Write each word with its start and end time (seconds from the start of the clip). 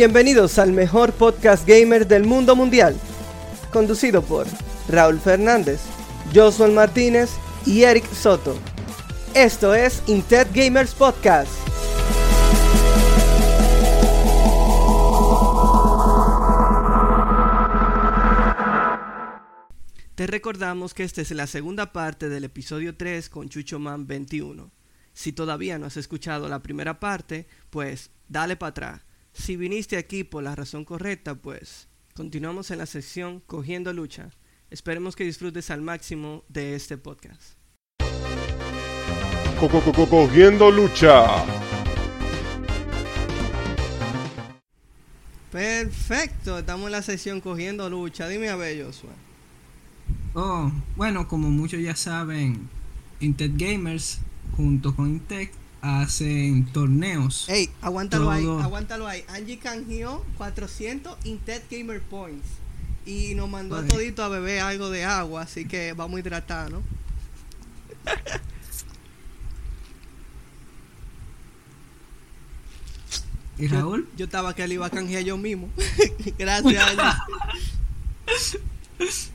Bienvenidos 0.00 0.58
al 0.58 0.72
mejor 0.72 1.12
podcast 1.12 1.68
gamer 1.68 2.06
del 2.06 2.24
mundo 2.24 2.56
mundial, 2.56 2.98
conducido 3.70 4.22
por 4.22 4.46
Raúl 4.88 5.20
Fernández, 5.20 5.78
Josué 6.34 6.68
Martínez 6.68 7.28
y 7.66 7.82
Eric 7.82 8.10
Soto. 8.10 8.58
Esto 9.34 9.74
es 9.74 10.02
Intet 10.06 10.48
Gamers 10.54 10.94
Podcast. 10.94 11.52
Te 20.14 20.26
recordamos 20.26 20.94
que 20.94 21.04
esta 21.04 21.20
es 21.20 21.30
la 21.32 21.46
segunda 21.46 21.92
parte 21.92 22.30
del 22.30 22.44
episodio 22.44 22.96
3 22.96 23.28
con 23.28 23.50
Chucho 23.50 23.78
Man 23.78 24.06
21. 24.06 24.70
Si 25.12 25.32
todavía 25.32 25.78
no 25.78 25.84
has 25.84 25.98
escuchado 25.98 26.48
la 26.48 26.62
primera 26.62 26.98
parte, 26.98 27.46
pues 27.68 28.10
dale 28.28 28.56
para 28.56 28.70
atrás 28.70 29.09
si 29.32 29.56
viniste 29.56 29.96
aquí 29.96 30.24
por 30.24 30.42
la 30.42 30.54
razón 30.54 30.84
correcta, 30.84 31.34
pues 31.34 31.88
continuamos 32.14 32.70
en 32.70 32.78
la 32.78 32.86
sección 32.86 33.40
Cogiendo 33.40 33.92
Lucha. 33.92 34.30
Esperemos 34.70 35.16
que 35.16 35.24
disfrutes 35.24 35.70
al 35.70 35.82
máximo 35.82 36.44
de 36.48 36.74
este 36.74 36.96
podcast. 36.96 37.54
Cogiendo 40.08 40.70
Lucha. 40.70 41.44
Perfecto, 45.50 46.58
estamos 46.58 46.86
en 46.86 46.92
la 46.92 47.02
sección 47.02 47.40
Cogiendo 47.40 47.90
Lucha. 47.90 48.28
Dime 48.28 48.48
a 48.48 48.56
ver, 48.56 48.84
Joshua. 48.84 49.10
Oh, 50.34 50.70
bueno, 50.96 51.26
como 51.26 51.50
muchos 51.50 51.80
ya 51.82 51.96
saben, 51.96 52.68
Intet 53.18 53.52
Gamers 53.56 54.20
junto 54.56 54.94
con 54.94 55.08
Intec 55.08 55.52
hacen 55.82 56.66
torneos. 56.72 57.48
Ey, 57.48 57.70
aguántalo 57.80 58.30
ahí, 58.30 58.44
aguántalo 58.44 59.06
ahí. 59.06 59.24
Angie 59.28 59.58
canjeó 59.58 60.24
400 60.36 61.16
Intet 61.24 61.64
Gamer 61.70 62.02
Points 62.02 62.46
y 63.06 63.34
nos 63.34 63.48
mandó 63.48 63.76
a 63.76 63.86
todito 63.86 64.22
a 64.22 64.28
beber 64.28 64.60
algo 64.60 64.90
de 64.90 65.04
agua, 65.04 65.42
así 65.42 65.66
que 65.66 65.94
vamos 65.94 66.18
a 66.18 66.20
hidratar, 66.20 66.70
¿no? 66.70 66.82
¿Y 73.58 73.68
Raúl? 73.68 74.08
Yo, 74.16 74.24
estaba 74.24 74.54
que 74.54 74.66
le 74.66 74.74
iba 74.74 74.86
a 74.86 74.90
canjear 74.90 75.22
yo 75.22 75.36
mismo. 75.36 75.68
Gracias. 76.38 76.96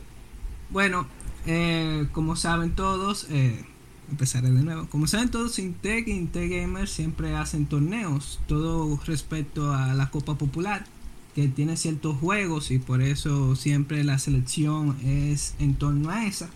bueno, 0.72 1.08
eh, 1.46 2.08
como 2.12 2.36
saben 2.36 2.74
todos, 2.74 3.28
eh, 3.30 3.64
empezaré 4.10 4.52
de 4.52 4.64
nuevo. 4.64 4.88
Como 4.90 5.08
saben 5.08 5.30
todos, 5.30 5.60
Integ 5.60 6.08
y 6.08 6.12
Integ 6.12 6.50
Gamer 6.50 6.88
siempre 6.88 7.36
hacen 7.36 7.66
torneos, 7.66 8.40
todo 8.48 9.00
respecto 9.06 9.74
a 9.74 9.94
la 9.94 10.10
Copa 10.10 10.38
Popular, 10.38 10.86
que 11.34 11.48
tiene 11.48 11.78
ciertos 11.78 12.18
juegos 12.18 12.72
y 12.72 12.80
por 12.80 13.02
eso 13.02 13.56
siempre 13.56 14.04
la 14.04 14.20
selección 14.20 14.98
es 15.04 15.56
en 15.60 15.76
torno 15.76 16.10
a 16.10 16.26
esa, 16.26 16.50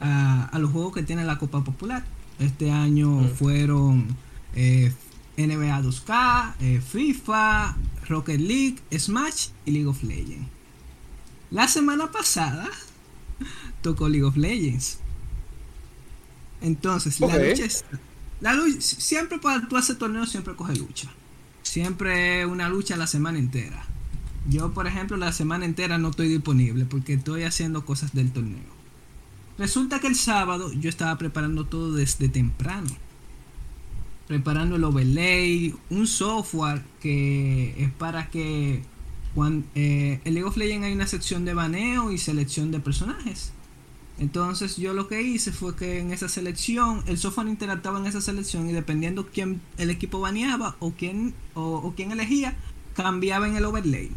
a, 0.00 0.58
los 0.58 0.70
juegos 0.70 0.94
que 0.94 1.02
tiene 1.02 1.24
la 1.24 1.38
Copa 1.38 1.62
Popular. 1.62 2.04
Este 2.38 2.70
año 2.70 3.10
mm. 3.10 3.28
fueron 3.28 4.06
eh, 4.54 4.92
NBA 5.36 5.82
2K, 5.82 6.54
eh, 6.60 6.80
FIFA, 6.80 7.76
Rocket 8.08 8.40
League, 8.40 8.78
Smash 8.96 9.48
y 9.66 9.72
League 9.72 9.86
of 9.88 10.02
Legends. 10.02 10.48
La 11.50 11.68
semana 11.68 12.10
pasada 12.10 12.70
tocó 13.82 14.08
League 14.08 14.24
of 14.24 14.36
Legends. 14.36 15.01
Entonces, 16.62 17.20
la 17.20 17.36
lucha 17.36 17.64
es. 17.64 17.84
La 18.40 18.54
lucha, 18.54 18.80
siempre 18.80 19.38
para 19.38 19.68
tú 19.68 19.76
hacer 19.76 19.96
torneo, 19.96 20.26
siempre 20.26 20.54
coge 20.56 20.74
lucha. 20.76 21.08
Siempre 21.62 22.44
una 22.46 22.68
lucha 22.68 22.96
la 22.96 23.06
semana 23.06 23.38
entera. 23.38 23.84
Yo, 24.48 24.72
por 24.72 24.86
ejemplo, 24.86 25.16
la 25.16 25.32
semana 25.32 25.64
entera 25.64 25.98
no 25.98 26.10
estoy 26.10 26.28
disponible 26.28 26.84
porque 26.84 27.14
estoy 27.14 27.44
haciendo 27.44 27.84
cosas 27.84 28.12
del 28.12 28.32
torneo. 28.32 28.82
Resulta 29.58 30.00
que 30.00 30.08
el 30.08 30.16
sábado 30.16 30.72
yo 30.72 30.88
estaba 30.88 31.16
preparando 31.18 31.66
todo 31.66 31.92
desde 31.92 32.28
temprano. 32.28 32.90
Preparando 34.26 34.76
el 34.76 34.84
overlay, 34.84 35.74
un 35.90 36.06
software 36.06 36.82
que 37.00 37.74
es 37.78 37.90
para 37.92 38.28
que 38.30 38.82
cuando, 39.34 39.66
eh, 39.74 40.20
en 40.24 40.34
League 40.34 40.48
of 40.48 40.56
Legends 40.56 40.86
hay 40.86 40.92
una 40.94 41.06
sección 41.06 41.44
de 41.44 41.54
baneo 41.54 42.10
y 42.10 42.18
selección 42.18 42.70
de 42.70 42.80
personajes. 42.80 43.52
Entonces 44.22 44.76
yo 44.76 44.94
lo 44.94 45.08
que 45.08 45.20
hice 45.20 45.50
fue 45.50 45.74
que 45.74 45.98
en 45.98 46.12
esa 46.12 46.28
selección, 46.28 47.02
el 47.06 47.18
software 47.18 47.48
interactuaba 47.48 47.98
en 47.98 48.06
esa 48.06 48.20
selección 48.20 48.70
y 48.70 48.72
dependiendo 48.72 49.26
quién 49.26 49.60
el 49.78 49.90
equipo 49.90 50.20
baneaba 50.20 50.76
o 50.78 50.92
quién, 50.92 51.34
o, 51.54 51.92
quién 51.96 52.12
elegía, 52.12 52.54
cambiaba 52.94 53.48
en 53.48 53.56
el 53.56 53.64
overlay. 53.64 54.12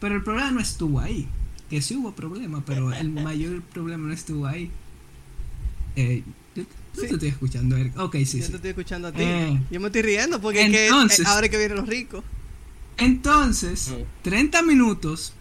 Pero 0.00 0.16
el 0.16 0.24
problema 0.24 0.50
no 0.50 0.58
estuvo 0.60 0.98
ahí. 0.98 1.28
Que 1.70 1.80
sí 1.80 1.94
hubo 1.94 2.10
problema, 2.10 2.64
pero 2.66 2.92
el 2.92 3.10
mayor 3.28 3.62
problema 3.62 4.08
no 4.08 4.12
estuvo 4.12 4.44
ahí. 4.44 4.72
Eh, 5.94 6.24
yo, 6.56 6.64
te 6.92 7.06
estoy 7.06 7.28
escuchando, 7.28 7.76
Eric. 7.76 7.96
Ok, 8.00 8.16
sí. 8.26 8.40
Yo 8.40 8.48
te 8.48 8.56
estoy 8.56 8.70
escuchando 8.70 9.06
a 9.06 9.12
ti. 9.12 9.22
Eh, 9.22 9.60
yo 9.70 9.78
me 9.78 9.86
estoy 9.86 10.02
riendo 10.02 10.40
porque 10.40 10.62
entonces, 10.62 11.20
es 11.20 11.26
que, 11.26 11.30
ahora 11.30 11.48
que 11.48 11.58
vienen 11.58 11.76
los 11.76 11.88
ricos. 11.88 12.24
Entonces, 12.96 13.94
30 14.22 14.62
minutos 14.62 15.32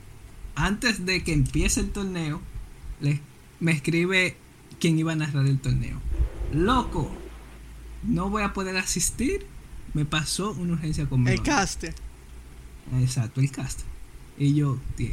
antes 0.54 1.04
de 1.04 1.24
que 1.24 1.34
empiece 1.34 1.80
el 1.80 1.90
torneo, 1.90 2.42
les 3.00 3.20
me 3.62 3.72
escribe 3.72 4.36
quién 4.80 5.00
iba 5.00 5.14
a 5.14 5.16
narrar 5.16 5.46
el 5.46 5.60
torneo. 5.60 6.02
Loco, 6.52 7.10
no 8.04 8.30
voy 8.30 8.44
a 8.44 8.52
poder 8.52 8.76
asistir. 8.76 9.46
Me 9.94 10.04
pasó 10.04 10.52
una 10.52 10.74
urgencia 10.74 11.08
conmigo. 11.08 11.32
El 11.32 11.42
caster. 11.42 11.94
Exacto, 13.00 13.40
el 13.40 13.52
caster. 13.52 13.86
Y 14.38 14.56
yo, 14.56 14.80
tío, 14.96 15.12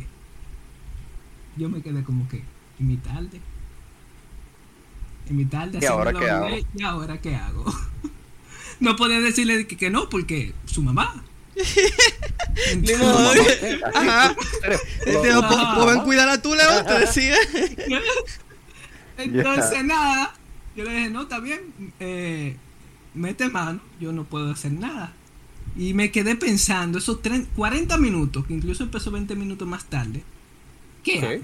yo 1.57 1.69
me 1.69 1.83
quedé 1.83 2.03
como 2.03 2.29
que, 2.29 2.43
¿y 2.79 2.83
mi 2.83 2.97
tarde? 2.97 3.41
¿Y 5.29 5.33
mi 5.35 5.45
tarde? 5.45 5.79
¿Y 5.83 5.85
ahora 5.85 6.13
qué 6.13 6.31
hago? 6.31 6.49
¿Y 6.75 6.83
ahora 6.83 7.21
qué 7.21 7.37
hago? 7.37 7.65
no 8.81 8.97
podía 8.97 9.21
decirle 9.21 9.67
que, 9.67 9.77
que 9.77 9.91
no, 9.91 10.09
porque 10.09 10.55
su 10.65 10.83
mamá. 10.83 11.23
Ajá. 13.95 14.35
Pues 15.05 15.99
cuidar 16.05 16.29
a 16.29 16.43
tu 16.43 16.55
león, 16.55 16.85
te 16.87 16.99
decía. 17.01 17.37
Entonces, 19.19 19.85
nada. 19.85 20.35
Yo 20.77 20.85
le 20.85 20.93
dije, 20.93 21.11
no, 21.11 21.23
está 21.23 21.41
bien. 21.41 21.61
Eh, 21.99 22.57
mete 23.15 23.49
mano, 23.49 23.81
yo 24.01 24.13
no 24.13 24.25
puedo 24.25 24.51
hacer 24.51 24.73
nada. 24.73 25.13
Y 25.77 25.95
me 25.95 26.11
quedé 26.11 26.37
pensando, 26.37 26.99
esos 26.99 27.21
40 27.57 27.99
minutos, 27.99 28.47
que 28.47 28.55
incluso 28.55 28.85
empezó 28.85 29.11
20 29.11 29.35
minutos 29.37 29.67
más 29.67 29.85
tarde. 29.85 30.23
¿Qué 31.03 31.21
hago? 31.21 31.43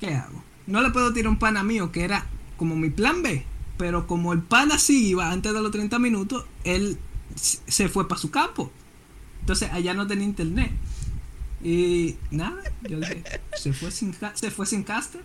¿Qué 0.00 0.14
hago? 0.14 0.42
No 0.66 0.82
le 0.82 0.90
puedo 0.90 1.12
tirar 1.12 1.30
un 1.30 1.38
pana 1.38 1.62
mío, 1.62 1.92
que 1.92 2.04
era 2.04 2.26
como 2.56 2.76
mi 2.76 2.90
plan 2.90 3.22
B. 3.22 3.44
Pero 3.76 4.06
como 4.06 4.32
el 4.32 4.40
pana 4.40 4.78
sí 4.78 5.08
iba 5.08 5.30
antes 5.30 5.52
de 5.52 5.60
los 5.60 5.70
30 5.70 5.98
minutos, 5.98 6.44
él 6.64 6.98
se 7.34 7.88
fue 7.88 8.08
para 8.08 8.20
su 8.20 8.30
campo. 8.30 8.70
Entonces 9.42 9.70
allá 9.72 9.92
no 9.92 10.06
tenía 10.06 10.24
internet. 10.24 10.70
Y 11.62 12.16
nada, 12.30 12.62
yo 12.88 12.98
dije, 12.98 13.22
se 13.56 13.72
fue 13.72 13.90
sin, 13.90 14.14
se 14.34 14.50
fue 14.50 14.66
sin 14.66 14.82
caster. 14.82 15.20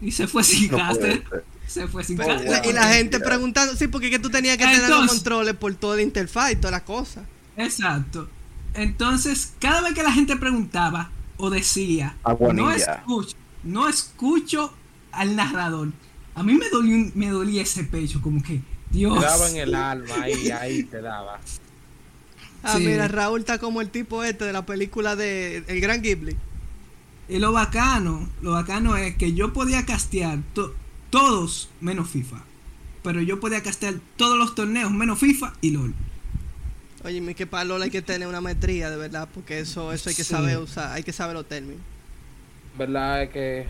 Y 0.00 0.10
se 0.12 0.26
fue 0.26 0.42
sin 0.44 0.68
caster. 0.68 1.24
Se 1.66 1.86
fue 1.88 2.04
sin 2.04 2.16
caster. 2.16 2.62
Y 2.66 2.72
la 2.72 2.88
gente 2.92 3.20
preguntando, 3.20 3.76
sí, 3.76 3.88
porque 3.88 4.10
que 4.10 4.18
tú 4.18 4.30
tenías 4.30 4.56
que 4.56 4.64
tener 4.64 4.88
los 4.88 5.06
controles 5.06 5.54
por 5.54 5.74
toda 5.74 5.96
la 5.96 6.02
interfaz 6.02 6.52
y 6.52 6.56
todas 6.56 6.72
las 6.72 6.82
cosas. 6.82 7.24
Exacto. 7.56 8.28
Entonces, 8.74 9.52
cada 9.58 9.82
vez 9.82 9.94
que 9.94 10.02
la 10.02 10.12
gente 10.12 10.36
preguntaba 10.36 11.10
o 11.38 11.48
decía, 11.50 12.16
no 12.52 12.70
escucho, 12.70 13.36
no 13.62 13.88
escucho 13.88 14.72
al 15.12 15.36
narrador. 15.36 15.92
A 16.34 16.42
mí 16.42 16.52
me 16.52 16.68
dolía, 16.68 17.10
me 17.14 17.30
dolía 17.30 17.62
ese 17.62 17.84
pecho, 17.84 18.20
como 18.20 18.42
que, 18.42 18.60
Dios. 18.90 19.18
Te 19.18 19.24
daba 19.24 19.50
en 19.50 19.56
el 19.56 19.74
alma 19.74 20.14
ahí, 20.22 20.50
ahí 20.50 20.82
te 20.82 21.00
daba. 21.00 21.40
Ah, 22.66 22.78
mira, 22.78 23.08
Raúl 23.08 23.40
está 23.40 23.58
como 23.58 23.80
el 23.80 23.90
tipo 23.90 24.24
este 24.24 24.44
de 24.44 24.52
la 24.52 24.66
película 24.66 25.14
de 25.14 25.64
El 25.68 25.80
Gran 25.80 26.02
Ghibli. 26.02 26.36
Y 27.28 27.38
lo 27.38 27.52
bacano, 27.52 28.28
lo 28.42 28.52
bacano 28.52 28.96
es 28.96 29.16
que 29.16 29.32
yo 29.34 29.52
podía 29.52 29.84
castear 29.84 30.38
todos 31.10 31.70
menos 31.80 32.08
FIFA. 32.10 32.42
Pero 33.02 33.22
yo 33.22 33.38
podía 33.40 33.62
castear 33.62 33.94
todos 34.16 34.38
los 34.38 34.54
torneos 34.54 34.90
menos 34.90 35.18
FIFA 35.18 35.54
y 35.60 35.70
LOL. 35.70 35.94
Oye, 37.04 37.34
que 37.34 37.46
para 37.46 37.64
LOL 37.64 37.82
hay 37.82 37.90
que 37.90 38.02
tener 38.02 38.26
una 38.26 38.40
maestría, 38.40 38.90
de 38.90 38.96
verdad, 38.96 39.28
porque 39.32 39.60
eso, 39.60 39.92
eso 39.92 40.08
hay 40.08 40.16
que 40.16 40.24
saber 40.24 40.58
usar, 40.58 40.92
hay 40.92 41.04
que 41.04 41.12
saber 41.12 41.34
los 41.34 41.46
términos. 41.46 41.80
Verdad 42.76 43.22
es 43.22 43.30
que 43.30 43.66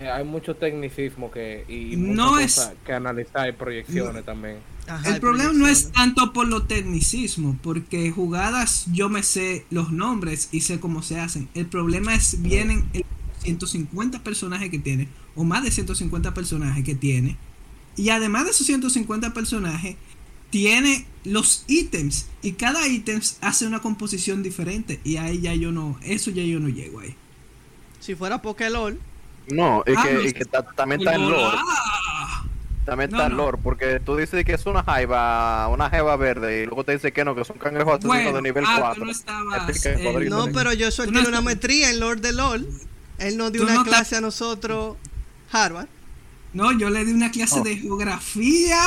hay 0.00 0.24
mucho 0.24 0.56
tecnicismo 0.56 1.30
que 1.30 1.64
y 1.68 1.96
no 1.96 2.38
es... 2.38 2.72
que 2.86 2.92
analizar 2.92 3.48
y 3.48 3.52
proyecciones 3.52 4.24
también 4.24 4.58
el 5.04 5.20
problema 5.20 5.52
no 5.52 5.66
es 5.68 5.92
tanto 5.92 6.32
por 6.32 6.46
lo 6.48 6.62
tecnicismo, 6.64 7.58
porque 7.62 8.10
jugadas 8.10 8.86
yo 8.92 9.08
me 9.08 9.22
sé 9.22 9.66
los 9.70 9.92
nombres 9.92 10.48
y 10.52 10.60
sé 10.62 10.80
cómo 10.80 11.02
se 11.02 11.20
hacen. 11.20 11.48
El 11.54 11.66
problema 11.66 12.14
es 12.14 12.40
vienen 12.42 12.84
150 13.42 14.22
personajes 14.24 14.70
que 14.70 14.78
tiene, 14.78 15.08
o 15.34 15.44
más 15.44 15.62
de 15.62 15.70
150 15.70 16.34
personajes 16.34 16.84
que 16.84 16.94
tiene. 16.94 17.36
Y 17.96 18.10
además 18.10 18.44
de 18.44 18.50
esos 18.52 18.66
150 18.66 19.34
personajes, 19.34 19.96
tiene 20.50 21.04
los 21.24 21.64
ítems 21.66 22.26
y 22.42 22.52
cada 22.52 22.86
ítem 22.88 23.20
hace 23.42 23.66
una 23.66 23.80
composición 23.80 24.42
diferente 24.42 24.98
y 25.04 25.16
ahí 25.18 25.40
ya 25.40 25.54
yo 25.54 25.72
no, 25.72 25.98
eso 26.02 26.30
ya 26.30 26.42
yo 26.42 26.58
no 26.58 26.68
llego 26.68 27.00
ahí. 27.00 27.14
Si 28.00 28.14
fuera 28.14 28.40
Pokélol, 28.40 28.98
No, 29.50 29.82
y 29.86 29.92
Ah, 29.96 30.02
que, 30.06 30.14
no, 30.14 30.20
y 30.22 30.32
que 30.32 30.44
ta- 30.44 30.62
también 30.74 31.00
está 31.00 31.14
en 31.16 31.28
lore. 31.28 31.58
También 32.88 33.10
No, 33.10 33.16
está 33.18 33.28
no. 33.28 33.36
lore, 33.36 33.58
porque 33.62 34.00
tú 34.00 34.16
dices 34.16 34.44
que 34.46 34.54
es 34.54 34.64
una 34.64 34.82
jaiba, 34.82 35.68
una 35.68 35.90
jeva 35.90 36.16
verde, 36.16 36.62
y 36.62 36.66
luego 36.66 36.84
te 36.84 36.92
dice 36.92 37.12
que 37.12 37.22
no, 37.24 37.34
que 37.34 37.44
son 37.44 37.58
cangrejos 37.58 37.94
asesinos 37.98 38.16
Bueno, 38.16 38.32
de 38.32 38.40
nivel 38.42 38.64
ah, 38.66 38.74
tú 38.76 38.80
4. 38.80 39.04
no 39.04 39.10
estabas, 39.10 39.86
eh, 39.86 40.26
no, 40.30 40.46
pero 40.54 40.72
yo 40.72 40.90
soy 40.90 41.10
tiene 41.10 41.28
una 41.28 41.42
maestría 41.42 41.90
en 41.90 42.00
Lord 42.00 42.20
de 42.22 42.32
LOL. 42.32 42.66
Él 43.18 43.36
nos 43.36 43.52
dio 43.52 43.62
una 43.64 43.84
clase 43.84 44.16
a 44.16 44.20
nosotros, 44.22 44.96
Harvard. 45.52 45.88
No, 46.54 46.72
yo 46.78 46.88
le 46.88 47.04
di 47.04 47.12
una 47.12 47.30
clase 47.30 47.60
Oh. 47.60 47.62
de 47.62 47.76
geografía, 47.76 48.78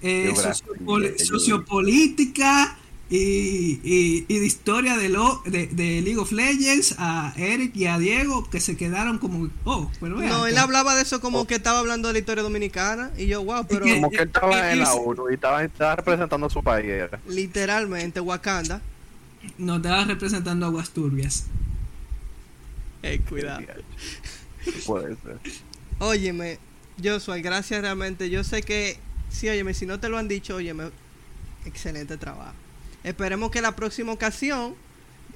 eh, 0.00 0.30
Geografía, 0.32 0.52
sociopol- 0.54 1.16
yo- 1.18 1.24
sociopolítica 1.24 2.76
y, 3.10 3.80
y- 3.82 4.24
y 4.28 4.38
de 4.38 4.46
historia 4.46 4.96
de, 4.96 5.08
lo, 5.08 5.42
de, 5.44 5.66
de 5.66 6.00
League 6.00 6.18
of 6.18 6.30
Legends 6.30 6.94
a 6.98 7.34
Eric 7.36 7.74
y 7.74 7.86
a 7.86 7.98
Diego 7.98 8.48
que 8.48 8.60
se 8.60 8.76
quedaron 8.76 9.18
como, 9.18 9.50
oh, 9.64 9.90
pero 10.00 10.16
vean 10.16 10.30
No, 10.30 10.46
él 10.46 10.56
hablaba 10.56 10.94
de 10.94 11.02
eso 11.02 11.16
Oh. 11.16 11.20
como 11.20 11.46
que 11.46 11.56
estaba 11.56 11.80
hablando 11.80 12.06
de 12.08 12.12
la 12.14 12.18
historia 12.20 12.42
dominicana. 12.44 13.10
Y 13.18 13.26
yo, 13.26 13.42
wow, 13.44 13.66
pero 13.68 13.84
que- 13.84 13.94
Como 13.94 14.10
que 14.10 14.16
él 14.18 14.22
estaba 14.28 14.72
en 14.72 14.78
la 14.78 14.94
1 14.94 15.30
y 15.30 15.34
estaba, 15.34 15.64
estaba 15.64 15.96
representando 15.96 16.46
a 16.46 16.50
su 16.50 16.62
país. 16.62 16.86
era. 16.86 17.20
literalmente 17.26 18.20
Wakanda. 18.20 18.80
nos 19.58 19.78
estaba 19.78 20.04
representando 20.04 20.66
Aguas 20.66 20.90
Turbias. 20.90 21.46
Ey, 23.02 23.18
cuidado. 23.20 23.62
Puede 24.86 25.16
ser. 25.16 25.38
Óyeme, 25.98 26.58
Joshua, 27.02 27.38
gracias 27.38 27.80
realmente. 27.80 28.30
Yo 28.30 28.44
sé 28.44 28.62
que, 28.62 28.98
sí, 29.30 29.48
óyeme, 29.48 29.74
si 29.74 29.86
no 29.86 29.98
te 29.98 30.08
lo 30.08 30.18
han 30.18 30.28
dicho, 30.28 30.54
óyeme, 30.56 30.90
excelente 31.64 32.16
trabajo. 32.18 32.54
Esperemos 33.04 33.50
que 33.50 33.60
la 33.62 33.74
próxima 33.76 34.12
ocasión, 34.12 34.74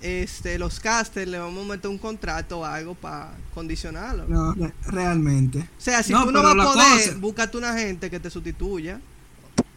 este, 0.02 0.58
los 0.58 0.80
casters 0.80 1.30
le 1.30 1.38
vamos 1.38 1.64
a 1.64 1.68
meter 1.72 1.90
un 1.90 1.98
contrato 1.98 2.60
o 2.60 2.64
algo 2.64 2.94
para 2.94 3.34
condicionarlo. 3.54 4.26
No, 4.28 4.52
re- 4.54 4.72
realmente. 4.86 5.60
O 5.60 5.80
sea, 5.80 6.02
si 6.02 6.12
No, 6.12 6.24
tú 6.24 6.32
no 6.32 6.42
vas 6.42 6.52
a 6.52 6.56
poder, 6.72 7.06
cosa- 7.08 7.18
búscate 7.18 7.56
una 7.56 7.74
gente 7.74 8.10
que 8.10 8.20
te 8.20 8.28
sustituya. 8.30 9.00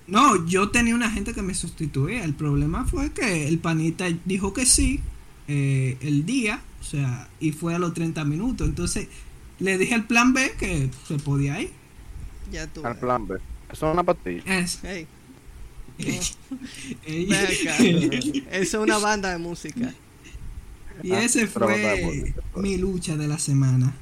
No, 0.08 0.46
yo 0.46 0.70
tenía 0.70 0.96
una 0.96 1.10
gente 1.12 1.34
que 1.34 1.42
me 1.42 1.54
sustituía. 1.54 2.24
El 2.24 2.34
problema 2.34 2.86
fue 2.86 3.12
que 3.12 3.48
el 3.48 3.60
panita 3.60 4.06
dijo 4.26 4.54
que 4.54 4.66
sí 4.66 5.02
eh, 5.50 5.98
el 6.02 6.26
día, 6.26 6.62
o 6.82 6.84
sea, 6.84 7.28
y 7.40 7.52
fue 7.52 7.76
a 7.76 7.80
los 7.80 7.94
30 7.94 8.24
minutos. 8.26 8.68
Entonces 8.68 9.08
le 9.60 9.78
dije 9.78 9.94
al 9.96 10.06
plan 10.08 10.34
B 10.34 10.54
que 10.60 10.90
se 11.08 11.18
podía 11.20 11.60
ir. 11.62 11.72
Ya 12.52 12.68
tú. 12.68 12.86
Al 12.86 12.98
plan 12.98 13.28
B. 13.28 13.36
Eso 13.72 13.88
es 13.88 13.94
una 13.94 14.04
pastilla. 14.04 14.44
Es, 14.46 14.80
Hey, 14.84 15.06
y, 15.06 15.06
ven 15.06 15.06
acá. 15.06 15.06
Eso 15.06 15.86
es 18.52 18.74
una 18.74 18.98
banda 18.98 19.32
de 19.32 19.38
música. 19.38 19.94
y 21.04 21.12
Ah, 21.12 21.24
ese 21.24 21.48
fue 21.48 22.34
mi 22.56 22.78
lucha 22.78 23.16
de 23.16 23.28
la 23.28 23.40
semana. 23.40 23.94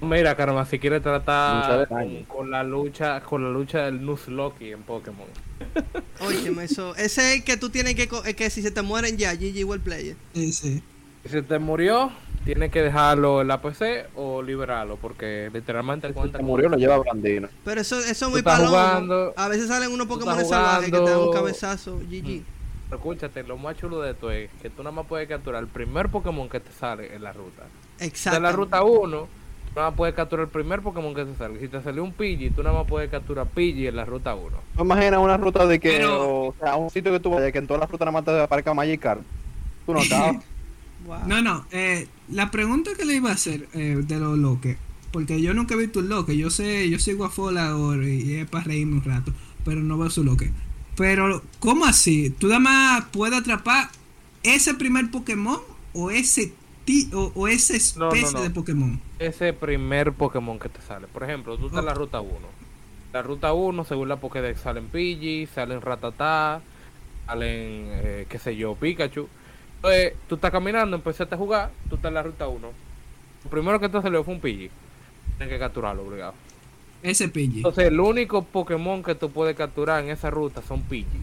Mira, 0.00 0.36
caramba, 0.36 0.66
si 0.66 0.78
quieres 0.78 1.02
tratar 1.02 1.88
con, 2.28 2.50
la 2.50 2.62
lucha 2.62 3.20
con 3.22 3.42
la 3.42 3.50
lucha 3.50 3.86
del 3.86 4.04
Nuzlocke 4.04 4.72
en 4.72 4.82
Pokémon. 4.82 5.26
Óyeme, 6.20 6.64
eso. 6.64 6.94
Ese 6.96 7.32
es 7.32 7.38
el 7.38 7.44
que 7.44 7.56
tú 7.56 7.70
tienes 7.70 7.94
que. 7.94 8.08
que 8.34 8.50
si 8.50 8.60
se 8.62 8.70
te 8.70 8.82
mueren 8.82 9.16
ya, 9.16 9.34
GG 9.34 9.64
World 9.64 9.82
Player. 9.84 10.16
Ese. 10.34 10.82
Si 11.22 11.28
se 11.30 11.42
te 11.42 11.58
murió, 11.58 12.12
tienes 12.44 12.70
que 12.70 12.82
dejarlo 12.82 13.40
en 13.40 13.48
la 13.48 13.60
PC 13.62 14.06
o 14.16 14.42
liberarlo, 14.42 14.96
porque 14.96 15.50
literalmente 15.52 16.12
cuenta 16.12 16.38
Se 16.38 16.42
como- 16.42 16.52
murió, 16.52 16.68
lo 16.68 16.76
lleva 16.76 16.98
Brandino. 16.98 17.48
Pero 17.64 17.80
eso, 17.80 17.98
eso 17.98 18.26
es 18.26 18.30
muy 18.32 18.42
palomo. 18.42 18.70
jugando- 18.70 19.32
A 19.36 19.48
veces 19.48 19.68
salen 19.68 19.90
unos 19.92 20.06
Pokémon 20.06 20.34
salvajes 20.44 20.90
que 20.90 20.98
te 20.98 21.10
dan 21.10 21.18
un 21.18 21.32
cabezazo. 21.32 21.98
GG. 22.00 22.42
Pero 22.90 22.96
Escúchate, 22.98 23.42
lo 23.44 23.56
más 23.56 23.76
chulo 23.76 24.00
de 24.02 24.10
esto 24.12 24.30
es 24.30 24.50
que 24.62 24.70
tú 24.70 24.82
nada 24.82 24.94
más 24.94 25.06
puedes 25.06 25.26
capturar 25.28 25.62
el 25.62 25.68
primer 25.68 26.08
Pokémon 26.10 26.48
que 26.48 26.60
te 26.60 26.70
sale 26.72 27.14
en 27.14 27.22
la 27.22 27.32
ruta. 27.32 27.62
Exacto. 27.98 28.36
De 28.38 28.42
la 28.42 28.52
ruta 28.52 28.82
1, 28.84 29.20
tú 29.20 29.74
nada 29.74 29.88
más 29.90 29.96
puedes 29.96 30.14
capturar 30.14 30.44
el 30.44 30.50
primer 30.50 30.80
Pokémon 30.82 31.14
que 31.14 31.24
te 31.24 31.34
sale. 31.34 31.58
Si 31.58 31.66
te 31.68 31.82
salió 31.82 32.04
un 32.04 32.12
Pidgey, 32.12 32.50
tú 32.50 32.62
nada 32.62 32.76
más 32.76 32.86
puedes 32.86 33.10
capturar 33.10 33.46
Pidgey 33.46 33.86
en 33.88 33.96
la 33.96 34.04
ruta 34.04 34.34
1. 34.34 34.58
¿Tú 34.76 34.84
imaginas 34.84 35.18
una 35.18 35.36
ruta 35.38 35.66
de 35.66 35.80
que, 35.80 35.92
Pero- 35.96 36.46
o 36.48 36.54
sea, 36.60 36.76
un 36.76 36.90
sitio 36.90 37.10
que 37.10 37.20
tú 37.20 37.30
vayas, 37.30 37.50
que 37.52 37.58
en 37.58 37.66
todas 37.66 37.80
las 37.80 37.90
rutas 37.90 38.04
nada 38.06 38.12
más 38.12 38.24
te 38.24 38.38
aparezca 38.40 38.74
Magikarp? 38.74 39.22
Tú 39.86 39.94
no 39.94 40.00
acabas. 40.36 40.44
Wow. 41.06 41.20
No, 41.26 41.42
no, 41.42 41.66
eh, 41.70 42.08
la 42.28 42.50
pregunta 42.50 42.92
que 42.96 43.04
le 43.04 43.14
iba 43.16 43.30
a 43.30 43.34
hacer 43.34 43.68
eh, 43.74 44.00
de 44.06 44.18
los 44.18 44.38
loques, 44.38 44.78
porque 45.12 45.40
yo 45.40 45.54
nunca 45.54 45.74
he 45.74 45.78
visto 45.78 46.00
un 46.00 46.08
loque, 46.08 46.36
yo 46.36 46.50
sé, 46.50 46.88
yo 46.88 46.98
sigo 46.98 47.24
a 47.24 47.30
Fola 47.30 47.68
ahora 47.68 48.08
y 48.08 48.34
es 48.36 48.48
para 48.48 48.64
reírme 48.64 48.94
un 48.96 49.04
rato, 49.04 49.32
pero 49.64 49.80
no 49.82 49.98
veo 49.98 50.10
su 50.10 50.24
loque. 50.24 50.50
Pero, 50.96 51.42
¿cómo 51.58 51.84
así? 51.86 52.30
¿Tú 52.30 52.46
nada 52.46 52.60
más 52.60 53.04
puedes 53.12 53.38
atrapar 53.38 53.90
ese 54.42 54.74
primer 54.74 55.10
Pokémon 55.10 55.60
o 55.92 56.10
ese 56.10 56.52
ti 56.84 57.10
o, 57.12 57.32
o 57.34 57.48
esa 57.48 57.74
No, 57.98 58.06
no, 58.06 58.14
especie 58.14 58.38
no. 58.38 58.42
de 58.42 58.50
Pokémon? 58.50 59.00
Ese 59.18 59.52
primer 59.52 60.12
Pokémon 60.12 60.58
que 60.58 60.68
te 60.68 60.80
sale. 60.82 61.06
Por 61.08 61.24
ejemplo, 61.24 61.56
tú 61.58 61.66
estás 61.66 61.80
en 61.80 61.86
la 61.86 61.94
ruta 61.94 62.20
1. 62.20 62.30
La 63.12 63.22
ruta 63.22 63.52
1, 63.52 63.84
según 63.84 64.08
la 64.08 64.16
Pokédex, 64.16 64.60
salen 64.60 64.88
Pidgey, 64.88 65.46
salen 65.46 65.80
Rattata, 65.80 66.60
salen, 67.26 67.48
eh, 67.50 68.26
qué 68.28 68.38
sé 68.38 68.56
yo, 68.56 68.74
Pikachu. 68.74 69.28
Entonces, 69.84 70.14
tú 70.28 70.36
estás 70.36 70.50
caminando, 70.50 70.96
empezaste 70.96 71.34
a 71.34 71.38
jugar, 71.38 71.70
tú 71.90 71.96
estás 71.96 72.08
en 72.08 72.14
la 72.14 72.22
ruta 72.22 72.48
1. 72.48 72.68
Lo 73.44 73.50
primero 73.50 73.78
que 73.78 73.90
te 73.90 74.00
salió 74.00 74.24
fue 74.24 74.32
un 74.32 74.40
Pidgey. 74.40 74.70
Tienes 75.36 75.52
que 75.52 75.58
capturarlo, 75.58 76.02
obligado. 76.06 76.32
Ese 77.02 77.28
Pidgey. 77.28 77.58
Entonces, 77.58 77.88
el 77.88 78.00
único 78.00 78.42
Pokémon 78.44 79.02
que 79.02 79.14
tú 79.14 79.30
puedes 79.30 79.54
capturar 79.54 80.02
en 80.02 80.08
esa 80.08 80.30
ruta 80.30 80.62
son 80.66 80.80
Pidgeys. 80.84 81.22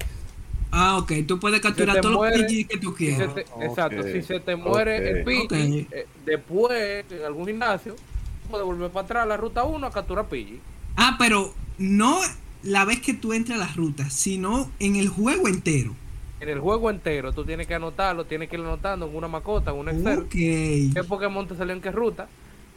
Ah, 0.70 1.00
ok, 1.00 1.12
tú 1.28 1.40
puedes 1.40 1.60
capturar 1.60 2.02
todos 2.02 2.14
muere, 2.16 2.38
los 2.38 2.46
Pidgey 2.46 2.66
que 2.66 2.78
tú 2.78 2.92
Si 2.92 2.98
quieras. 2.98 3.34
te- 3.34 3.46
Exacto, 3.66 4.04
si 4.04 4.22
se 4.22 4.40
te 4.40 4.56
muere 4.56 5.10
el. 5.22 5.24
Pidgey, 5.26 5.88
eh, 5.92 6.06
después, 6.24 7.04
en 7.10 7.26
algún 7.26 7.48
gimnasio, 7.48 7.96
tú 7.96 8.50
puedes 8.52 8.66
volver 8.66 8.92
para 8.92 9.06
atrás 9.06 9.24
a 9.24 9.26
la 9.26 9.38
ruta 9.38 9.64
1 9.64 9.88
a 9.88 9.92
capturar 9.92 10.28
Pidgey. 10.30 10.60
Ah, 10.98 11.16
pero 11.18 11.52
no 11.80 12.20
la 12.62 12.86
vez 12.86 13.02
que 13.02 13.16
tú 13.16 13.34
entras 13.34 13.58
a 13.58 13.62
las 13.66 13.76
rutas, 13.76 14.14
sino 14.14 14.70
en 14.80 14.98
el 14.98 15.08
juego 15.10 15.48
entero. 15.48 15.96
En 16.42 16.50
el 16.50 16.60
juego 16.60 16.90
entero, 16.90 17.32
tú 17.32 17.46
tienes 17.46 17.68
que 17.68 17.76
anotarlo, 17.76 18.26
tienes 18.26 18.50
que 18.50 18.56
ir 18.56 18.64
anotando 18.64 19.06
en 19.06 19.16
una 19.16 19.28
macota, 19.28 19.70
en 19.72 19.78
un 19.78 19.90
Excel. 19.90 20.20
Ok. 20.20 20.32
¿Qué 20.32 21.04
Pokémon 21.08 21.48
te 21.48 21.56
salió 21.56 21.74
en 21.74 21.82
qué 21.82 21.92
ruta? 21.92 22.28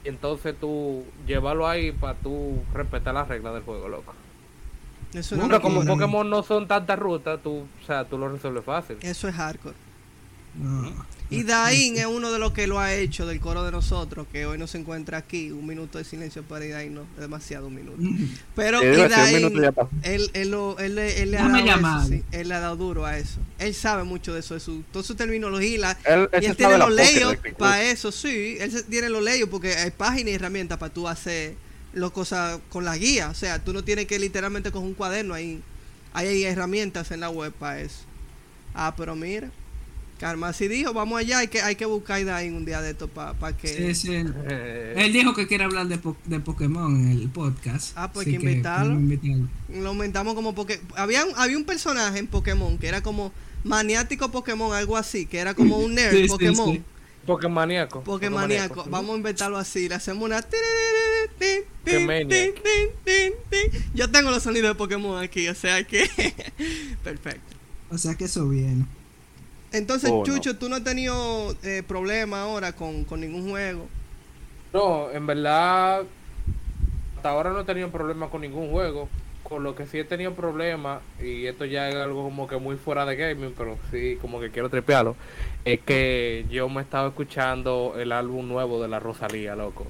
Y 0.04 0.08
entonces 0.08 0.54
tú 0.60 1.02
llévalo 1.26 1.66
ahí 1.66 1.90
para 1.90 2.12
tú 2.14 2.62
respetar 2.74 3.14
las 3.14 3.26
reglas 3.26 3.54
del 3.54 3.62
juego, 3.62 3.88
loco. 3.88 4.12
Eso, 5.14 5.36
Nunca 5.36 5.60
como. 5.60 5.82
Pokémon 5.82 6.28
no 6.28 6.42
son 6.42 6.68
tantas 6.68 6.98
rutas, 6.98 7.40
tú, 7.42 7.66
o 7.82 7.86
sea, 7.86 8.04
tú 8.04 8.18
lo 8.18 8.28
resuelves 8.28 8.64
fácil. 8.64 8.98
eso 9.00 9.28
es 9.28 9.34
hardcore. 9.34 9.76
No. 10.56 10.92
Y 11.34 11.42
Dain 11.44 11.96
es 11.98 12.06
uno 12.06 12.32
de 12.32 12.38
los 12.38 12.52
que 12.52 12.66
lo 12.66 12.78
ha 12.80 12.94
hecho 12.94 13.26
del 13.26 13.40
coro 13.40 13.64
de 13.64 13.70
nosotros, 13.72 14.26
que 14.32 14.46
hoy 14.46 14.58
no 14.58 14.66
se 14.66 14.78
encuentra 14.78 15.18
aquí. 15.18 15.50
Un 15.50 15.66
minuto 15.66 15.98
de 15.98 16.04
silencio 16.04 16.42
para 16.42 16.66
Dain, 16.66 16.94
no, 16.94 17.06
demasiado 17.18 17.66
un 17.68 17.74
minuto. 17.74 17.98
Pero 18.54 18.80
pasó. 19.74 19.90
él, 20.02 20.30
él, 20.32 20.50
lo- 20.50 20.78
él, 20.78 20.94
le- 20.94 21.22
él 21.22 21.30
le 21.30 21.38
ha 21.38 21.42
dado 21.42 21.56
eso, 21.56 21.66
llamar. 21.66 22.06
sí, 22.08 22.22
él 22.32 22.48
le 22.48 22.54
ha 22.54 22.60
dado 22.60 22.76
duro 22.76 23.04
a 23.06 23.18
eso. 23.18 23.38
Él 23.58 23.74
sabe 23.74 24.04
mucho 24.04 24.32
de 24.34 24.40
eso, 24.40 24.54
de 24.54 24.60
su, 24.60 24.82
toda 24.92 25.04
su 25.04 25.14
terminología. 25.14 25.78
la- 25.78 25.98
Él, 26.04 26.28
y 26.42 26.46
él 26.46 26.56
tiene 26.56 26.78
los 26.78 26.88
incluso. 26.90 27.58
para 27.58 27.82
eso, 27.82 28.12
sí. 28.12 28.56
Él 28.60 28.84
tiene 28.88 29.08
los 29.08 29.22
layouts 29.22 29.50
porque 29.50 29.74
hay 29.74 29.90
páginas 29.90 30.32
y 30.32 30.34
herramientas 30.34 30.78
para 30.78 30.92
tú 30.92 31.08
hacer 31.08 31.54
las 31.92 32.10
cosas 32.10 32.58
con 32.70 32.84
la 32.84 32.96
guía. 32.96 33.30
O 33.30 33.34
sea, 33.34 33.62
tú 33.62 33.72
no 33.72 33.84
tienes 33.84 34.06
que 34.06 34.18
literalmente 34.18 34.70
coger 34.72 34.88
un 34.88 34.94
cuaderno. 34.94 35.34
Ahí 35.34 35.60
hay 36.12 36.44
herramientas 36.44 37.10
en 37.10 37.20
la 37.20 37.30
web 37.30 37.52
para 37.52 37.80
eso. 37.80 38.00
Ah, 38.74 38.94
pero 38.96 39.14
mira. 39.16 39.50
Karma 40.24 40.54
si 40.54 40.68
dijo, 40.68 40.94
vamos 40.94 41.18
allá, 41.20 41.40
hay 41.40 41.48
que, 41.48 41.60
hay 41.60 41.76
que 41.76 41.84
buscar 41.84 42.16
a 42.16 42.20
Idain 42.20 42.54
un 42.54 42.64
día 42.64 42.80
de 42.80 42.92
esto 42.92 43.08
para 43.08 43.54
que... 43.58 43.68
Sí, 43.68 43.94
sí. 43.94 44.24
Eh, 44.46 44.94
Él 44.96 45.12
dijo 45.12 45.34
que 45.34 45.46
quiere 45.46 45.64
hablar 45.64 45.86
de, 45.86 45.98
po- 45.98 46.16
de 46.24 46.40
Pokémon 46.40 46.96
en 46.96 47.10
el 47.10 47.28
podcast. 47.28 47.92
Ah, 47.94 48.10
pues 48.10 48.24
que 48.24 48.32
invitarlo. 48.36 48.98
Lo 49.68 49.88
aumentamos 49.90 50.34
como 50.34 50.54
porque 50.54 50.80
había 50.96 51.26
un, 51.26 51.32
había 51.36 51.58
un 51.58 51.64
personaje 51.66 52.18
en 52.20 52.26
Pokémon 52.26 52.78
que 52.78 52.86
era 52.88 53.02
como 53.02 53.34
maniático 53.64 54.30
Pokémon, 54.30 54.72
algo 54.72 54.96
así, 54.96 55.26
que 55.26 55.36
era 55.40 55.52
como 55.52 55.76
un 55.76 55.94
nerd 55.94 56.12
Sí, 56.16 56.22
sí, 56.22 56.28
Pokémon. 56.28 56.72
sí. 56.72 56.82
Pokémoníaco. 57.26 58.02
Pokémoníaco. 58.02 58.86
Vamos 58.88 59.12
a 59.12 59.16
inventarlo 59.18 59.58
así. 59.58 59.90
Le 59.90 59.96
hacemos 59.96 60.24
una. 60.24 60.42
Yo 63.94 64.10
tengo 64.10 64.30
los 64.30 64.42
sonidos 64.42 64.70
de 64.70 64.74
Pokémon 64.74 65.22
aquí, 65.22 65.48
o 65.48 65.54
sea 65.54 65.84
que. 65.84 66.08
Perfecto. 67.04 67.56
O 67.90 67.98
sea 67.98 68.14
que 68.14 68.24
eso 68.24 68.48
viene. 68.48 68.86
Entonces, 69.74 70.10
Oh, 70.12 70.18
no. 70.18 70.24
Chucho, 70.24 70.56
tú 70.56 70.68
no 70.68 70.76
has 70.76 70.84
tenido 70.84 71.54
eh, 71.62 71.82
problema 71.86 72.42
ahora 72.42 72.72
con, 72.72 73.04
con 73.04 73.20
ningún 73.20 73.50
juego. 73.50 73.88
No, 74.72 75.10
en 75.10 75.26
verdad, 75.26 76.02
hasta 77.16 77.28
ahora 77.30 77.50
no 77.50 77.60
he 77.60 77.64
tenido 77.64 77.90
problema 77.90 78.28
con 78.28 78.40
ningún 78.40 78.70
juego. 78.70 79.08
Con 79.42 79.62
lo 79.62 79.74
que 79.74 79.86
sí 79.86 79.98
he 79.98 80.04
tenido 80.04 80.32
problemas, 80.32 81.02
y 81.20 81.44
esto 81.46 81.66
ya 81.66 81.90
es 81.90 81.96
algo 81.96 82.22
como 82.24 82.46
que 82.46 82.56
muy 82.56 82.76
fuera 82.76 83.04
de 83.04 83.14
gaming, 83.14 83.52
pero 83.56 83.76
sí 83.90 84.16
como 84.22 84.40
que 84.40 84.50
quiero 84.50 84.70
tripearlo, 84.70 85.16
es 85.66 85.80
que 85.80 86.46
yo 86.50 86.68
me 86.70 86.80
estaba 86.80 87.08
escuchando 87.08 87.94
el 87.98 88.12
álbum 88.12 88.48
nuevo 88.48 88.80
de 88.80 88.88
la 88.88 89.00
Rosalía, 89.00 89.54
loco. 89.54 89.86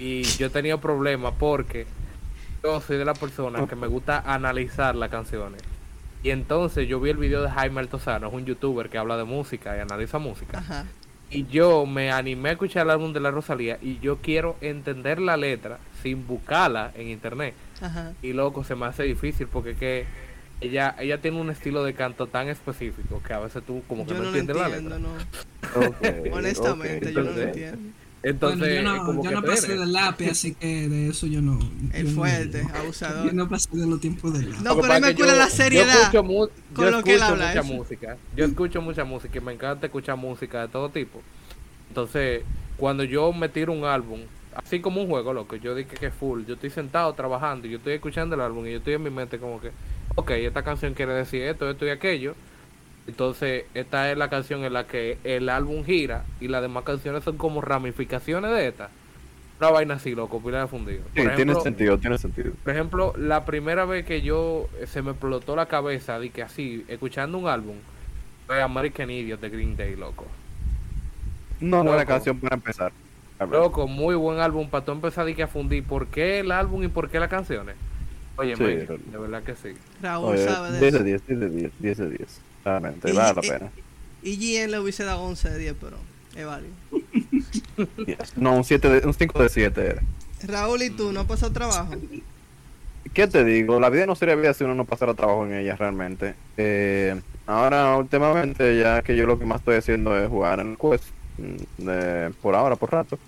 Y 0.00 0.22
yo 0.22 0.46
he 0.46 0.50
tenido 0.50 0.78
problemas 0.80 1.32
porque 1.38 1.86
yo 2.64 2.80
soy 2.80 2.96
de 2.96 3.04
las 3.04 3.18
personas 3.18 3.68
que 3.68 3.76
me 3.76 3.86
gusta 3.86 4.20
analizar 4.26 4.96
las 4.96 5.10
canciones. 5.10 5.62
Y 6.22 6.30
entonces 6.30 6.88
yo 6.88 7.00
vi 7.00 7.10
el 7.10 7.16
video 7.16 7.42
de 7.42 7.50
Jaime 7.50 7.80
Altozano, 7.80 8.28
es 8.28 8.34
un 8.34 8.44
youtuber 8.44 8.88
que 8.88 8.98
habla 8.98 9.16
de 9.16 9.24
música 9.24 9.76
y 9.76 9.80
analiza 9.80 10.18
música. 10.18 10.58
Ajá. 10.58 10.84
Y 11.30 11.46
yo 11.46 11.84
me 11.84 12.10
animé 12.10 12.48
a 12.48 12.52
escuchar 12.52 12.86
el 12.86 12.90
álbum 12.90 13.12
de 13.12 13.20
la 13.20 13.30
Rosalía 13.30 13.78
y 13.82 13.98
yo 14.00 14.16
quiero 14.16 14.56
entender 14.62 15.20
la 15.20 15.36
letra 15.36 15.78
sin 16.02 16.26
buscarla 16.26 16.90
en 16.94 17.08
internet. 17.08 17.54
Ajá. 17.82 18.12
Y 18.22 18.32
loco, 18.32 18.64
se 18.64 18.74
me 18.74 18.86
hace 18.86 19.02
difícil 19.02 19.46
porque 19.46 19.74
que 19.76 20.06
ella 20.60 20.96
ella 20.98 21.20
tiene 21.20 21.40
un 21.40 21.50
estilo 21.50 21.84
de 21.84 21.94
canto 21.94 22.26
tan 22.26 22.48
específico 22.48 23.22
que 23.24 23.32
a 23.32 23.38
veces 23.38 23.62
tú 23.64 23.82
como 23.86 24.04
que 24.04 24.10
Yo 24.14 24.16
no, 24.16 24.22
no 24.22 24.28
entiendes 24.28 24.56
la 24.56 24.68
letra. 24.68 24.98
no. 24.98 25.10
Ok, 25.86 26.32
Honestamente, 26.32 27.12
yo 27.12 27.22
no 27.22 27.30
lo 27.30 27.42
entiendo. 27.42 27.90
Entonces, 28.22 28.58
bueno, 28.58 28.74
yo 28.92 28.96
no, 28.98 29.04
como 29.06 29.22
yo 29.22 29.28
que 29.30 29.34
no 29.36 29.42
pasé 29.44 29.76
del 29.76 29.92
lápiz, 29.92 30.30
así 30.30 30.54
que 30.54 30.88
de 30.88 31.08
eso 31.08 31.26
yo 31.28 31.40
no. 31.40 31.58
El 31.92 32.04
yo 32.06 32.10
no- 32.10 32.16
fuerte, 32.16 32.62
Yo 32.68 32.76
abusador. 32.76 33.32
no 33.32 33.48
pasé 33.48 33.68
de 33.76 33.86
los 33.86 34.00
tiempos 34.00 34.32
del 34.32 34.50
lápiz. 34.50 34.62
No, 34.64 34.76
pero 34.80 34.94
él 34.94 35.00
me 35.02 35.14
cura 35.14 35.28
yo- 35.28 35.36
la 35.38 35.48
Yo 35.48 35.54
seriedad. 35.54 36.00
escucho, 36.02 36.22
mu- 36.24 36.48
con 36.74 36.84
yo 36.84 36.90
lo 36.90 37.02
que 37.04 37.10
él 37.14 37.16
escucho 37.16 37.32
habla, 37.32 37.46
mucha 37.48 37.60
eso. 37.60 37.72
música. 37.74 38.16
Yo 38.36 38.44
escucho 38.44 38.82
mucha 38.82 39.04
música 39.04 39.38
y 39.38 39.40
me 39.40 39.52
encanta 39.52 39.86
escuchar 39.86 40.16
música 40.16 40.62
de 40.62 40.68
todo 40.68 40.88
tipo. 40.90 41.22
Entonces, 41.88 42.42
cuando 42.76 43.04
yo 43.04 43.32
me 43.32 43.48
tiro 43.48 43.72
un 43.72 43.84
álbum, 43.84 44.20
así 44.54 44.80
como 44.80 45.00
un 45.00 45.08
juego, 45.08 45.32
loco, 45.32 45.56
yo 45.56 45.74
dije 45.74 45.94
que 45.96 46.06
es 46.06 46.14
full. 46.14 46.42
Yo 46.44 46.54
estoy 46.54 46.70
sentado 46.70 47.12
trabajando 47.14 47.66
y 47.66 47.70
yo 47.70 47.76
estoy 47.78 47.94
escuchando 47.94 48.34
el 48.34 48.40
álbum 48.40 48.66
y 48.66 48.72
yo 48.72 48.78
estoy 48.78 48.94
en 48.94 49.02
mi 49.04 49.10
mente 49.10 49.38
como 49.38 49.60
que, 49.60 49.70
ok, 50.16 50.30
esta 50.32 50.62
canción 50.64 50.94
quiere 50.94 51.12
decir 51.14 51.42
esto, 51.42 51.70
esto 51.70 51.86
y 51.86 51.90
aquello. 51.90 52.34
Entonces, 53.08 53.66
esta 53.74 54.12
es 54.12 54.18
la 54.18 54.30
canción 54.30 54.64
en 54.64 54.74
la 54.74 54.86
que 54.86 55.18
el 55.24 55.48
álbum 55.50 55.84
gira 55.84 56.26
y 56.40 56.48
las 56.48 56.62
demás 56.62 56.84
canciones 56.84 57.24
son 57.24 57.38
como 57.38 57.60
ramificaciones 57.62 58.52
de 58.52 58.68
esta. 58.68 58.90
Una 59.60 59.70
vaina 59.70 59.94
así, 59.94 60.14
loco, 60.14 60.42
pila 60.42 60.60
de 60.62 60.68
fundido. 60.68 61.04
Sí, 61.14 61.22
Por 61.22 61.34
tiene 61.34 61.54
ejemplo, 61.54 61.60
sentido, 61.60 61.98
tiene 61.98 62.18
sentido. 62.18 62.52
por 62.64 62.72
ejemplo, 62.74 63.14
la 63.16 63.44
primera 63.44 63.84
vez 63.86 64.04
que 64.06 64.22
yo 64.22 64.70
eh, 64.80 64.86
se 64.86 65.02
me 65.02 65.10
explotó 65.12 65.56
la 65.56 65.66
cabeza 65.66 66.18
de 66.20 66.30
que 66.30 66.42
así, 66.42 66.84
escuchando 66.88 67.38
un 67.38 67.48
álbum, 67.48 67.82
fue 68.46 68.62
American 68.62 69.10
Idiot 69.10 69.40
de 69.40 69.50
Green 69.50 69.76
Day, 69.76 69.96
loco. 69.96 70.36
No, 71.60 71.84
buena 71.84 72.04
Loco. 72.04 72.06
canción 72.06 72.38
para 72.40 72.56
empezar. 72.56 72.92
Loco, 73.50 73.86
muy 73.88 74.14
buen 74.16 74.40
álbum 74.40 74.68
para 74.70 74.84
tú 74.84 74.92
empezar 74.92 75.24
de 75.26 75.34
que 75.34 75.42
a 75.44 75.48
fundir. 75.48 75.84
¿Por 75.84 76.08
qué 76.08 76.40
el 76.40 76.52
álbum 76.52 76.82
y 76.84 76.88
por 76.88 77.10
qué 77.10 77.20
las 77.20 77.28
canciones? 77.30 77.76
Oye, 78.36 78.56
Sí, 78.56 78.62
Mike, 78.62 78.98
de 79.06 79.18
verdad 79.18 79.42
que 79.42 79.56
sí. 79.56 79.74
Raúl 80.00 80.36
Oye, 80.36 80.38
sabe 80.38 80.72
de 80.72 80.80
10 80.80 80.94
eso. 80.94 80.98
de 80.98 81.04
10, 81.04 81.26
10 81.26 81.40
de 81.40 81.50
10, 81.50 81.72
10 81.78 81.98
de 81.98 82.10
10. 82.10 82.44
Realmente, 82.64 83.12
vale 83.12 83.34
la 83.34 83.40
pena. 83.42 83.72
Le 84.22 84.78
hubiese 84.78 85.04
dado 85.04 85.22
11 85.22 85.50
de 85.50 85.58
10, 85.58 85.74
pero 85.80 85.96
es 86.34 86.46
válido. 86.46 86.74
10. 88.04 88.36
No, 88.36 88.56
un, 88.56 88.64
7 88.64 88.88
de, 88.88 89.06
un 89.06 89.14
5 89.14 89.42
de 89.42 89.48
7 89.48 89.86
era. 89.86 90.02
Raúl, 90.42 90.82
¿y 90.82 90.90
tú 90.90 91.12
no 91.12 91.20
has 91.20 91.26
pasado 91.26 91.52
trabajo? 91.52 91.92
¿Qué 93.14 93.26
te 93.26 93.44
digo? 93.44 93.80
La 93.80 93.90
vida 93.90 94.06
no 94.06 94.14
sería 94.14 94.34
vida 94.34 94.54
si 94.54 94.64
uno 94.64 94.74
no 94.74 94.84
pasara 94.84 95.14
trabajo 95.14 95.46
en 95.46 95.54
ella 95.54 95.76
realmente. 95.76 96.34
Eh, 96.56 97.20
ahora, 97.46 97.96
últimamente, 97.96 98.78
ya 98.78 99.02
que 99.02 99.16
yo 99.16 99.26
lo 99.26 99.38
que 99.38 99.46
más 99.46 99.60
estoy 99.60 99.76
haciendo 99.76 100.16
es 100.18 100.28
jugar 100.28 100.60
en 100.60 100.72
el 100.72 100.78
Quest. 100.78 101.04
mm, 101.38 101.84
de- 101.84 102.34
por 102.42 102.54
ahora, 102.54 102.76
por 102.76 102.90
rato. 102.92 103.18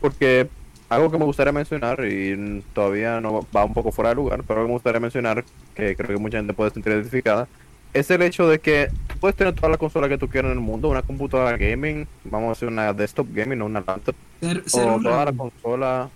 Porque 0.00 0.50
algo 0.88 1.10
que 1.10 1.18
me 1.18 1.24
gustaría 1.24 1.52
mencionar, 1.52 2.04
y 2.06 2.62
todavía 2.72 3.20
no 3.20 3.46
va 3.54 3.64
un 3.64 3.74
poco 3.74 3.92
fuera 3.92 4.10
de 4.10 4.16
lugar, 4.16 4.42
pero 4.46 4.62
me 4.66 4.72
gustaría 4.72 5.00
mencionar, 5.00 5.44
que 5.74 5.94
creo 5.96 6.08
que 6.16 6.22
mucha 6.22 6.38
gente 6.38 6.54
puede 6.54 6.70
sentir 6.70 6.92
identificada, 6.92 7.48
es 7.92 8.10
el 8.10 8.22
hecho 8.22 8.48
de 8.48 8.58
que 8.58 8.88
puedes 9.20 9.36
tener 9.36 9.54
toda 9.54 9.68
la 9.68 9.76
consola 9.78 10.08
que 10.08 10.18
tú 10.18 10.28
quieras 10.28 10.52
en 10.52 10.58
el 10.58 10.64
mundo, 10.64 10.88
una 10.88 11.02
computadora 11.02 11.56
gaming, 11.56 12.06
vamos 12.24 12.46
a 12.46 12.50
decir 12.50 12.68
una 12.68 12.92
desktop 12.92 13.26
gaming, 13.32 13.58
no 13.58 13.66
una 13.66 13.82
laptop, 13.86 14.14
Ser- 14.40 14.68
ser 14.68 14.88
o 14.88 15.00
toda 15.00 15.24
la 15.24 15.32
consola. 15.32 16.08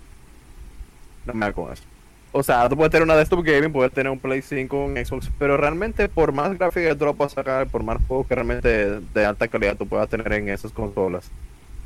No 1.25 1.33
me 1.33 1.47
eso. 1.47 1.83
O 2.31 2.41
sea, 2.41 2.67
tú 2.67 2.75
puedes 2.75 2.91
tener 2.91 3.03
una 3.03 3.15
desktop 3.15 3.43
gaming, 3.43 3.71
puedes 3.71 3.91
tener 3.93 4.11
un 4.11 4.19
Play 4.19 4.41
5, 4.41 4.85
un 4.85 4.95
Xbox, 4.97 5.29
pero 5.37 5.55
realmente 5.55 6.09
por 6.09 6.31
más 6.31 6.57
gráfica 6.57 6.89
que 6.89 6.95
tú 6.95 7.05
lo 7.05 7.13
puedas 7.13 7.33
sacar, 7.33 7.67
por 7.67 7.83
más 7.83 7.97
juegos 8.07 8.27
que 8.27 8.35
realmente 8.35 8.99
de 9.01 9.25
alta 9.25 9.47
calidad 9.47 9.77
tú 9.77 9.85
puedas 9.87 10.09
tener 10.09 10.31
en 10.33 10.49
esas 10.49 10.71
consolas, 10.71 11.29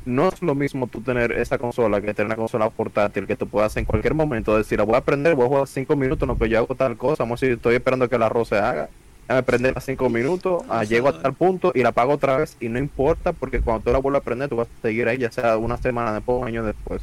no 0.06 0.28
es 0.28 0.40
lo 0.40 0.54
mismo 0.54 0.86
tú 0.86 1.02
tener 1.02 1.32
esa 1.32 1.58
consola 1.58 2.00
que 2.00 2.14
tener 2.14 2.26
una 2.26 2.36
consola 2.36 2.70
portátil 2.70 3.26
que 3.26 3.36
tú 3.36 3.46
puedas 3.46 3.76
en 3.76 3.84
cualquier 3.84 4.14
momento 4.14 4.56
decir, 4.56 4.80
"Ah, 4.80 4.84
voy 4.84 4.94
a 4.94 4.98
aprender, 4.98 5.34
voy 5.34 5.44
a 5.44 5.48
jugar 5.48 5.66
5 5.66 5.94
minutos, 5.96 6.26
no 6.26 6.38
que 6.38 6.48
yo 6.48 6.56
hago 6.58 6.74
tal 6.74 6.96
cosa, 6.96 7.24
vamos 7.24 7.42
a 7.42 7.46
decir, 7.46 7.56
estoy 7.58 7.74
esperando 7.74 8.08
que 8.08 8.16
el 8.16 8.22
arroz 8.22 8.48
se 8.48 8.56
haga, 8.56 8.88
me 9.34 9.42
prende 9.42 9.72
a 9.74 9.80
5 9.80 10.08
minutos, 10.08 10.62
ah, 10.68 10.84
llego 10.84 11.08
a 11.08 11.20
tal 11.20 11.34
punto 11.34 11.72
y 11.74 11.82
la 11.82 11.90
apago 11.90 12.12
otra 12.12 12.38
vez 12.38 12.56
y 12.60 12.68
no 12.68 12.78
importa 12.78 13.32
porque 13.32 13.60
cuando 13.60 13.84
tú 13.84 13.92
la 13.92 13.98
vuelvas 13.98 14.20
a 14.20 14.22
aprender 14.22 14.48
tú 14.48 14.56
vas 14.56 14.68
a 14.68 14.82
seguir 14.82 15.06
ahí 15.08 15.18
ya 15.18 15.30
sea 15.30 15.56
una 15.58 15.76
semana 15.76 16.12
después 16.12 16.36
o 16.36 16.40
un 16.40 16.48
año 16.48 16.64
después. 16.64 17.02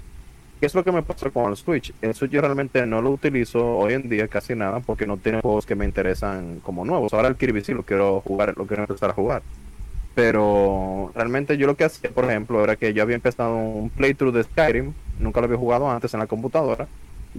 ¿Qué 0.60 0.66
es 0.66 0.74
lo 0.74 0.84
que 0.84 0.92
me 0.92 1.04
pasa 1.04 1.30
con 1.30 1.52
el 1.52 1.58
Switch? 1.58 1.94
El 2.02 2.16
Switch 2.16 2.32
yo 2.32 2.42
realmente 2.42 2.86
no 2.86 3.02
lo 3.02 3.12
utilizo 3.12 3.78
hoy 3.78 3.94
en 3.94 4.10
día 4.10 4.28
casi 4.28 4.56
nada 4.56 4.80
porque 4.80 5.06
no 5.06 5.18
tiene 5.18 5.42
juegos 5.42 5.66
que 5.66 5.76
me 5.76 5.86
interesan 5.86 6.62
como 6.64 6.86
nuevos. 6.86 7.14
Ahora 7.14 7.28
el 7.28 7.36
Kirby 7.36 7.62
sí 7.62 7.74
lo 7.74 7.84
quiero 7.84 8.22
jugar, 8.22 8.54
lo 8.58 8.66
quiero 8.66 8.84
empezar 8.84 9.10
a 9.10 9.14
jugar. 9.14 9.42
Pero 10.16 11.12
realmente 11.14 11.58
yo 11.58 11.68
lo 11.68 11.76
que 11.76 11.84
hacía, 11.84 12.10
por 12.10 12.24
ejemplo, 12.24 12.64
era 12.64 12.78
que 12.78 12.94
yo 12.94 13.04
había 13.04 13.18
empezado 13.18 13.58
un 13.58 13.90
playthrough 13.90 14.34
de 14.34 14.44
Skyrim, 14.44 14.94
nunca 15.20 15.42
lo 15.42 15.46
había 15.46 15.58
jugado 15.58 15.92
antes 15.92 16.14
en 16.14 16.22
la 16.22 16.28
computadora. 16.28 16.88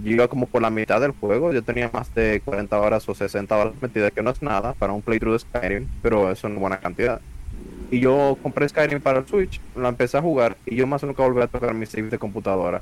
Yo 0.03 0.11
iba 0.11 0.27
como 0.27 0.45
por 0.45 0.61
la 0.61 0.69
mitad 0.69 1.01
del 1.01 1.11
juego, 1.11 1.51
yo 1.51 1.63
tenía 1.63 1.89
más 1.91 2.13
de 2.13 2.41
40 2.45 2.79
horas 2.79 3.07
o 3.09 3.15
60 3.15 3.55
horas 3.57 3.73
metidas, 3.81 4.11
que 4.11 4.21
no 4.21 4.29
es 4.29 4.41
nada 4.41 4.73
para 4.73 4.93
un 4.93 5.01
playthrough 5.01 5.33
de 5.33 5.39
Skyrim, 5.39 5.87
pero 6.01 6.31
es 6.31 6.43
una 6.43 6.59
buena 6.59 6.79
cantidad. 6.79 7.19
Y 7.89 7.99
yo 7.99 8.37
compré 8.43 8.67
Skyrim 8.69 9.01
para 9.01 9.19
el 9.19 9.27
Switch, 9.27 9.59
lo 9.75 9.87
empecé 9.87 10.17
a 10.17 10.21
jugar 10.21 10.57
y 10.65 10.75
yo 10.75 10.85
más 10.85 11.03
nunca 11.03 11.23
volví 11.23 11.41
a 11.41 11.47
tocar 11.47 11.73
mi 11.73 11.85
save 11.85 12.09
de 12.09 12.19
computadora. 12.19 12.81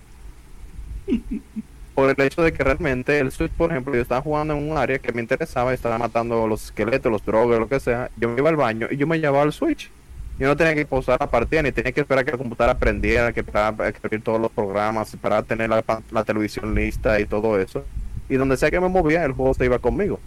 Por 1.95 2.10
el 2.10 2.25
hecho 2.25 2.41
de 2.43 2.51
que 2.51 2.62
realmente 2.62 3.19
el 3.19 3.31
Switch, 3.31 3.53
por 3.53 3.72
ejemplo, 3.72 3.95
yo 3.95 4.01
estaba 4.01 4.22
jugando 4.22 4.53
en 4.53 4.69
un 4.69 4.77
área 4.77 5.00
que 5.00 5.13
me 5.13 5.22
interesaba, 5.22 5.74
estaba 5.74 5.98
matando 5.98 6.45
los 6.45 6.65
esqueletos, 6.65 7.10
los 7.10 7.24
drogas, 7.24 7.57
lo 7.57 7.69
que 7.69 7.79
sea. 7.79 8.12
Yo 8.17 8.27
me 8.27 8.41
iba 8.41 8.50
al 8.50 8.57
baño 8.57 8.88
y 8.91 8.98
yo 8.98 9.07
me 9.07 9.17
llevaba 9.17 9.43
el 9.43 9.53
Switch. 9.53 9.89
Yo 10.38 10.48
no 10.48 10.58
tenía 10.58 10.75
que 10.75 10.86
pausar 10.86 11.18
la 11.20 11.30
partida 11.30 11.62
ni 11.62 11.72
tenía 11.72 11.94
que 11.94 12.01
esperar 12.01 12.25
que 12.25 12.32
la 12.32 12.38
computadora 12.38 12.77
prendiera, 12.77 13.32
que 13.32 13.39
esperar 13.39 13.74
a 13.82 13.88
escribir 13.88 14.22
todos 14.22 14.39
los 14.39 14.51
programas, 14.51 15.15
para 15.15 15.42
tener 15.44 15.70
la, 15.70 16.24
televisión 16.25 16.75
lista 16.75 17.20
y 17.22 17.25
todo 17.25 17.58
eso. 17.60 17.86
Y 18.27 18.36
donde 18.36 18.58
sea 18.58 18.70
que 18.70 18.80
me 18.80 18.89
movía, 18.89 19.24
el 19.24 19.32
juego 19.32 19.54
se 19.54 19.63
iba 19.63 19.80
conmigo. 19.80 20.20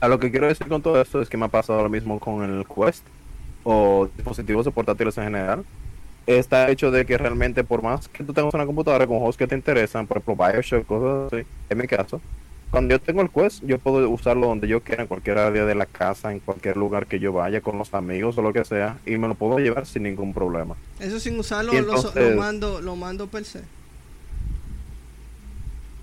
A 0.00 0.08
lo 0.08 0.18
que 0.18 0.30
quiero 0.30 0.48
decir 0.48 0.66
con 0.66 0.82
todo 0.82 1.00
esto 1.00 1.22
es 1.22 1.28
que 1.28 1.36
me 1.36 1.44
ha 1.44 1.48
pasado 1.48 1.82
lo 1.82 1.88
mismo 1.88 2.18
con 2.18 2.42
el 2.42 2.66
Quest 2.66 3.04
o 3.62 4.08
dispositivos 4.16 4.68
portátiles 4.70 5.16
en 5.18 5.24
general. 5.24 5.64
Está 6.26 6.68
hecho 6.70 6.90
de 6.90 7.06
que 7.06 7.16
realmente 7.16 7.62
por 7.62 7.82
más 7.82 8.08
que 8.08 8.24
tú 8.24 8.32
tengas 8.32 8.52
una 8.54 8.66
computadora 8.66 9.06
con 9.06 9.18
juegos 9.18 9.36
que 9.36 9.46
te 9.46 9.54
interesan, 9.54 10.06
por 10.06 10.18
ejemplo 10.18 10.46
Bioshock, 10.46 10.84
cosas 10.84 11.32
así, 11.32 11.46
en 11.70 11.78
mi 11.78 11.86
caso, 11.86 12.20
cuando 12.70 12.94
yo 12.94 13.00
tengo 13.00 13.22
el 13.22 13.30
Quest, 13.30 13.62
yo 13.64 13.78
puedo 13.78 14.08
usarlo 14.10 14.46
donde 14.46 14.68
yo 14.68 14.82
quiera, 14.82 15.02
en 15.02 15.08
cualquier 15.08 15.38
área 15.38 15.64
de 15.64 15.74
la 15.74 15.86
casa, 15.86 16.32
en 16.32 16.40
cualquier 16.40 16.76
lugar 16.76 17.06
que 17.06 17.18
yo 17.18 17.32
vaya, 17.32 17.60
con 17.60 17.78
los 17.78 17.94
amigos 17.94 18.36
o 18.38 18.42
lo 18.42 18.52
que 18.52 18.64
sea, 18.64 18.98
y 19.06 19.16
me 19.16 19.26
lo 19.28 19.34
puedo 19.34 19.58
llevar 19.58 19.86
sin 19.86 20.02
ningún 20.02 20.34
problema. 20.34 20.76
Eso 21.00 21.18
sin 21.18 21.38
usarlo, 21.38 21.72
lo, 21.72 22.36
mando, 22.36 22.80
lo 22.80 22.94
mando 22.96 23.26
per 23.26 23.44
se. 23.44 23.62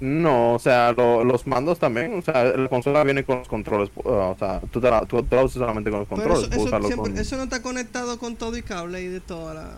No, 0.01 0.53
o 0.55 0.59
sea, 0.59 0.91
lo- 0.91 1.23
los 1.23 1.47
mandos 1.47 1.79
también, 1.79 2.19
o 2.19 2.21
sea, 2.21 2.43
la 2.43 2.67
consola 2.67 3.03
viene 3.05 3.23
con 3.23 3.39
los 3.39 3.47
controles, 3.47 3.89
uh, 3.95 4.09
o 4.09 4.35
sea, 4.37 4.59
tú, 4.71 4.81
te 4.81 4.89
la, 4.91 5.05
tú, 5.05 5.25
la 5.31 5.43
usas 5.43 5.53
solamente 5.53 5.89
con 5.89 5.99
los 6.01 6.09
Pero 6.09 6.21
controles, 6.21 6.41
eso, 6.43 6.49
puedes 6.49 6.61
eso 6.61 6.67
usarlo 6.67 6.87
siempre- 6.87 7.11
con- 7.13 7.21
eso 7.21 7.37
no 7.37 7.43
está 7.43 7.61
conectado 7.61 8.19
con 8.19 8.35
todo 8.35 8.57
y 8.57 8.61
cable 8.61 9.01
y 9.01 9.07
de 9.07 9.21
toda 9.21 9.53
la... 9.53 9.69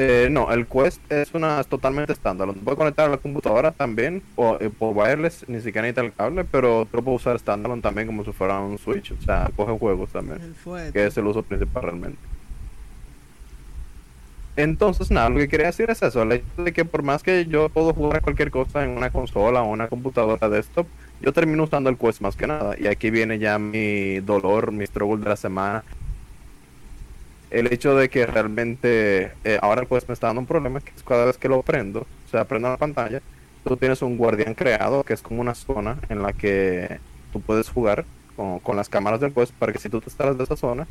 Eh, 0.00 0.28
no, 0.30 0.52
el 0.52 0.68
Quest 0.68 1.00
es 1.10 1.34
una 1.34 1.58
es 1.58 1.66
totalmente 1.66 2.12
estándar. 2.12 2.46
Lo 2.46 2.54
puedes 2.54 2.78
conectar 2.78 3.06
a 3.06 3.10
la 3.10 3.16
computadora 3.16 3.72
también 3.72 4.22
o 4.36 4.56
eh, 4.60 4.70
por 4.70 4.96
wireless, 4.96 5.44
ni 5.48 5.56
siquiera 5.60 5.82
necesita 5.82 6.02
el 6.02 6.12
cable, 6.12 6.44
pero 6.44 6.86
tú 6.88 6.98
lo 6.98 7.02
puedes 7.02 7.22
usar 7.22 7.34
estándar 7.34 7.76
también 7.80 8.06
como 8.06 8.24
si 8.24 8.30
fuera 8.30 8.60
un 8.60 8.78
Switch. 8.78 9.10
O 9.10 9.20
sea, 9.20 9.50
coge 9.56 9.76
juegos 9.76 10.10
también, 10.10 10.54
que 10.92 11.06
es 11.06 11.16
el 11.16 11.26
uso 11.26 11.42
principal 11.42 11.82
realmente. 11.82 12.18
Entonces, 14.54 15.10
nada, 15.10 15.30
lo 15.30 15.38
que 15.38 15.48
quería 15.48 15.66
decir 15.66 15.90
es 15.90 16.00
eso, 16.00 16.22
el 16.22 16.32
hecho 16.32 16.62
de 16.64 16.72
que 16.72 16.84
por 16.84 17.02
más 17.02 17.24
que 17.24 17.46
yo 17.46 17.68
puedo 17.68 17.92
jugar 17.92 18.22
cualquier 18.22 18.52
cosa 18.52 18.84
en 18.84 18.90
una 18.90 19.10
consola 19.10 19.62
o 19.62 19.68
una 19.68 19.88
computadora 19.88 20.48
desktop, 20.48 20.86
yo 21.20 21.32
termino 21.32 21.64
usando 21.64 21.90
el 21.90 21.96
Quest 21.96 22.20
más 22.20 22.36
que 22.36 22.46
nada. 22.46 22.76
Y 22.78 22.86
aquí 22.86 23.10
viene 23.10 23.40
ya 23.40 23.58
mi 23.58 24.20
dolor, 24.20 24.70
mi 24.70 24.86
struggle 24.86 25.22
de 25.24 25.28
la 25.30 25.36
semana. 25.36 25.82
El 27.50 27.72
hecho 27.72 27.96
de 27.96 28.08
que 28.10 28.26
realmente 28.26 29.32
eh, 29.44 29.58
ahora 29.62 29.86
Quest 29.86 30.08
me 30.08 30.14
está 30.14 30.28
dando 30.28 30.40
un 30.40 30.46
problema, 30.46 30.80
que 30.80 30.92
es 30.94 31.02
cada 31.02 31.24
vez 31.24 31.38
que 31.38 31.48
lo 31.48 31.62
prendo, 31.62 32.00
o 32.00 32.28
sea, 32.30 32.44
prendo 32.46 32.68
la 32.68 32.76
pantalla, 32.76 33.22
tú 33.64 33.76
tienes 33.76 34.02
un 34.02 34.16
guardián 34.18 34.54
creado, 34.54 35.04
que 35.04 35.14
es 35.14 35.22
como 35.22 35.40
una 35.40 35.54
zona 35.54 35.98
en 36.08 36.22
la 36.22 36.32
que 36.32 37.00
tú 37.32 37.40
puedes 37.40 37.70
jugar 37.70 38.04
con, 38.36 38.60
con 38.60 38.76
las 38.76 38.88
cámaras 38.88 39.20
del 39.20 39.32
Quest 39.32 39.52
para 39.54 39.72
que 39.72 39.78
si 39.78 39.88
tú 39.88 40.00
te 40.00 40.06
instalas 40.06 40.36
de 40.38 40.44
esa 40.44 40.56
zona, 40.56 40.86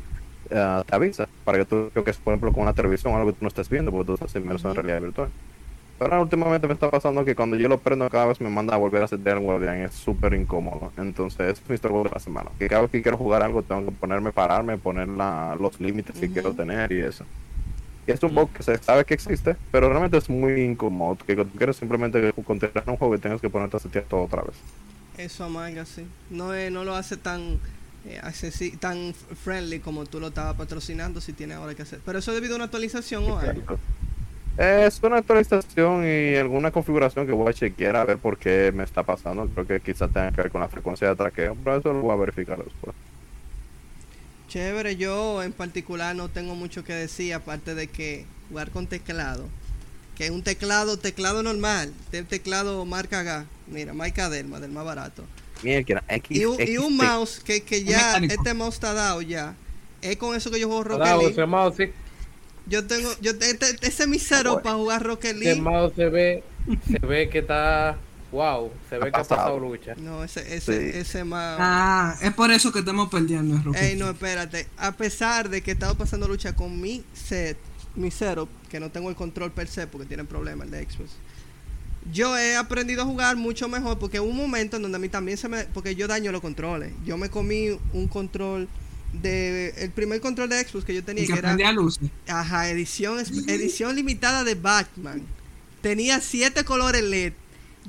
eh, 0.50 0.82
te 0.86 0.94
avisa, 0.94 1.28
para 1.44 1.58
que 1.58 1.64
tú, 1.66 1.90
creo 1.92 2.04
que 2.04 2.10
es 2.10 2.18
por 2.18 2.32
ejemplo 2.32 2.52
con 2.52 2.62
una 2.62 2.74
televisión 2.74 3.12
o 3.14 3.16
algo 3.16 3.30
que 3.30 3.38
tú 3.38 3.44
no 3.44 3.48
estés 3.48 3.68
viendo, 3.68 3.90
porque 3.90 4.06
tú 4.06 4.14
estás 4.14 4.34
inmerso 4.36 4.68
en 4.68 4.74
realidad 4.74 5.00
virtual. 5.00 5.30
Pero 5.98 6.12
ahora 6.12 6.22
últimamente 6.22 6.66
me 6.68 6.74
está 6.74 6.90
pasando 6.90 7.24
que 7.24 7.34
cuando 7.34 7.56
yo 7.56 7.68
lo 7.68 7.78
prendo 7.78 8.08
cada 8.08 8.26
vez 8.26 8.40
me 8.40 8.48
manda 8.48 8.74
a 8.74 8.78
volver 8.78 9.02
a 9.02 9.08
setear 9.08 9.38
el 9.38 9.42
guardián, 9.42 9.78
es 9.78 9.94
súper 9.94 10.32
incómodo. 10.34 10.92
Entonces, 10.96 11.58
es 11.58 11.68
mi 11.68 11.76
struggle 11.76 12.04
de 12.04 12.10
la 12.14 12.20
semana. 12.20 12.50
Que 12.58 12.68
cada 12.68 12.82
vez 12.82 12.90
que 12.92 13.02
quiero 13.02 13.16
jugar 13.18 13.42
algo 13.42 13.62
tengo 13.62 13.84
que 13.86 13.90
ponerme, 13.90 14.30
pararme, 14.32 14.78
poner 14.78 15.08
la, 15.08 15.56
los 15.58 15.80
límites 15.80 16.14
que 16.16 16.30
quiero 16.30 16.52
tener 16.54 16.92
y 16.92 17.00
eso. 17.00 17.24
Y 18.06 18.12
es 18.12 18.22
un 18.22 18.34
bug 18.34 18.48
que 18.52 18.62
se 18.62 18.78
sabe 18.78 19.04
que 19.04 19.12
existe, 19.14 19.56
pero 19.72 19.88
realmente 19.90 20.16
es 20.16 20.30
muy 20.30 20.62
incómodo. 20.62 21.18
Que 21.26 21.34
tú 21.36 21.46
quieres 21.56 21.76
simplemente 21.76 22.32
continuar 22.46 22.84
un 22.88 22.96
juego 22.96 23.14
y 23.16 23.18
tengas 23.18 23.40
que 23.40 23.50
ponerte 23.50 23.76
a 23.76 23.80
setear 23.80 24.04
todo 24.04 24.22
otra 24.22 24.42
vez. 24.42 24.54
Eso 25.18 25.44
amarga, 25.44 25.84
sí. 25.84 26.06
No, 26.30 26.54
es- 26.54 26.70
no 26.70 26.84
lo 26.84 26.94
hace 26.94 27.16
tan 27.16 27.58
eh, 28.06 28.20
tan 28.78 29.12
friendly 29.12 29.80
como 29.80 30.06
tú 30.06 30.20
lo 30.20 30.28
estabas 30.28 30.54
patrocinando 30.56 31.20
si 31.20 31.32
tiene 31.32 31.54
ahora 31.54 31.74
que 31.74 31.82
hacer. 31.82 32.00
Pero 32.06 32.20
eso 32.20 32.32
debido 32.32 32.54
a 32.54 32.56
una 32.56 32.64
actualización 32.66 33.24
o 33.24 33.36
algo. 33.38 33.50
Exacto. 33.50 33.78
Es 34.58 35.00
una 35.04 35.18
actualización 35.18 36.04
y 36.04 36.34
alguna 36.34 36.72
configuración 36.72 37.26
que 37.26 37.32
voy 37.32 37.48
a 37.48 37.52
chequear 37.52 37.94
a 37.94 38.04
ver 38.04 38.18
por 38.18 38.36
qué 38.36 38.72
me 38.74 38.82
está 38.82 39.04
pasando. 39.04 39.46
Creo 39.46 39.66
que 39.68 39.80
quizás 39.80 40.12
tenga 40.12 40.32
que 40.32 40.42
ver 40.42 40.50
con 40.50 40.60
la 40.60 40.68
frecuencia 40.68 41.08
de 41.08 41.14
traqueo, 41.14 41.56
pero 41.62 41.76
eso 41.76 41.92
lo 41.92 42.00
voy 42.00 42.12
a 42.12 42.16
verificar 42.16 42.58
después. 42.58 42.96
Chévere, 44.48 44.96
yo 44.96 45.44
en 45.44 45.52
particular 45.52 46.16
no 46.16 46.28
tengo 46.28 46.56
mucho 46.56 46.82
que 46.82 46.92
decir, 46.92 47.34
aparte 47.34 47.76
de 47.76 47.86
que 47.86 48.24
jugar 48.48 48.70
con 48.72 48.88
teclado, 48.88 49.46
que 50.16 50.24
es 50.24 50.30
un 50.30 50.42
teclado, 50.42 50.98
teclado 50.98 51.44
normal, 51.44 51.92
del 52.10 52.26
teclado 52.26 52.84
marca 52.84 53.22
G, 53.22 53.46
mira, 53.68 53.94
marca 53.94 54.28
Delma, 54.28 54.58
del 54.58 54.72
más 54.72 54.84
barato. 54.84 55.22
Mira, 55.62 56.02
X, 56.08 56.36
Y 56.36 56.44
un, 56.46 56.56
y 56.60 56.78
un 56.78 56.96
XT. 56.96 57.02
mouse 57.04 57.40
que, 57.44 57.62
que 57.62 57.84
ya, 57.84 58.16
este 58.16 58.54
mouse 58.54 58.74
está 58.74 58.92
dado 58.92 59.22
ya, 59.22 59.54
es 60.02 60.16
con 60.16 60.34
eso 60.34 60.50
que 60.50 60.58
yo 60.58 60.66
juego 60.66 60.82
Rocket 60.82 61.06
League. 61.06 61.34
Yo 62.68 62.86
tengo, 62.86 63.10
yo, 63.20 63.30
este, 63.32 63.76
ese 63.86 64.02
es 64.02 64.08
mi 64.08 64.18
cero 64.18 64.60
para 64.62 64.76
jugar 64.76 65.02
Rocket 65.02 65.36
League. 65.36 65.60
mouse 65.60 65.92
se 65.96 66.08
ve, 66.08 66.44
se 66.90 66.98
ve 67.06 67.28
que 67.30 67.38
está, 67.38 67.96
wow, 68.30 68.70
se 68.90 68.98
ve 68.98 69.10
que 69.10 69.16
ha 69.20 69.24
pasado. 69.24 69.58
lucha. 69.58 69.94
No, 69.96 70.22
ese, 70.22 70.40
ese, 70.54 70.90
Sí. 70.92 70.98
ese 70.98 71.24
mouse. 71.24 71.56
Ah, 71.60 72.16
es 72.20 72.32
por 72.34 72.50
eso 72.50 72.70
que 72.72 72.80
estamos 72.80 73.08
perdiendo 73.08 73.56
en 73.56 73.64
Rocket 73.64 73.82
Ey, 73.82 73.96
no, 73.96 74.10
espérate. 74.10 74.66
A 74.76 74.92
pesar 74.92 75.48
de 75.48 75.62
que 75.62 75.70
he 75.70 75.74
estado 75.74 75.96
pasando 75.96 76.28
lucha 76.28 76.54
con 76.54 76.80
mi 76.80 77.04
set, 77.14 77.56
mi 77.96 78.10
setup, 78.10 78.48
que 78.68 78.78
no 78.80 78.90
tengo 78.90 79.08
el 79.08 79.16
control 79.16 79.50
per 79.52 79.66
se 79.68 79.86
porque 79.86 80.06
tienen 80.06 80.26
problemas 80.26 80.66
el 80.66 80.72
de 80.72 80.84
Xbox. 80.84 81.10
Yo 82.12 82.36
he 82.38 82.56
aprendido 82.56 83.02
a 83.02 83.04
jugar 83.04 83.36
mucho 83.36 83.68
mejor 83.68 83.98
porque 83.98 84.20
hubo 84.20 84.30
un 84.30 84.36
momento 84.36 84.76
en 84.76 84.82
donde 84.82 84.96
a 84.96 84.98
mí 84.98 85.08
también 85.08 85.36
se 85.36 85.48
me... 85.48 85.64
Porque 85.64 85.94
yo 85.94 86.06
daño 86.06 86.32
los 86.32 86.40
controles. 86.40 86.92
Yo 87.04 87.18
me 87.18 87.28
comí 87.28 87.78
un 87.92 88.08
control 88.08 88.66
de... 89.12 89.70
El 89.78 89.90
primer 89.90 90.20
control 90.20 90.48
de 90.48 90.62
Xbox 90.62 90.84
que 90.84 90.94
yo 90.94 91.04
tenía 91.04 91.24
Y 91.24 91.26
que 91.26 91.32
que 91.34 91.38
era... 91.38 91.72
luces. 91.72 92.10
Ajá, 92.26 92.68
edición, 92.68 93.18
edición 93.18 93.96
limitada 93.96 94.44
de 94.44 94.54
Batman. 94.54 95.22
Tenía 95.80 96.20
siete 96.20 96.64
colores 96.64 97.02
LED. 97.02 97.32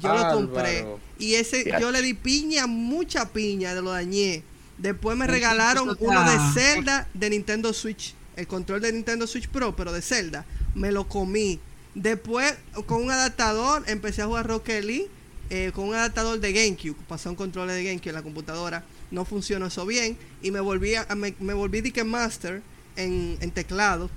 Yo 0.02 0.16
lo 0.16 0.34
compré. 0.34 0.86
Y 1.18 1.34
ese, 1.34 1.70
yo 1.80 1.92
le 1.92 2.02
di 2.02 2.14
piña, 2.14 2.68
mucha 2.68 3.30
piña, 3.30 3.76
de 3.76 3.82
lo 3.82 3.92
dañé. 3.92 4.44
Después 4.78 5.18
me 5.18 5.28
regalaron 5.28 5.98
uno 6.00 6.24
de 6.24 6.38
Zelda 6.54 7.08
de 7.14 7.30
Nintendo 7.30 7.74
Switch. 7.74 8.16
El 8.38 8.48
control 8.48 8.80
de 8.80 8.94
Nintendo 8.94 9.28
Switch 9.28 9.50
Pro, 9.50 9.76
pero 9.76 9.92
de 9.92 10.02
Zelda. 10.02 10.46
Me 10.74 10.92
lo 10.94 11.10
comí. 11.10 11.60
Después, 11.96 12.54
con 12.86 13.04
un 13.04 13.12
adaptador, 13.12 13.84
empecé 13.88 14.22
a 14.22 14.28
jugar 14.28 14.48
Rocket 14.48 14.86
League. 14.86 15.10
Eh, 15.50 15.72
con 15.74 15.86
un 15.86 15.96
adaptador 15.96 16.40
de 16.40 16.54
GameCube. 16.54 16.96
Pasé 17.08 17.30
un 17.30 17.36
control 17.36 17.68
de 17.68 17.84
GameCube 17.84 18.10
en 18.10 18.16
la 18.16 18.24
computadora. 18.24 18.84
No 19.12 19.26
funcionó 19.26 19.68
eso 19.68 19.86
bien. 19.86 20.18
Y 20.42 20.52
me 20.52 20.60
volví 20.60 20.96
a, 20.96 21.08
me, 21.16 21.34
me 21.40 21.54
volví 21.54 21.82
Dick 21.82 22.04
Master 22.04 22.62
en, 22.96 23.38
en 23.42 23.52
teclado. 23.52 24.10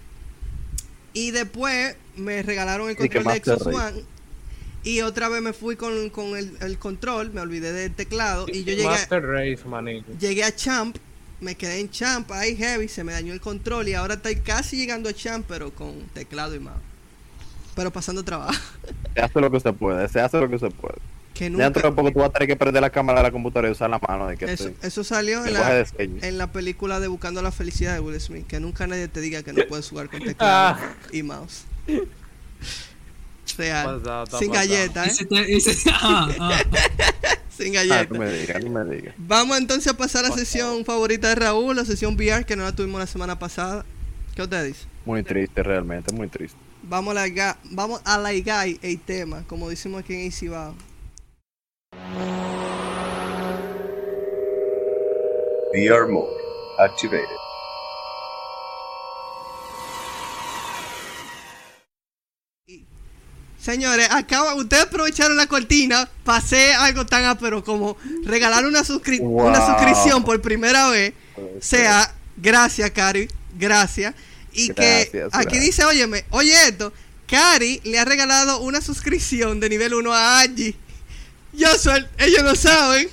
Y 1.14 1.30
después 1.30 1.96
me 2.16 2.42
regalaron 2.42 2.88
el 2.88 2.96
control 2.96 3.24
de 3.24 3.40
Xbox. 3.44 3.66
One. 3.66 4.04
Y 4.84 5.00
otra 5.02 5.28
vez 5.28 5.40
me 5.42 5.52
fui 5.52 5.76
con, 5.76 6.10
con 6.10 6.36
el, 6.36 6.56
el 6.60 6.78
control, 6.78 7.32
me 7.32 7.40
olvidé 7.40 7.72
del 7.72 7.94
teclado. 7.94 8.46
Y 8.48 8.64
yo 8.64 8.72
llegué, 8.72 8.84
Master 8.84 9.22
Race, 9.22 9.60
manito. 9.64 10.10
llegué 10.18 10.42
a 10.42 10.54
Champ, 10.54 10.96
me 11.40 11.54
quedé 11.54 11.78
en 11.78 11.88
Champ, 11.88 12.30
ahí 12.32 12.56
heavy, 12.56 12.88
se 12.88 13.04
me 13.04 13.12
dañó 13.12 13.32
el 13.32 13.40
control. 13.40 13.88
Y 13.88 13.94
ahora 13.94 14.14
estoy 14.14 14.36
casi 14.36 14.76
llegando 14.76 15.08
a 15.08 15.12
Champ, 15.12 15.46
pero 15.46 15.72
con 15.72 16.00
teclado 16.14 16.56
y 16.56 16.58
mouse. 16.58 16.80
Pero 17.76 17.92
pasando 17.92 18.24
trabajo. 18.24 18.60
Se 19.14 19.20
hace 19.20 19.40
lo 19.40 19.50
que 19.50 19.60
se 19.60 19.72
puede, 19.72 20.08
se 20.08 20.20
hace 20.20 20.40
lo 20.40 20.50
que 20.50 20.58
se 20.58 20.70
puede. 20.70 20.98
Que 21.50 21.56
Dentro 21.56 21.82
de 21.82 21.88
nunca. 21.88 21.96
poco 21.96 22.12
tú 22.12 22.18
vas 22.20 22.28
a 22.28 22.32
tener 22.32 22.48
que 22.48 22.56
perder 22.56 22.80
la 22.82 22.90
cámara 22.90 23.18
de 23.20 23.24
la 23.24 23.32
computadora 23.32 23.68
y 23.68 23.72
usar 23.72 23.90
la 23.90 23.98
mano 23.98 24.28
de 24.28 24.36
que 24.36 24.44
Eso, 24.44 24.70
eso 24.82 25.02
salió 25.02 25.44
en 25.44 25.54
la, 25.54 25.84
en 25.98 26.38
la 26.38 26.52
película 26.52 27.00
de 27.00 27.08
Buscando 27.08 27.42
la 27.42 27.50
Felicidad 27.50 27.94
de 27.94 28.00
Will 28.00 28.20
Smith. 28.20 28.46
Que 28.46 28.60
nunca 28.60 28.86
nadie 28.86 29.08
te 29.08 29.20
diga 29.20 29.42
que 29.42 29.52
no 29.52 29.62
puedes 29.68 29.88
jugar 29.88 30.08
con 30.08 30.20
teclado 30.20 30.78
y 31.12 31.22
mouse. 31.22 31.64
Real. 33.58 33.98
Pasado, 34.00 34.24
está 34.24 34.38
Sin 34.38 34.48
pasado. 34.50 34.68
galleta, 34.68 35.06
Y 35.06 35.10
¿eh? 35.10 35.58
te- 35.64 35.90
ah, 35.92 36.28
ah. 36.40 36.58
Sin 37.56 37.76
Ah, 37.76 37.84
galleta. 37.84 38.14
no 38.14 38.20
me 38.20 38.32
digas, 38.32 38.64
no 38.64 38.70
me 38.70 38.94
digas. 38.96 39.14
Vamos 39.18 39.58
entonces 39.58 39.92
a 39.92 39.96
pasar 39.96 40.24
a 40.24 40.30
la 40.30 40.34
sesión 40.34 40.84
favorita 40.84 41.28
de 41.28 41.34
Raúl, 41.34 41.76
la 41.76 41.84
sesión 41.84 42.14
VR 42.14 42.46
que 42.46 42.56
no 42.56 42.62
la 42.64 42.72
tuvimos 42.74 42.98
la 42.98 43.06
semana 43.06 43.38
pasada. 43.38 43.84
¿Qué 44.34 44.42
usted 44.42 44.64
dice? 44.66 44.86
Muy 45.04 45.22
triste, 45.22 45.62
realmente, 45.62 46.14
muy 46.14 46.28
triste. 46.28 46.56
Vamos 46.84 47.14
a 47.16 47.26
la 47.26 47.58
vamos 47.70 48.00
a 48.04 48.16
laigar 48.18 48.66
el 48.80 49.00
tema, 49.00 49.44
como 49.46 49.68
decimos 49.68 50.02
aquí 50.02 50.14
en 50.14 50.20
Isibao. 50.20 50.74
VR 55.74 56.06
mode 56.08 56.36
activated. 56.78 57.38
Señores, 63.60 64.08
acaba, 64.10 64.54
ustedes 64.56 64.84
aprovecharon 64.84 65.36
la 65.36 65.46
cortina, 65.46 66.08
pasé 66.24 66.74
algo 66.74 67.06
tan 67.06 67.24
ápero 67.26 67.62
como 67.62 67.96
regalar 68.24 68.66
una, 68.66 68.80
suscri- 68.82 69.20
Wow. 69.20 69.46
una 69.48 69.64
suscripción 69.64 70.24
por 70.24 70.40
primera 70.42 70.88
vez. 70.90 71.14
sea, 71.60 72.12
gracias, 72.36 72.90
Cari, 72.90 73.28
gracias. 73.56 74.14
Y 74.52 74.70
que 74.70 75.08
aquí 75.32 75.46
gracias. 75.46 75.60
dice, 75.60 75.84
óyeme, 75.84 76.24
oye 76.30 76.52
esto, 76.66 76.92
Cari 77.28 77.80
le 77.84 78.00
ha 78.00 78.04
regalado 78.04 78.58
una 78.62 78.80
suscripción 78.80 79.60
de 79.60 79.68
nivel 79.68 79.94
1 79.94 80.12
a 80.12 80.40
Angie. 80.40 80.74
Yo 81.52 81.68
soy, 81.78 82.06
ellos 82.18 82.42
lo 82.42 82.54
saben. 82.54 83.08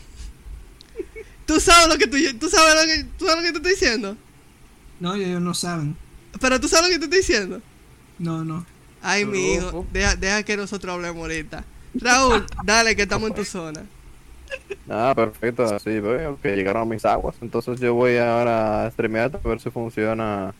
Tú 1.45 1.59
sabes 1.59 1.87
lo 1.87 1.97
que 1.97 2.07
tú, 2.07 2.17
tú 2.39 2.49
sabes 2.49 2.75
lo 2.75 2.93
que, 2.93 3.03
tú 3.17 3.25
sabes 3.25 3.37
lo 3.37 3.47
que 3.47 3.51
te 3.51 3.57
estoy 3.57 3.71
diciendo. 3.71 4.15
No, 4.99 5.15
ellos 5.15 5.41
no 5.41 5.53
saben. 5.53 5.95
Pero 6.39 6.59
tú 6.59 6.67
sabes 6.67 6.87
lo 6.87 6.93
que 6.93 6.99
te 6.99 7.05
estoy 7.05 7.19
diciendo. 7.19 7.61
No, 8.19 8.43
no. 8.43 8.65
Ay, 9.01 9.25
mi 9.25 9.53
hijo, 9.53 9.85
deja, 9.91 10.15
deja 10.15 10.43
que 10.43 10.57
nosotros 10.57 10.93
hablemos 10.93 11.21
ahorita. 11.21 11.63
Raúl, 11.95 12.45
dale 12.63 12.95
que 12.95 13.03
estamos 13.03 13.29
en 13.29 13.35
tu 13.35 13.45
zona. 13.45 13.85
Ah, 14.89 15.13
perfecto, 15.15 15.63
así 15.63 15.99
veo 15.99 16.39
que 16.41 16.55
llegaron 16.55 16.83
a 16.83 16.85
mis 16.85 17.05
aguas. 17.05 17.35
Entonces 17.41 17.79
yo 17.79 17.93
voy 17.93 18.17
ahora 18.17 18.85
a 18.85 18.91
streamear 18.91 19.31
a 19.43 19.47
ver 19.47 19.59
si 19.61 19.69
funciona 19.69 20.53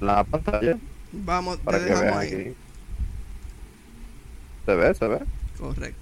la 0.00 0.24
pantalla 0.24 0.78
Vamos, 1.12 1.58
te 1.58 1.64
para 1.64 1.78
que 1.78 1.84
dejamos 1.84 2.04
vean 2.04 2.18
ahí. 2.18 2.34
aquí. 2.34 2.54
¿Se 4.66 4.74
ve? 4.74 4.94
¿Se 4.94 5.08
ve? 5.08 5.20
Correcto. 5.58 5.99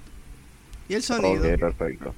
¿Y 0.88 0.94
el 0.94 1.02
sonido? 1.02 1.44
Ok, 1.52 1.58
perfecto. 1.60 2.14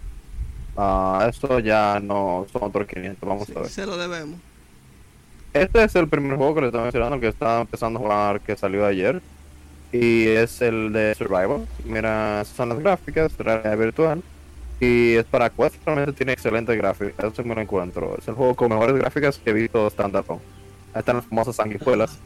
Ah, 0.76 1.26
esto 1.28 1.58
ya 1.58 2.00
no 2.00 2.46
son 2.52 2.62
otros 2.64 2.86
500, 2.86 3.28
vamos 3.28 3.46
Sí, 3.46 3.52
a 3.56 3.60
ver. 3.60 3.68
se 3.68 3.86
lo 3.86 3.96
debemos. 3.96 4.38
Este 5.52 5.82
es 5.82 5.94
el 5.96 6.08
primer 6.08 6.36
juego 6.36 6.54
que 6.54 6.60
le 6.62 6.66
estaba 6.68 6.84
mencionando 6.84 7.18
que 7.18 7.28
estaba 7.28 7.60
empezando 7.62 7.98
a 7.98 8.02
jugar 8.02 8.40
que 8.40 8.56
salió 8.56 8.86
ayer. 8.86 9.20
Y 9.92 10.28
es 10.28 10.62
el 10.62 10.92
de 10.92 11.14
Survival. 11.16 11.66
Mira, 11.84 12.42
esas 12.42 12.56
son 12.56 12.68
las 12.68 12.78
gráficas, 12.78 13.36
realidad 13.36 13.76
virtual. 13.76 14.22
Y 14.78 15.14
es 15.16 15.24
para 15.24 15.50
Quest, 15.50 15.74
realmente 15.84 16.12
tiene 16.12 16.32
excelentes 16.32 16.76
gráficas. 16.76 17.32
Eso 17.32 17.42
me 17.44 17.54
lo 17.56 17.60
encuentro. 17.60 18.16
Es 18.16 18.28
el 18.28 18.34
juego 18.34 18.54
con 18.54 18.68
mejores 18.70 18.94
gráficas 18.96 19.38
que 19.38 19.50
he 19.50 19.52
visto 19.52 19.90
standalone. 19.90 20.40
Ahí 20.94 21.00
están 21.00 21.16
las 21.16 21.26
famosas 21.26 21.56
sanguijuelas. 21.56 22.16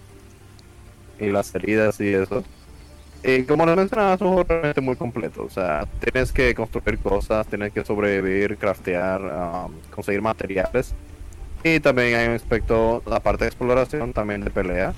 Y 1.18 1.30
las 1.30 1.54
heridas 1.54 1.98
y 2.00 2.12
eso. 2.12 2.44
Y 3.26 3.44
como 3.44 3.64
les 3.64 3.74
mencionaba, 3.74 4.14
es 4.14 4.20
un 4.20 4.28
juego 4.28 4.44
realmente 4.46 4.80
muy 4.82 4.96
completo. 4.96 5.44
O 5.44 5.50
sea, 5.50 5.86
tienes 6.00 6.30
que 6.30 6.54
construir 6.54 6.98
cosas, 6.98 7.46
tienes 7.46 7.72
que 7.72 7.82
sobrevivir, 7.82 8.58
craftear, 8.58 9.22
um, 9.22 9.72
conseguir 9.90 10.20
materiales. 10.20 10.94
Y 11.62 11.80
también 11.80 12.14
hay 12.16 12.28
un 12.28 12.34
aspecto, 12.34 13.02
la 13.06 13.20
parte 13.20 13.44
de 13.44 13.48
exploración, 13.48 14.12
también 14.12 14.42
de 14.42 14.50
pelea. 14.50 14.92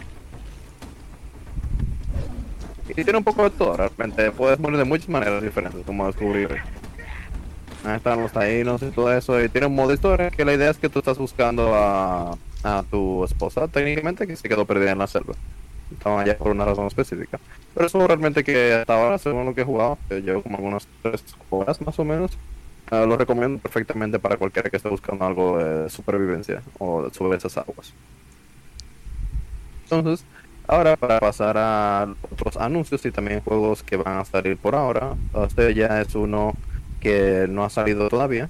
Y 2.88 2.94
tiene 3.04 3.16
un 3.16 3.22
poco 3.22 3.44
de 3.44 3.50
todo, 3.50 3.76
realmente. 3.76 4.32
Puedes 4.32 4.58
morir 4.58 4.78
de 4.78 4.84
muchas 4.84 5.08
maneras 5.08 5.40
diferentes, 5.40 5.86
como 5.86 6.06
descubrir. 6.08 6.48
Ahí 7.84 7.96
están 7.96 8.20
los 8.20 8.32
taínos 8.32 8.82
y 8.82 8.86
todo 8.86 9.16
eso. 9.16 9.40
Y 9.40 9.48
tiene 9.48 9.68
un 9.68 9.76
modo 9.76 9.92
historia 9.92 10.30
que 10.30 10.44
la 10.44 10.54
idea 10.54 10.70
es 10.70 10.78
que 10.78 10.88
tú 10.88 10.98
estás 10.98 11.18
buscando 11.18 11.76
a, 11.76 12.36
a 12.64 12.82
tu 12.90 13.24
esposa, 13.24 13.68
técnicamente, 13.68 14.26
que 14.26 14.34
se 14.34 14.48
quedó 14.48 14.64
perdida 14.64 14.90
en 14.90 14.98
la 14.98 15.06
selva. 15.06 15.34
Estaban 15.92 16.20
allá 16.20 16.36
por 16.36 16.48
una 16.48 16.64
razón 16.64 16.86
específica. 16.86 17.38
Pero 17.74 17.86
eso 17.86 18.06
realmente 18.06 18.42
que 18.42 18.74
hasta 18.74 18.94
ahora, 18.94 19.18
según 19.18 19.46
lo 19.46 19.54
que 19.54 19.60
he 19.62 19.64
jugado, 19.64 19.98
que 20.08 20.20
llevo 20.20 20.42
como 20.42 20.56
algunas 20.56 20.88
3 21.02 21.22
horas 21.50 21.80
más 21.80 21.98
o 21.98 22.04
menos, 22.04 22.32
eh, 22.90 23.06
lo 23.06 23.16
recomiendo 23.16 23.58
perfectamente 23.58 24.18
para 24.18 24.36
cualquiera 24.36 24.70
que 24.70 24.76
esté 24.76 24.88
buscando 24.88 25.24
algo 25.24 25.58
de 25.58 25.90
supervivencia 25.90 26.62
o 26.78 27.08
sobre 27.10 27.38
esas 27.38 27.56
aguas. 27.56 27.92
Entonces, 29.84 30.24
ahora 30.66 30.96
para 30.96 31.20
pasar 31.20 31.56
a 31.58 32.08
otros 32.30 32.56
anuncios 32.56 33.04
y 33.06 33.10
también 33.12 33.40
juegos 33.40 33.82
que 33.82 33.96
van 33.96 34.18
a 34.18 34.24
salir 34.24 34.56
por 34.56 34.74
ahora, 34.74 35.14
este 35.46 35.74
ya 35.74 36.00
es 36.00 36.14
uno 36.14 36.54
que 37.00 37.46
no 37.48 37.64
ha 37.64 37.70
salido 37.70 38.08
todavía, 38.08 38.48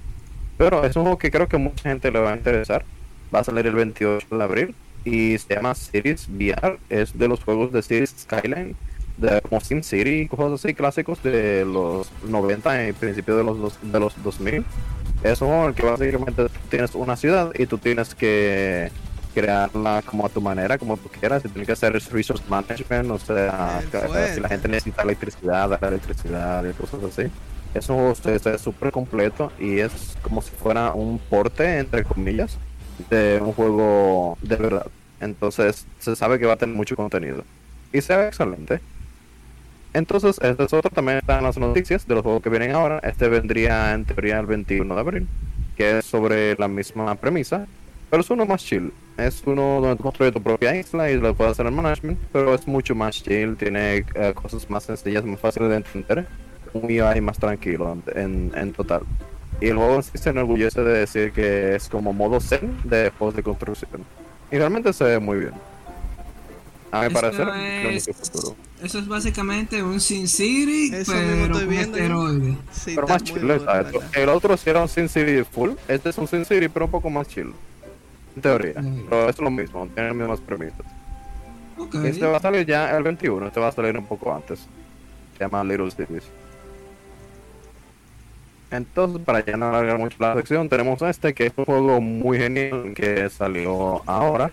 pero 0.57 0.83
es 0.83 0.95
un 0.95 1.03
juego 1.03 1.17
que 1.17 1.31
creo 1.31 1.47
que 1.47 1.57
mucha 1.57 1.89
gente 1.89 2.11
le 2.11 2.19
va 2.19 2.33
a 2.33 2.37
interesar. 2.37 2.85
Va 3.33 3.39
a 3.39 3.43
salir 3.43 3.67
el 3.67 3.75
28 3.75 4.37
de 4.37 4.43
abril 4.43 4.75
y 5.07 5.37
se 5.37 5.55
llama 5.55 5.73
Cities 5.75 6.27
VR. 6.29 6.77
Es 6.89 7.17
de 7.17 7.27
los 7.27 7.43
juegos 7.43 7.71
de 7.71 7.81
Cities 7.81 8.13
Skyline 8.19 8.75
de 9.17 9.41
como 9.41 9.59
SimCity 9.61 10.21
y 10.21 10.27
cosas 10.27 10.63
así 10.63 10.73
clásicos 10.75 11.23
de 11.23 11.65
los 11.65 12.09
90 12.27 12.87
y 12.89 12.93
principios 12.93 13.37
de 13.37 13.43
los, 13.43 13.57
dos- 13.57 13.79
de 13.81 13.99
los 13.99 14.13
2000. 14.23 14.63
Es 15.23 15.41
un 15.41 15.47
juego 15.47 15.63
en 15.63 15.69
el 15.69 15.75
que 15.75 15.85
básicamente 15.85 16.43
tú 16.43 16.49
tienes 16.69 16.93
una 16.93 17.15
ciudad 17.15 17.51
y 17.57 17.65
tú 17.65 17.77
tienes 17.79 18.13
que 18.13 18.91
crearla 19.33 20.03
como 20.05 20.25
a 20.25 20.29
tu 20.29 20.41
manera, 20.41 20.77
como 20.77 20.97
tú 20.97 21.09
quieras, 21.09 21.43
y 21.45 21.49
tienes 21.49 21.67
que 21.67 21.73
hacer 21.73 21.93
resource 21.93 22.43
management, 22.49 23.09
o 23.11 23.19
sea, 23.19 23.81
que- 23.91 23.97
si 24.35 24.39
la 24.41 24.49
gente 24.49 24.67
necesita 24.67 25.01
electricidad, 25.03 25.69
dar 25.69 25.83
electricidad 25.85 26.63
y 26.65 26.73
cosas 26.73 27.03
así. 27.03 27.29
Es 27.73 27.89
un 27.89 27.97
juego 27.97 28.13
es 28.55 28.61
súper 28.61 28.91
completo 28.91 29.51
y 29.59 29.79
es 29.79 30.15
como 30.21 30.41
si 30.41 30.51
fuera 30.51 30.93
un 30.93 31.19
porte, 31.19 31.79
entre 31.79 32.03
comillas, 32.03 32.57
de 33.09 33.39
un 33.41 33.53
juego 33.53 34.37
de 34.41 34.55
verdad. 34.55 34.87
Entonces 35.19 35.85
se 35.99 36.15
sabe 36.15 36.39
que 36.39 36.45
va 36.45 36.53
a 36.53 36.57
tener 36.57 36.75
mucho 36.75 36.95
contenido. 36.95 37.43
Y 37.93 38.01
se 38.01 38.13
excelente. 38.27 38.79
Entonces, 39.93 40.39
este 40.43 40.63
es 40.63 40.73
otro, 40.73 40.91
también 40.91 41.19
están 41.19 41.43
las 41.43 41.57
noticias 41.57 42.07
de 42.07 42.13
los 42.13 42.23
juegos 42.23 42.43
que 42.43 42.49
vienen 42.49 42.71
ahora. 42.71 42.99
Este 42.99 43.29
vendría 43.29 43.93
en 43.93 44.05
teoría 44.05 44.39
el 44.39 44.45
21 44.45 44.93
de 44.93 44.99
abril, 44.99 45.27
que 45.75 45.97
es 45.97 46.05
sobre 46.05 46.55
la 46.55 46.67
misma 46.67 47.15
premisa, 47.15 47.65
pero 48.09 48.21
es 48.21 48.29
uno 48.29 48.45
más 48.45 48.63
chill. 48.63 48.93
Es 49.17 49.41
uno 49.45 49.79
donde 49.81 49.95
tú 49.95 50.03
construyes 50.03 50.33
tu 50.33 50.43
propia 50.43 50.75
isla 50.75 51.09
y 51.09 51.15
lo 51.15 51.33
puedes 51.33 51.53
hacer 51.53 51.65
en 51.65 51.75
management, 51.75 52.19
pero 52.31 52.53
es 52.53 52.67
mucho 52.67 52.93
más 52.93 53.23
chill, 53.23 53.57
tiene 53.57 54.05
eh, 54.13 54.33
cosas 54.35 54.69
más 54.69 54.83
sencillas, 54.83 55.25
más 55.25 55.39
fáciles 55.39 55.69
de 55.69 55.77
entender, 55.77 56.27
un 56.73 56.83
UI 56.83 57.21
más 57.21 57.39
tranquilo 57.39 57.97
en, 58.13 58.51
en 58.55 58.73
total. 58.73 59.01
Y 59.59 59.69
el 59.69 59.77
juego 59.77 60.01
sí 60.03 60.11
se 60.13 60.29
enorgullece 60.29 60.83
de 60.83 60.99
decir 60.99 61.31
que 61.31 61.75
es 61.75 61.89
como 61.89 62.13
modo 62.13 62.39
zen 62.39 62.77
de 62.83 63.11
juegos 63.17 63.35
de 63.35 63.41
construcción. 63.41 64.05
Y 64.51 64.57
realmente 64.57 64.93
se 64.93 65.03
ve 65.03 65.19
muy 65.19 65.39
bien. 65.39 65.53
A 66.91 67.03
mi 67.03 67.13
parecer, 67.13 67.47
es-. 67.49 68.07
Eso 68.81 68.99
es 68.99 69.07
básicamente 69.07 69.81
un 69.81 69.99
Sin 69.99 70.27
City, 70.27 70.91
Eso 70.93 71.11
pero 71.13 71.53
con 71.53 71.73
esteroides. 71.73 72.55
Sí, 72.71 72.93
Pero 72.95 73.07
más 73.07 73.23
chill. 73.23 73.51
El 74.13 74.29
otro 74.29 74.55
sí 74.55 74.69
era 74.69 74.81
un 74.81 74.87
Sin 74.87 75.09
City 75.09 75.43
full. 75.43 75.71
Este 75.87 76.09
es 76.09 76.17
un 76.17 76.27
Sin 76.27 76.45
City, 76.45 76.69
pero 76.69 76.85
un 76.85 76.91
poco 76.91 77.09
más 77.09 77.27
chill. 77.27 77.53
En 78.35 78.41
teoría. 78.41 78.75
Pero 79.09 79.29
es 79.29 79.39
lo 79.39 79.49
mismo, 79.49 79.87
tiene 79.93 80.09
las 80.09 80.17
mismas 80.17 80.39
premisas. 80.39 80.85
Este 82.03 82.25
va 82.25 82.37
a 82.37 82.39
salir 82.39 82.65
ya 82.65 82.95
el 82.95 83.03
21, 83.03 83.47
este 83.47 83.59
va 83.59 83.67
a 83.67 83.71
salir 83.71 83.97
un 83.97 84.05
poco 84.05 84.33
antes. 84.33 84.59
Se 85.37 85.43
llama 85.43 85.63
Little 85.63 85.91
Cities. 85.91 86.23
Entonces, 88.71 89.21
para 89.23 89.45
ya 89.45 89.55
no 89.55 89.69
alargar 89.69 89.97
mucho 89.97 90.17
la 90.19 90.35
sección, 90.35 90.67
tenemos 90.67 91.01
este 91.01 91.33
que 91.33 91.47
es 91.47 91.53
un 91.55 91.65
juego 91.65 92.01
muy 92.01 92.37
genial 92.37 92.93
que 92.95 93.29
salió 93.29 94.01
ahora. 94.05 94.51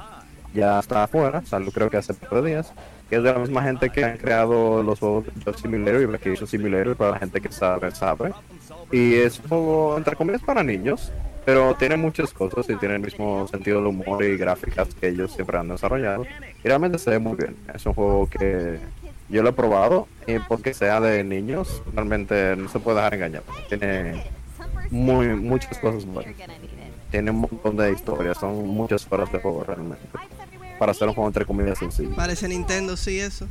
Ya 0.54 0.78
está 0.78 1.04
afuera, 1.04 1.42
salió 1.44 1.72
creo 1.72 1.90
que 1.90 1.96
hace 1.96 2.14
par 2.14 2.42
días. 2.42 2.72
Que 3.10 3.16
es 3.16 3.22
de 3.22 3.32
la 3.32 3.38
misma 3.38 3.62
gente 3.62 3.90
que 3.90 4.04
han 4.04 4.16
creado 4.16 4.82
los 4.82 5.00
juegos 5.00 5.24
Job 5.44 5.56
Simulator 5.56 6.00
y 6.00 6.06
Vacation 6.06 6.46
Simulator 6.46 6.96
para 6.96 7.10
la 7.12 7.18
gente 7.18 7.40
que 7.40 7.52
sabe, 7.52 7.90
sabe. 7.90 8.32
Y 8.90 9.14
es 9.16 9.40
un 9.40 9.48
juego, 9.48 9.98
entre 9.98 10.16
comillas, 10.16 10.42
para 10.42 10.62
niños, 10.62 11.12
pero 11.44 11.74
tiene 11.74 11.96
muchas 11.96 12.32
cosas 12.32 12.68
y 12.70 12.76
tiene 12.76 12.94
el 12.94 13.02
mismo 13.02 13.46
sentido 13.48 13.82
de 13.82 13.88
humor 13.88 14.24
y 14.24 14.36
gráficas 14.36 14.94
que 14.94 15.08
ellos 15.08 15.32
siempre 15.32 15.58
han 15.58 15.68
desarrollado. 15.68 16.24
Y 16.62 16.68
realmente 16.68 16.98
se 16.98 17.10
ve 17.10 17.18
muy 17.18 17.36
bien. 17.36 17.56
Es 17.74 17.84
un 17.84 17.92
juego 17.92 18.28
que 18.28 18.78
yo 19.28 19.42
lo 19.42 19.50
he 19.50 19.52
probado 19.52 20.08
y 20.26 20.38
porque 20.38 20.74
sea 20.74 21.00
de 21.00 21.24
niños, 21.24 21.82
realmente 21.92 22.56
no 22.56 22.68
se 22.68 22.78
puede 22.78 22.96
dejar 22.96 23.14
engañar. 23.14 23.42
Tiene 23.68 24.24
muy, 24.90 25.28
muchas 25.28 25.78
cosas 25.78 26.04
buenas. 26.04 26.34
Tiene 27.10 27.30
un 27.30 27.40
montón 27.40 27.76
de 27.76 27.92
historias, 27.92 28.38
son 28.38 28.66
muchas 28.66 29.06
horas 29.10 29.30
de 29.32 29.38
juego 29.38 29.64
realmente. 29.64 30.04
Para 30.78 30.92
hacer 30.92 31.08
un 31.08 31.14
juego 31.14 31.28
entre 31.28 31.46
comillas 31.46 31.78
sencillo. 31.78 32.14
Parece 32.14 32.48
Nintendo, 32.48 32.96
sí, 32.96 33.20
eso. 33.20 33.46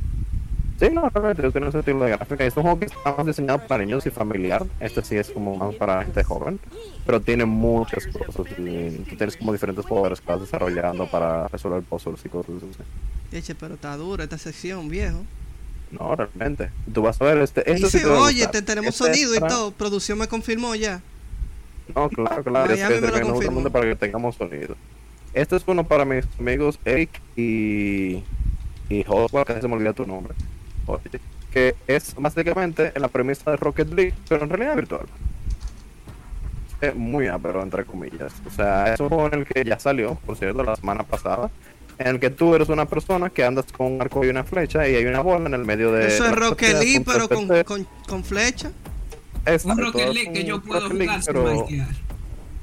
Sí, 0.78 0.88
no, 0.92 1.08
realmente 1.08 1.50
tiene 1.52 1.68
ese 1.68 1.78
estilo 1.78 2.04
de 2.04 2.10
gráfica. 2.10 2.44
Es 2.44 2.56
un 2.56 2.64
juego 2.64 2.80
que 2.80 2.86
está 2.86 3.14
más 3.16 3.26
diseñado 3.26 3.64
para 3.66 3.84
niños 3.84 4.04
y 4.06 4.10
familiar. 4.10 4.66
Este 4.80 5.02
sí 5.04 5.16
es 5.16 5.30
como 5.30 5.56
más 5.56 5.74
para 5.76 6.02
gente 6.02 6.24
joven. 6.24 6.58
Pero 7.06 7.20
tiene 7.20 7.44
muchas 7.44 8.06
cosas. 8.08 8.46
Y 8.58 9.04
tú 9.08 9.16
tienes 9.16 9.36
como 9.36 9.52
diferentes 9.52 9.86
poderes 9.86 10.20
que 10.20 10.26
vas 10.26 10.40
desarrollando 10.40 11.06
para 11.06 11.46
resolver 11.46 11.82
puzzles 11.84 12.24
y 12.24 12.28
cosas 12.28 12.56
así. 12.56 13.36
Eche, 13.36 13.54
pero 13.54 13.74
está 13.74 13.96
dura 13.96 14.24
esta 14.24 14.36
sección, 14.36 14.88
viejo. 14.88 15.24
No, 15.98 16.14
realmente. 16.16 16.70
Tú 16.92 17.02
vas 17.02 17.20
a 17.20 17.24
ver 17.24 17.38
este. 17.38 17.70
Este 17.70 17.88
sí 17.90 18.02
te 18.02 18.08
a 18.08 18.12
oye, 18.12 18.46
te 18.48 18.62
tenemos 18.62 19.00
Este 19.00 19.04
sonido 19.04 19.34
y 19.34 19.40
todo. 19.40 19.70
Producción 19.70 20.18
me 20.18 20.28
confirmó 20.28 20.74
ya. 20.74 21.00
No, 21.94 22.08
claro, 22.08 22.42
claro. 22.42 22.74
Que 22.74 22.88
me 22.88 23.00
lo 23.00 23.12
me 23.12 23.20
confirmó. 23.20 23.60
mucho 23.60 23.72
para 23.72 23.86
que 23.86 23.96
tengamos 23.96 24.36
sonido. 24.36 24.76
Este 25.32 25.56
es 25.56 25.62
uno 25.66 25.84
para 25.84 26.04
mis 26.04 26.24
amigos 26.38 26.78
Eric 26.84 27.10
y. 27.36 28.22
Y 28.88 29.04
Oswald, 29.08 29.46
que 29.46 29.60
se 29.60 29.68
me 29.68 29.74
olvida 29.74 29.92
tu 29.92 30.06
nombre. 30.06 30.34
Oye, 30.86 31.20
que 31.50 31.74
es 31.86 32.14
básicamente 32.16 32.92
la 32.96 33.08
premisa 33.08 33.52
de 33.52 33.56
Rocket 33.56 33.88
League, 33.92 34.14
pero 34.28 34.44
en 34.44 34.50
realidad 34.50 34.76
virtual. 34.76 35.06
Es 36.80 36.94
muy 36.94 37.28
pero 37.42 37.62
entre 37.62 37.84
comillas. 37.84 38.32
O 38.46 38.50
sea, 38.50 38.92
es 38.92 39.00
un 39.00 39.08
juego 39.08 39.26
en 39.28 39.34
el 39.34 39.46
que 39.46 39.64
ya 39.64 39.78
salió, 39.78 40.16
por 40.26 40.36
cierto, 40.36 40.62
la 40.62 40.76
semana 40.76 41.04
pasada. 41.04 41.50
En 41.98 42.06
el 42.08 42.20
que 42.20 42.30
tú 42.30 42.54
eres 42.54 42.68
una 42.68 42.86
persona 42.86 43.30
que 43.30 43.44
andas 43.44 43.66
con 43.76 43.92
un 43.92 44.00
arco 44.02 44.24
y 44.24 44.28
una 44.28 44.42
flecha 44.44 44.88
y 44.88 44.96
hay 44.96 45.04
una 45.06 45.20
bola 45.20 45.46
en 45.46 45.54
el 45.54 45.64
medio 45.64 45.92
de. 45.92 46.08
Eso 46.08 46.26
es 46.26 46.32
Rocket 46.34 46.72
League, 46.72 46.98
un 46.98 47.04
pero 47.04 47.28
con, 47.28 47.48
con, 47.64 47.86
con 48.08 48.24
flecha. 48.24 48.68
Un 49.46 49.52
Exacto, 49.52 49.82
Rocket 49.84 50.08
es 50.08 50.14
League 50.14 50.32
que 50.32 50.40
un 50.40 50.46
yo 50.46 50.60
puedo 50.62 50.80
Rocket 50.88 50.96
League, 50.98 51.06
jugar 51.08 51.22
sin 51.22 51.32
pero- 51.34 51.56
maltear. 51.56 51.88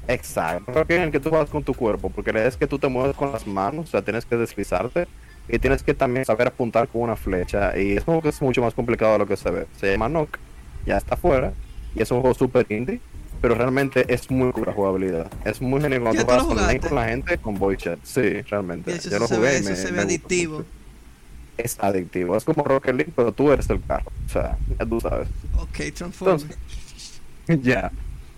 Exacto. 0.08 0.86
Que 0.86 0.96
en 0.96 1.02
el 1.02 1.10
que 1.12 1.20
tú 1.20 1.30
vas 1.30 1.48
con 1.48 1.62
tu 1.62 1.74
cuerpo, 1.74 2.10
porque 2.10 2.32
la 2.32 2.40
idea 2.40 2.48
es 2.48 2.56
que 2.56 2.66
tú 2.66 2.78
te 2.78 2.88
mueves 2.88 3.16
con 3.16 3.32
las 3.32 3.46
manos, 3.46 3.86
o 3.88 3.90
sea, 3.90 4.02
tienes 4.02 4.24
que 4.24 4.36
deslizarte 4.36 5.06
y 5.48 5.58
tienes 5.58 5.82
que 5.82 5.94
también 5.94 6.24
saber 6.24 6.48
apuntar 6.48 6.88
con 6.88 7.02
una 7.02 7.16
flecha. 7.16 7.78
Y 7.78 7.92
es 7.96 8.04
como 8.04 8.20
que 8.20 8.28
es 8.30 8.42
mucho 8.42 8.60
más 8.62 8.74
complicado 8.74 9.12
de 9.12 9.18
lo 9.20 9.26
que 9.26 9.36
se 9.36 9.50
ve. 9.50 9.66
Se 9.80 9.92
llama 9.92 10.08
Knock, 10.08 10.38
ya 10.86 10.96
está 10.96 11.14
afuera, 11.14 11.52
y 11.94 12.02
es 12.02 12.10
un 12.10 12.20
juego 12.20 12.34
super 12.34 12.66
indie, 12.70 13.00
pero 13.42 13.56
realmente 13.56 14.06
es 14.08 14.30
muy 14.30 14.52
la 14.64 14.72
jugabilidad. 14.72 15.30
Es 15.44 15.60
muy 15.60 15.80
genial 15.80 16.02
cuando 16.02 16.22
¿Ya 16.22 16.26
tú 16.26 16.32
vas 16.32 16.44
online 16.44 16.80
con 16.80 16.94
la 16.94 17.08
gente 17.08 17.38
con 17.38 17.58
voice 17.58 17.82
chat. 17.82 17.98
Sí, 18.04 18.40
realmente. 18.42 18.96
Yo 19.00 19.18
lo 19.18 19.26
se 19.26 19.34
jugué 19.34 19.48
ve, 19.48 19.54
y 19.54 19.58
eso 19.58 19.76
se 19.76 19.84
ve 19.86 19.92
me 19.92 20.02
adictivo. 20.02 20.64
Es 21.58 21.76
adictivo. 21.80 22.36
Es 22.36 22.44
como 22.44 22.62
Rocket 22.62 22.94
League, 22.94 23.12
pero 23.14 23.32
tú 23.32 23.50
eres 23.50 23.68
el 23.68 23.82
carro. 23.82 24.12
O 24.26 24.28
sea, 24.28 24.56
ya 24.78 24.86
tú 24.86 25.00
sabes. 25.00 25.28
Ok, 25.58 25.92
Transformers. 25.94 26.46
Ya. 27.48 27.90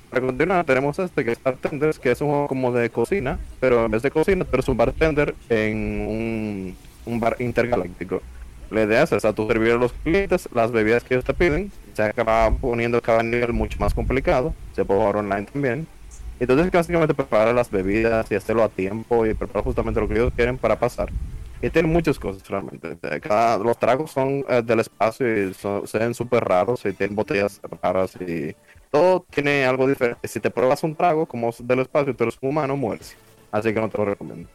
Para 0.09 0.25
continuar, 0.25 0.65
tenemos 0.65 0.99
este 0.99 1.23
que 1.23 1.33
es 1.33 1.43
Bartenders, 1.43 1.99
que 1.99 2.11
es 2.11 2.21
un 2.23 2.29
juego 2.29 2.49
como 2.49 2.73
de 2.73 2.89
cocina, 2.89 3.39
pero 3.61 3.85
en 3.85 3.91
vez 3.91 4.01
de 4.03 4.11
cocina, 4.11 4.45
tú 4.47 4.51
eres 4.55 4.69
un 4.69 4.79
bartender 4.79 5.35
en 5.51 5.77
un, 6.09 6.77
un 7.05 7.21
bar 7.21 7.37
intergaláctico. 7.41 8.23
La 8.71 8.85
idea 8.85 9.03
es 9.03 9.13
esa, 9.13 9.35
tú 9.35 9.47
servir 9.47 9.73
a 9.73 9.77
los 9.77 9.93
clientes 9.93 10.49
las 10.55 10.73
bebidas 10.73 11.05
que 11.05 11.15
ellos 11.15 11.25
te 11.25 11.35
piden, 11.35 11.71
se 11.95 12.03
acaba 12.03 12.57
poniendo 12.59 13.01
cada 13.03 13.23
nivel 13.23 13.53
mucho 13.53 13.77
más 13.81 13.95
complicado, 13.95 14.57
se 14.73 14.85
puede 14.85 15.01
jugar 15.01 15.17
online 15.19 15.47
también. 15.47 15.89
Entonces 16.39 16.71
básicamente 16.71 17.15
preparar 17.15 17.55
las 17.55 17.71
bebidas 17.71 18.31
y 18.31 18.35
hacerlo 18.35 18.65
a 18.65 18.69
tiempo 18.71 19.27
y 19.27 19.35
preparar 19.35 19.65
justamente 19.65 20.01
lo 20.01 20.09
que 20.09 20.15
ellos 20.15 20.33
quieren 20.37 20.59
para 20.59 20.79
pasar. 20.79 21.13
Y 21.61 21.71
tiene 21.71 21.89
muchas 21.89 22.19
cosas 22.19 22.47
realmente. 22.49 22.99
Cada, 23.23 23.57
los 23.59 23.79
tragos 23.79 24.11
son 24.13 24.45
eh, 24.49 24.63
del 24.65 24.81
espacio 24.81 25.49
y 25.51 25.55
son- 25.55 25.87
se 25.87 25.99
ven 25.99 26.15
súper 26.15 26.45
raros 26.45 26.85
y 26.85 26.95
tienen 26.95 27.17
botellas 27.17 27.61
raras 27.83 28.17
y 28.21 28.55
todo 28.91 29.27
tiene 29.31 29.65
algo 29.65 29.87
diferente. 29.89 30.29
Si 30.29 30.41
te 30.41 30.51
pruebas 30.51 30.83
un 30.83 30.97
trago 30.97 31.27
como 31.27 31.49
es 31.51 31.67
del 31.67 31.81
espacio, 31.81 32.15
tú 32.15 32.25
eres 32.25 32.37
un 32.43 32.51
humano, 32.51 32.77
mueres. 32.77 33.19
Así 33.51 33.73
que 33.73 33.81
no 33.81 33.89
te 33.89 33.99
lo 33.99 34.05
recomiendo. 34.07 34.51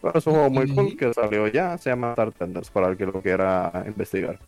Pero 0.00 0.18
es 0.18 0.26
un 0.26 0.34
juego 0.34 0.50
muy 0.50 0.68
cool 0.68 0.96
que 0.96 1.12
salió 1.14 1.48
ya, 1.48 1.78
se 1.78 1.90
llama 1.90 2.14
Bartenders 2.14 2.70
para 2.70 2.88
el 2.88 2.96
que 2.96 3.06
lo 3.06 3.22
quiera 3.22 3.72
investigar. 3.86 4.40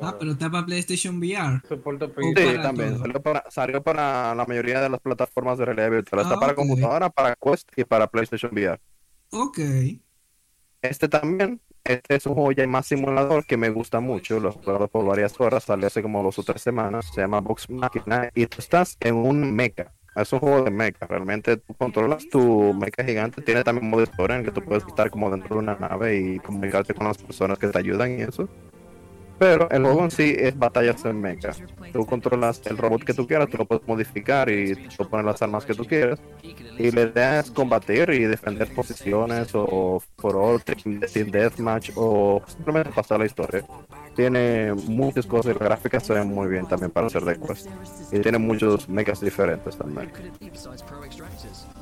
Ah, 0.00 0.16
pero 0.18 0.32
está 0.32 0.50
para 0.50 0.66
PlayStation 0.66 1.18
VR. 1.18 1.60
Sí, 2.20 2.34
para 2.34 2.62
también. 2.62 2.98
Salió 2.98 3.22
para, 3.22 3.44
salió 3.50 3.82
para 3.82 4.34
la 4.34 4.44
mayoría 4.46 4.80
de 4.80 4.88
las 4.88 5.00
plataformas 5.00 5.58
de 5.58 5.64
realidad 5.66 5.90
virtual. 5.90 6.22
Está 6.22 6.34
Ah, 6.34 6.38
para 6.38 6.52
ok. 6.52 6.56
computadora, 6.56 7.10
para 7.10 7.36
Quest 7.36 7.68
y 7.76 7.84
para 7.84 8.06
PlayStation 8.08 8.52
VR. 8.52 8.78
Ok. 9.32 9.58
Este 10.82 11.08
también, 11.08 11.60
este 11.84 12.16
es 12.16 12.26
un 12.26 12.34
juego 12.34 12.52
ya 12.52 12.66
más 12.66 12.86
simulador 12.86 13.44
que 13.46 13.56
me 13.56 13.70
gusta 13.70 14.00
mucho, 14.00 14.38
lo 14.38 14.50
he 14.50 14.52
jugado 14.52 14.88
por 14.88 15.04
varias 15.04 15.38
horas, 15.40 15.64
salió 15.64 15.86
hace 15.88 16.02
como 16.02 16.22
dos 16.22 16.38
o 16.38 16.44
tres 16.44 16.62
semanas, 16.62 17.06
se 17.12 17.20
llama 17.20 17.40
Box 17.40 17.68
Machina 17.68 18.30
y 18.34 18.46
tú 18.46 18.58
estás 18.60 18.96
en 19.00 19.16
un 19.16 19.54
mecha, 19.54 19.92
es 20.14 20.32
un 20.32 20.38
juego 20.38 20.62
de 20.62 20.70
mecha, 20.70 21.06
realmente 21.06 21.56
tú 21.56 21.74
controlas 21.74 22.28
tu 22.28 22.74
mecha 22.74 23.02
gigante, 23.04 23.42
tiene 23.42 23.64
también 23.64 23.90
modo 23.90 24.04
historia 24.04 24.34
en 24.36 24.40
el 24.40 24.46
que 24.46 24.52
tú 24.52 24.62
puedes 24.62 24.84
estar 24.86 25.10
como 25.10 25.30
dentro 25.30 25.56
de 25.56 25.60
una 25.62 25.76
nave 25.76 26.16
y 26.18 26.40
comunicarte 26.40 26.94
con 26.94 27.08
las 27.08 27.18
personas 27.18 27.58
que 27.58 27.68
te 27.68 27.78
ayudan 27.78 28.12
y 28.18 28.22
eso. 28.22 28.48
Pero 29.38 29.70
el 29.70 29.82
juego 29.84 30.04
en 30.04 30.10
sí 30.10 30.34
es 30.36 30.58
batallas 30.58 31.04
en 31.04 31.20
mecha. 31.20 31.52
Tú 31.92 32.04
controlas 32.04 32.60
el 32.66 32.76
robot 32.76 33.04
que 33.04 33.14
tú 33.14 33.26
quieras, 33.26 33.48
tú 33.48 33.56
lo 33.56 33.66
puedes 33.66 33.86
modificar 33.86 34.50
y 34.50 34.74
tú 34.96 35.08
pones 35.08 35.24
las 35.24 35.40
armas 35.42 35.64
que 35.64 35.74
tú 35.74 35.84
quieras. 35.84 36.20
Y 36.42 36.90
la 36.90 37.02
idea 37.02 37.40
es 37.40 37.50
combatir 37.50 38.10
y 38.10 38.24
defender 38.24 38.72
posiciones 38.74 39.50
o 39.54 40.02
for 40.18 40.36
all, 40.36 40.62
team 40.62 41.30
deathmatch 41.30 41.90
o 41.94 42.42
simplemente 42.46 42.90
pasar 42.90 43.20
la 43.20 43.26
historia. 43.26 43.64
Tiene 44.16 44.74
muchas 44.74 45.26
cosas 45.26 45.54
y 45.54 45.58
las 45.58 45.68
gráficas 45.68 46.04
se 46.04 46.14
ven 46.14 46.28
muy 46.28 46.48
bien 46.48 46.66
también 46.66 46.90
para 46.90 47.06
hacer 47.06 47.24
de 47.24 47.38
Quest. 47.38 47.68
Y 48.10 48.18
tiene 48.18 48.38
muchos 48.38 48.88
mechas 48.88 49.20
diferentes 49.20 49.76
también. 49.76 50.10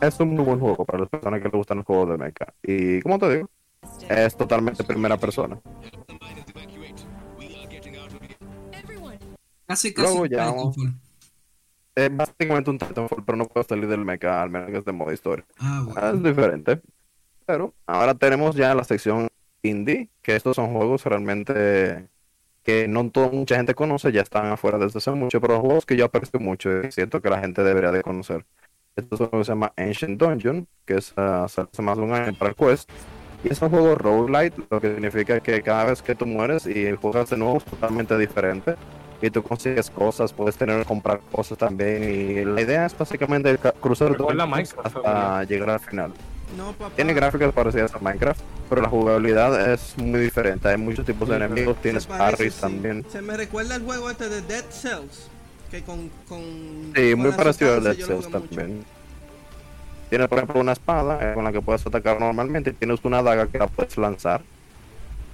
Es 0.00 0.20
un 0.20 0.34
muy 0.34 0.44
buen 0.44 0.60
juego 0.60 0.84
para 0.84 1.00
las 1.00 1.08
personas 1.08 1.40
que 1.40 1.44
les 1.44 1.54
gustan 1.54 1.78
los 1.78 1.86
juegos 1.86 2.10
de 2.10 2.18
mecha. 2.18 2.46
Y 2.62 3.00
como 3.00 3.18
te 3.18 3.36
digo, 3.36 3.50
es 4.10 4.36
totalmente 4.36 4.84
primera 4.84 5.16
persona. 5.16 5.58
Casi, 9.66 9.92
casi. 9.92 10.08
Luego 10.08 10.26
ya. 10.26 10.52
Es 11.94 12.14
básicamente 12.14 12.70
un 12.70 12.78
Titanfall, 12.78 13.24
pero 13.24 13.36
no 13.36 13.46
puedo 13.46 13.66
salir 13.66 13.88
del 13.88 14.04
mecha, 14.04 14.42
al 14.42 14.50
menos 14.50 14.70
que 14.70 14.78
es 14.78 14.84
de 14.84 14.92
modo 14.92 15.12
historia. 15.12 15.46
Ah, 15.58 15.84
Ah, 15.96 16.10
Es 16.10 16.12
bueno. 16.20 16.28
diferente. 16.28 16.80
Pero 17.46 17.74
ahora 17.86 18.14
tenemos 18.14 18.54
ya 18.56 18.74
la 18.74 18.84
sección 18.84 19.28
indie, 19.62 20.10
que 20.22 20.36
estos 20.36 20.56
son 20.56 20.72
juegos 20.72 21.04
realmente 21.04 22.08
que 22.62 22.88
no 22.88 23.08
toda 23.10 23.28
mucha 23.30 23.56
gente 23.56 23.74
conoce, 23.76 24.10
ya 24.10 24.22
están 24.22 24.46
afuera 24.46 24.76
desde 24.76 24.98
hace 24.98 25.12
mucho, 25.12 25.40
pero 25.40 25.60
juegos 25.60 25.86
que 25.86 25.96
yo 25.96 26.04
aprecio 26.04 26.40
mucho 26.40 26.80
y 26.84 26.90
siento 26.90 27.22
que 27.22 27.30
la 27.30 27.38
gente 27.38 27.62
debería 27.62 27.92
de 27.92 28.02
conocer. 28.02 28.44
Esto 28.96 29.14
es 29.14 29.20
un 29.20 29.28
juego 29.28 29.38
que 29.42 29.44
se 29.44 29.52
llama 29.52 29.72
Ancient 29.76 30.20
Dungeon, 30.20 30.66
que 30.84 30.94
es, 30.96 31.12
ah, 31.16 31.44
hace 31.44 31.82
más 31.82 31.96
de 31.96 32.02
un 32.02 32.12
año 32.12 32.34
para 32.36 32.50
el 32.50 32.56
Quest. 32.56 32.90
Y 33.44 33.52
es 33.52 33.62
un 33.62 33.70
juego 33.70 33.94
roguelite, 33.94 34.60
lo 34.68 34.80
que 34.80 34.92
significa 34.94 35.38
que 35.38 35.62
cada 35.62 35.84
vez 35.84 36.02
que 36.02 36.16
tú 36.16 36.26
mueres 36.26 36.66
y 36.66 36.90
juegas 36.96 37.30
de 37.30 37.36
nuevo 37.36 37.58
es 37.58 37.64
totalmente 37.64 38.18
diferente. 38.18 38.74
Y 39.22 39.30
tú 39.30 39.42
consigues 39.42 39.88
cosas, 39.90 40.32
puedes 40.32 40.56
tener 40.56 40.84
comprar 40.84 41.20
cosas 41.32 41.56
también. 41.56 42.02
Y 42.04 42.44
la 42.44 42.60
idea 42.60 42.86
es 42.86 42.96
básicamente 42.96 43.56
ca- 43.58 43.72
cruzar 43.72 44.10
Minecraft, 44.18 44.78
hasta 44.86 45.44
llegar 45.44 45.70
al 45.70 45.80
final. 45.80 46.12
No, 46.56 46.72
papá. 46.74 46.94
Tiene 46.94 47.12
gráficas 47.14 47.52
parecidas 47.52 47.94
a 47.94 47.98
Minecraft, 47.98 48.40
pero 48.68 48.82
la 48.82 48.88
jugabilidad 48.88 49.72
es 49.72 49.96
muy 49.98 50.20
diferente. 50.20 50.68
Hay 50.68 50.76
muchos 50.76 51.04
tipos 51.04 51.28
de 51.28 51.36
Sí, 51.38 51.42
enemigos, 51.42 51.76
tienes 51.82 52.06
parries 52.06 52.54
sí. 52.54 52.60
también. 52.60 53.04
Se 53.10 53.20
me 53.22 53.36
recuerda 53.36 53.76
el 53.76 53.82
juego 53.82 54.10
este 54.10 54.28
de 54.28 54.42
Dead 54.42 54.64
Cells. 54.70 55.28
Que 55.70 55.82
con. 55.82 56.08
con 56.28 56.40
Sí, 56.94 57.10
con 57.12 57.20
muy 57.20 57.32
parecido 57.32 57.74
sustancia 57.74 58.06
Dead 58.06 58.06
Cells 58.06 58.26
mucho. 58.32 58.38
también. 58.46 58.84
Tienes, 60.08 60.28
por 60.28 60.38
ejemplo, 60.38 60.60
una 60.60 60.72
espada 60.72 61.18
eh, 61.32 61.34
con 61.34 61.42
la 61.42 61.50
que 61.50 61.60
puedes 61.60 61.84
atacar 61.84 62.20
normalmente. 62.20 62.70
y 62.70 62.72
Tienes 62.74 63.00
una 63.02 63.22
daga 63.22 63.48
que 63.48 63.58
la 63.58 63.66
puedes 63.66 63.96
lanzar. 63.98 64.42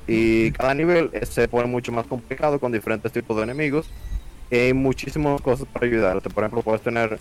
Y 0.07 0.53
cada 0.53 0.75
nivel 0.75 1.11
eh, 1.13 1.27
se 1.27 1.49
pone 1.49 1.67
mucho 1.69 1.93
más 1.93 2.07
complicado 2.07 2.59
con 2.61 2.73
diferentes 2.73 3.13
tipos 3.13 3.37
de 3.37 3.45
enemigos. 3.45 3.87
Y 4.51 4.57
hay 4.57 4.73
muchísimas 4.75 5.41
cosas 5.43 5.67
para 5.73 5.87
ayudarte. 5.87 6.31
Por 6.31 6.45
ejemplo, 6.45 6.63
puedes 6.63 6.83
tener 6.83 7.19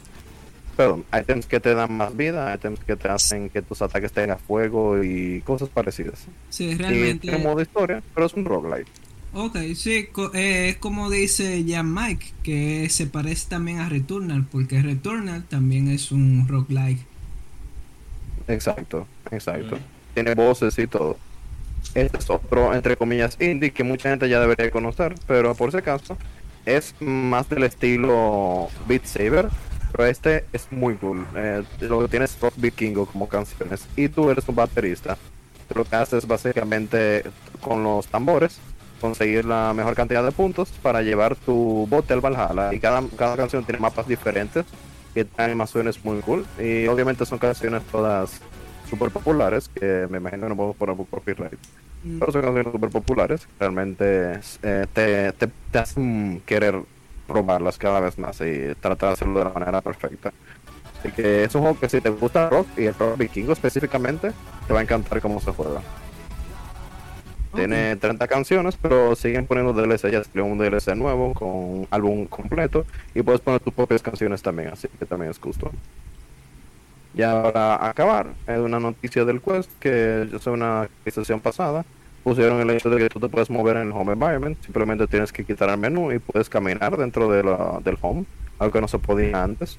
perdón, 0.75 1.05
items 1.13 1.45
que 1.47 1.59
te 1.59 1.73
dan 1.75 1.93
más 1.93 2.15
vida, 2.15 2.53
items 2.55 2.79
que 2.83 2.95
te 2.97 3.07
hacen 3.09 3.49
que 3.49 3.61
tus 3.61 3.81
ataques 3.81 4.11
tengan 4.13 4.39
fuego 4.39 5.03
y 5.03 5.41
cosas 5.43 5.69
parecidas. 5.69 6.29
Sí, 6.49 6.75
Y 6.75 6.75
realmente. 6.75 7.27
tiene 7.29 7.37
modo 7.37 7.61
historia, 7.61 8.03
pero 8.13 8.25
es 8.25 8.33
un 8.33 8.45
roguelite. 8.45 8.91
Ok, 9.33 9.57
sí, 9.75 10.07
co- 10.11 10.33
eh, 10.33 10.69
es 10.69 10.77
como 10.77 11.09
dice 11.09 11.63
ya 11.63 11.83
Mike, 11.83 12.35
que 12.43 12.89
se 12.89 13.07
parece 13.07 13.47
también 13.49 13.79
a 13.79 13.87
Returnal, 13.89 14.45
porque 14.49 14.81
Returnal 14.81 15.47
también 15.47 15.87
es 15.87 16.11
un 16.11 16.47
roguelike. 16.47 17.07
Exacto, 18.47 19.07
exacto. 19.29 19.77
Mm. 19.77 19.85
Tiene 20.13 20.35
voces 20.35 20.77
y 20.79 20.87
todo. 20.87 21.17
Este 21.93 22.17
es 22.17 22.30
otro, 22.30 22.73
entre 22.73 22.95
comillas, 22.95 23.38
indie 23.39 23.71
que 23.71 23.84
mucha 23.84 24.10
gente 24.10 24.30
ya 24.30 24.39
debería 24.39 24.71
conocer, 24.71 25.15
pero 25.27 25.54
por 25.56 25.71
si 25.71 25.77
acaso 25.77 26.17
es 26.65 26.95
más 26.99 27.49
del 27.49 27.63
estilo 27.63 28.69
Beat 28.88 29.06
Saber, 29.06 29.49
pero 29.91 30.06
este 30.06 30.45
es 30.54 30.71
muy 30.71 30.95
cool. 30.95 31.25
Eh, 31.36 31.63
lo 31.82 32.01
que 32.01 32.08
tiene 32.08 32.25
es 32.25 32.39
Rock 32.39 32.54
Vikingo 32.58 33.06
como 33.06 33.27
canciones 33.27 33.86
y 33.95 34.08
tú 34.08 34.30
eres 34.30 34.47
un 34.47 34.56
baterista. 34.56 35.17
Lo 35.73 35.86
que 35.86 35.95
haces 35.95 36.27
básicamente 36.27 37.23
con 37.62 37.84
los 37.84 38.08
tambores 38.08 38.60
conseguir 38.99 39.45
la 39.45 39.73
mejor 39.73 39.95
cantidad 39.95 40.23
de 40.23 40.32
puntos 40.32 40.69
para 40.82 41.01
llevar 41.01 41.36
tu 41.36 41.88
bote 41.89 42.13
al 42.13 42.21
Valhalla 42.21 42.73
y 42.73 42.80
cada, 42.80 43.01
cada 43.17 43.36
canción 43.36 43.65
tiene 43.65 43.80
mapas 43.80 44.08
diferentes 44.08 44.65
que 45.13 45.25
tienen 45.25 45.51
animaciones 45.51 46.06
muy 46.06 46.19
cool 46.21 46.45
y 46.60 46.88
obviamente 46.88 47.25
son 47.25 47.39
canciones 47.39 47.84
todas 47.91 48.39
super 48.91 49.10
populares 49.10 49.69
que 49.69 50.08
me 50.10 50.19
imagino 50.19 50.43
que 50.43 50.49
no 50.49 50.56
podemos 50.56 50.75
poner 50.75 50.95
por 50.95 51.08
copyright 51.08 51.60
Mm, 52.04 52.19
pero 52.19 52.32
son 52.32 52.41
canciones 52.41 52.73
super 52.73 52.89
populares 52.89 53.47
realmente 53.60 54.39
eh, 54.63 54.88
te, 54.91 55.32
te, 55.34 55.47
te 55.71 55.77
hacen 55.77 56.41
querer 56.47 56.82
probarlas 57.27 57.77
cada 57.77 57.99
vez 57.99 58.17
más 58.17 58.41
y 58.41 58.73
tratar 58.80 59.10
de 59.10 59.13
hacerlo 59.13 59.39
de 59.39 59.45
la 59.45 59.51
manera 59.51 59.82
perfecta 59.82 60.34
así 60.99 61.12
que 61.12 61.43
es 61.43 61.54
un 61.54 61.62
juego 61.62 61.80
que 61.80 61.89
si 61.89 62.01
te 62.01 62.10
gusta 62.10 62.45
el 62.45 62.49
rock 62.49 62.67
y 62.75 62.86
el 62.86 62.95
rock 62.95 63.19
vikingo 63.19 63.54
específicamente 63.54 64.32
te 64.65 64.73
va 64.73 64.80
a 64.80 64.84
encantar 64.84 65.21
cómo 65.21 65.39
se 65.39 65.51
juega 65.51 65.82
tiene 67.54 67.97
30 67.97 68.30
canciones, 68.30 68.77
pero 68.82 69.13
siguen 69.13 69.45
poniendo 69.45 69.73
DLC. 69.73 70.10
Ya 70.10 70.23
salió 70.23 70.45
un 70.45 70.58
DLC 70.58 70.95
nuevo 70.95 71.34
con 71.34 71.49
un 71.49 71.88
álbum 71.91 72.25
completo 72.25 72.86
y 73.13 73.23
puedes 73.23 73.41
poner 73.41 73.60
tus 73.60 73.73
propias 73.73 74.01
canciones 74.01 74.41
también, 74.41 74.69
así 74.69 74.88
que 74.97 75.06
también 75.06 75.32
es 75.32 75.38
justo. 75.38 75.69
Ya 77.13 77.43
para 77.43 77.86
acabar, 77.89 78.28
es 78.47 78.58
una 78.60 78.80
noticia 78.80 79.26
del 79.26 79.41
Quest 79.41 79.69
que 79.80 80.30
es 80.34 80.47
una 80.47 80.82
actualización 80.84 81.39
pasada. 81.41 81.86
Pusieron 82.24 82.62
el 82.62 82.69
hecho 82.69 82.89
de 82.89 82.97
que 83.00 83.10
tú 83.10 83.19
te 83.19 83.28
puedes 83.30 83.50
mover 83.50 83.78
en 83.78 83.88
el 83.88 83.91
home 83.91 84.13
environment, 84.13 84.58
simplemente 84.63 85.08
tienes 85.08 85.32
que 85.34 85.43
quitar 85.43 85.69
el 85.69 85.78
menú 85.78 86.12
y 86.12 86.19
puedes 86.19 86.47
caminar 86.50 86.95
dentro 86.95 87.30
de 87.32 87.43
la- 87.43 87.80
del 87.84 87.97
home, 88.02 88.26
algo 88.60 88.71
que 88.71 88.82
no 88.82 88.88
se 88.88 89.00
podía 89.00 89.43
antes. 89.43 89.78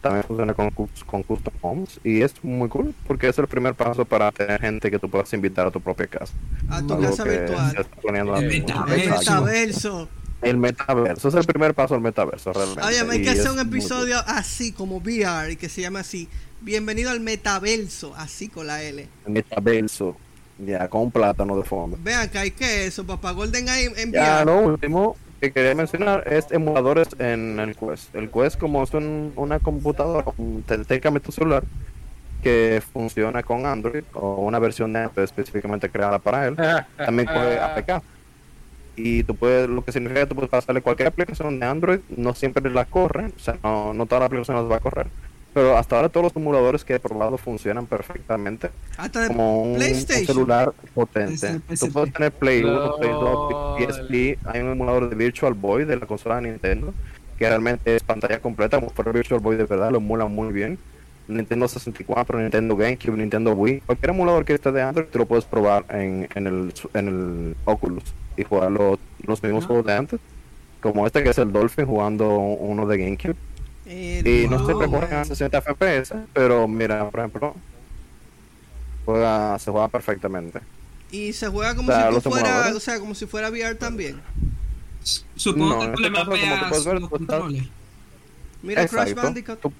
También 0.00 0.24
funciona 0.24 0.54
con, 0.54 0.70
con 0.70 1.22
custom 1.24 1.52
homes 1.60 2.00
y 2.02 2.22
es 2.22 2.32
muy 2.42 2.70
cool 2.70 2.94
porque 3.06 3.28
es 3.28 3.38
el 3.38 3.46
primer 3.48 3.74
paso 3.74 4.06
para 4.06 4.32
tener 4.32 4.58
gente 4.58 4.90
que 4.90 4.98
tú 4.98 5.10
puedas 5.10 5.30
invitar 5.34 5.66
a 5.66 5.70
tu 5.70 5.80
propia 5.82 6.06
casa. 6.06 6.32
A 6.70 6.80
tu 6.80 6.94
Algo 6.94 7.10
casa 7.10 7.24
que 7.24 7.30
virtual. 7.30 7.76
El 8.38 8.48
metaverso. 8.48 10.08
el 10.42 10.56
metaverso 10.56 11.28
es 11.28 11.34
el 11.34 11.44
primer 11.44 11.74
paso 11.74 11.94
al 11.96 12.00
metaverso 12.00 12.50
realmente. 12.54 12.80
Oye, 12.82 13.00
hay 13.00 13.22
que 13.22 13.30
hacer 13.30 13.50
un 13.50 13.58
episodio 13.60 14.16
así, 14.26 14.72
como 14.72 14.96
VR, 15.00 15.52
y 15.52 15.56
que 15.56 15.68
se 15.68 15.82
llama 15.82 16.00
así. 16.00 16.28
Bienvenido 16.62 17.10
al 17.10 17.20
metaverso, 17.20 18.14
así 18.16 18.48
con 18.48 18.66
la 18.66 18.82
L. 18.82 19.06
metaverso. 19.26 20.16
Ya, 20.58 20.88
con 20.88 21.02
un 21.02 21.10
plátano 21.10 21.56
de 21.56 21.62
fondo. 21.64 21.96
Vean 22.02 22.20
acá, 22.20 22.44
¿y 22.44 22.50
qué 22.50 22.82
es 22.82 22.88
eso, 22.92 23.06
papá? 23.06 23.30
Golden 23.32 23.66
Eye 23.66 23.90
en 23.96 24.12
Ya, 24.12 24.44
lo 24.44 24.58
último 24.60 25.16
que 25.40 25.50
quería 25.52 25.74
mencionar 25.74 26.22
es 26.30 26.50
emuladores 26.50 27.08
en 27.18 27.58
el 27.58 27.74
Quest. 27.74 28.14
El 28.14 28.30
Quest, 28.30 28.58
como 28.60 28.82
es 28.82 28.92
un- 28.92 29.32
una 29.36 29.58
computadora, 29.58 30.26
un- 30.36 30.62
técnicamente 30.62 31.24
tu 31.24 31.32
celular, 31.32 31.64
que 32.42 32.82
funciona 32.92 33.42
con 33.42 33.64
Android 33.64 34.04
o 34.12 34.34
una 34.42 34.58
versión 34.58 34.92
de 34.92 34.98
Android 35.00 35.24
específicamente 35.24 35.88
creada 35.88 36.18
para 36.18 36.46
él, 36.46 36.56
también 36.98 37.26
puede 37.26 37.58
APK. 37.58 38.02
Y 38.96 39.22
tú 39.24 39.34
puedes, 39.34 39.66
lo 39.66 39.82
que 39.82 39.92
significa 39.92 40.20
que 40.20 40.26
tú 40.26 40.34
puedes 40.34 40.50
pasarle 40.50 40.82
cualquier 40.82 41.08
aplicación 41.08 41.58
de 41.58 41.64
Android, 41.64 42.00
no 42.18 42.34
siempre 42.34 42.68
la 42.70 42.84
corre, 42.84 43.26
o 43.34 43.38
sea, 43.38 43.56
no, 43.62 43.94
no 43.94 44.04
todas 44.04 44.20
las 44.20 44.26
aplicaciones 44.26 44.62
las 44.64 44.70
va 44.72 44.76
a 44.76 44.80
correr. 44.80 45.06
Pero 45.52 45.76
hasta 45.76 45.96
ahora 45.96 46.08
todos 46.08 46.24
los 46.24 46.36
emuladores 46.36 46.84
que 46.84 46.94
he 46.94 47.00
probado 47.00 47.36
funcionan 47.36 47.86
perfectamente 47.86 48.70
Hasta 48.96 49.22
de 49.22 49.28
como 49.28 49.62
un, 49.62 49.82
un 49.82 49.94
celular 49.94 50.72
potente. 50.94 51.60
Tú 51.78 51.90
puedes 51.92 52.12
tener 52.12 52.30
Play 52.32 52.62
1, 52.62 52.96
Play 52.98 53.10
2, 53.10 53.20
LOL. 53.22 53.78
PSP. 53.78 54.38
Hay 54.46 54.60
un 54.60 54.70
emulador 54.72 55.08
de 55.10 55.16
Virtual 55.16 55.54
Boy 55.54 55.84
de 55.84 55.96
la 55.96 56.06
consola 56.06 56.36
de 56.36 56.42
Nintendo 56.50 56.94
que 57.36 57.48
realmente 57.48 57.96
es 57.96 58.02
pantalla 58.02 58.38
completa. 58.40 58.78
Como 58.78 58.90
fuera 58.90 59.10
Virtual 59.12 59.40
Boy 59.40 59.56
de 59.56 59.64
verdad, 59.64 59.90
lo 59.90 59.96
emula 59.98 60.26
muy 60.26 60.52
bien. 60.52 60.78
Nintendo 61.26 61.66
64, 61.68 62.38
Nintendo 62.40 62.76
GameCube, 62.76 63.16
Nintendo 63.16 63.52
Wii. 63.52 63.80
Cualquier 63.86 64.10
emulador 64.10 64.44
que 64.44 64.54
esté 64.54 64.70
de 64.72 64.82
Android, 64.82 65.06
tú 65.10 65.18
lo 65.20 65.26
puedes 65.26 65.44
probar 65.46 65.84
en, 65.90 66.28
en, 66.34 66.46
el, 66.46 66.74
en 66.94 67.08
el 67.08 67.56
Oculus 67.64 68.04
y 68.36 68.42
jugar 68.44 68.70
los, 68.72 68.98
los 69.22 69.42
mismos 69.42 69.64
Ah. 69.64 69.66
juegos 69.68 69.86
de 69.86 69.92
antes. 69.94 70.20
Como 70.80 71.06
este 71.06 71.22
que 71.22 71.30
es 71.30 71.38
el 71.38 71.52
Dolphin 71.52 71.86
jugando 71.86 72.28
uno 72.36 72.86
de 72.86 72.98
GameCube. 72.98 73.36
Y 73.92 74.46
no 74.48 74.58
juego, 74.58 74.66
siempre 74.66 74.88
corren 74.88 75.12
a 75.12 75.16
man. 75.16 75.24
60 75.26 75.60
FPS, 75.62 76.14
pero 76.32 76.68
mira, 76.68 77.10
por 77.10 77.20
ejemplo, 77.20 77.56
juega, 79.04 79.58
se 79.58 79.70
juega 79.70 79.88
perfectamente. 79.88 80.60
Y 81.10 81.32
se 81.32 81.48
juega 81.48 81.74
como 81.74 81.88
O 81.88 81.92
sea, 81.92 82.12
si 82.12 82.20
fuera, 82.20 82.72
o 82.76 82.80
sea, 82.80 83.00
como 83.00 83.14
si 83.14 83.26
fuera 83.26 83.50
VR 83.50 83.74
también. 83.74 84.20
Supongo 85.34 85.74
No, 85.74 85.80
que 85.80 85.88
tú 85.96 86.02
le 86.02 86.08
este 86.08 86.24
mapeas 86.24 86.84
los 86.86 87.08
controles. 87.08 87.64
Mira 88.62 88.86
Crash. 88.86 89.14
Bandicoot. 89.14 89.60
Tú- 89.60 89.72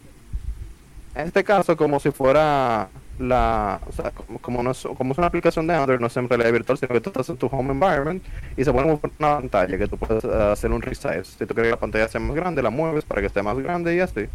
En 1.14 1.26
este 1.26 1.44
caso, 1.44 1.76
como 1.76 2.00
si 2.00 2.10
fuera 2.10 2.88
la, 3.20 3.80
o 3.86 3.92
sea, 3.92 4.10
como, 4.10 4.38
como 4.38 4.62
no 4.62 4.70
es, 4.70 4.86
como 4.96 5.12
es 5.12 5.18
una 5.18 5.26
aplicación 5.26 5.66
de 5.66 5.74
Android, 5.74 6.00
no 6.00 6.06
es 6.06 6.16
en 6.16 6.28
realidad 6.28 6.52
virtual, 6.52 6.78
sino 6.78 6.92
que 6.92 7.00
tú 7.00 7.10
estás 7.10 7.28
en 7.28 7.36
tu 7.36 7.46
home 7.46 7.72
environment 7.72 8.22
y 8.56 8.64
se 8.64 8.72
pone 8.72 8.82
como 8.82 9.00
una 9.18 9.36
pantalla 9.36 9.78
que 9.78 9.86
tú 9.86 9.96
puedes 9.96 10.24
eh, 10.24 10.28
hacer 10.52 10.72
un 10.72 10.82
resize. 10.82 11.24
Si 11.24 11.46
tú 11.46 11.54
quieres 11.54 11.64
que 11.64 11.70
la 11.70 11.80
pantalla 11.80 12.08
sea 12.08 12.20
más 12.20 12.34
grande, 12.34 12.62
la 12.62 12.70
mueves 12.70 13.04
para 13.04 13.20
que 13.20 13.28
esté 13.28 13.42
más 13.42 13.58
grande 13.58 13.94
y 13.94 14.00
así. 14.00 14.26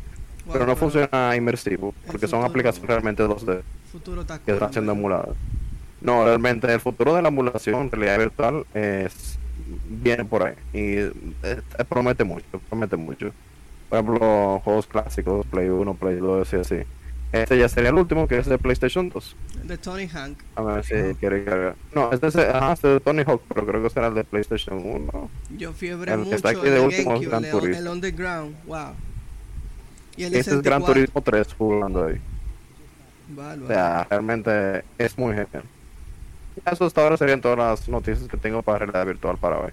Pero 0.52 0.68
no 0.68 0.76
funciona 0.76 1.36
inmersivo, 1.36 1.94
porque 2.06 2.28
son 2.28 2.44
aplicaciones 2.44 2.88
realmente 2.88 3.24
2D 3.24 3.64
Futuro 3.92 4.22
está 4.22 4.40
que 4.40 4.52
están 4.52 4.72
siendo 4.72 4.92
emuladas. 4.92 5.36
No, 6.02 6.24
realmente 6.24 6.72
el 6.72 6.80
futuro 6.80 7.16
de 7.16 7.22
la 7.22 7.30
emulación 7.30 7.82
en 7.82 7.92
realidad 7.92 8.20
virtual 8.20 8.66
es 8.74 9.40
viene 9.88 10.26
por 10.26 10.44
ahí 10.44 10.56
y 10.74 10.98
eh, 10.98 11.62
promete 11.90 12.24
mucho, 12.24 12.46
promete 12.70 12.96
mucho. 12.96 13.32
Por 13.90 14.00
ejemplo, 14.00 14.62
juegos 14.64 14.88
clásicos, 14.88 15.46
Play 15.48 15.70
1, 15.70 15.94
Play 15.96 16.18
2 16.18 16.54
y 16.54 16.56
así. 16.58 16.76
Este 17.32 17.58
ya 17.58 17.68
sería 17.68 17.90
el 17.90 17.96
último, 17.96 18.28
que 18.28 18.38
es 18.38 18.46
de 18.46 18.58
PlayStation 18.58 19.10
2. 19.10 19.36
De 19.64 19.78
Tony 19.78 20.08
Hank. 20.08 20.38
A 20.56 20.62
ver 20.62 20.84
si 20.86 20.94
quiere 21.20 21.44
cargar. 21.44 21.76
No, 21.94 22.12
este 22.12 22.28
es, 22.28 22.36
ajá, 22.36 22.74
este 22.74 22.88
es 22.88 22.94
de 22.94 23.00
Tony 23.02 23.24
Hawk, 23.26 23.42
pero 23.50 23.66
creo 23.66 23.84
que 23.84 23.90
será 23.90 24.08
el 24.08 24.14
de 24.14 24.24
PlayStation 24.24 24.78
1. 24.86 25.30
Yo 25.58 25.74
fiebre 25.74 26.14
El 26.14 26.20
que 26.20 26.24
mucho 26.26 26.36
está 26.36 26.50
aquí 26.50 26.68
el 26.68 26.74
de 26.74 26.80
último 26.80 27.16
es 27.16 27.22
GameCube, 27.22 27.30
Gran 27.30 27.46
el, 27.46 27.52
Turismo. 27.52 27.82
el 27.82 27.88
Underground. 27.88 28.56
Wow. 28.66 28.94
Y 30.18 30.24
el 30.24 30.36
Este 30.36 30.52
es 30.52 30.62
Gran 30.62 30.82
64. 30.82 30.94
Turismo 30.94 31.22
3 31.22 31.54
jugando 31.58 32.06
ahí. 32.06 32.22
O 33.64 33.68
sea, 33.68 34.08
realmente 34.10 34.84
es 34.98 35.18
muy 35.18 35.32
genial. 35.34 35.64
Eso 36.72 36.86
hasta 36.86 37.02
ahora 37.02 37.18
serían 37.18 37.42
todas 37.42 37.58
las 37.58 37.90
noticias 37.90 38.30
que 38.30 38.38
tengo 38.38 38.62
para 38.62 38.80
realidad 38.80 39.06
virtual 39.06 39.38
para 39.38 39.60
hoy. 39.60 39.72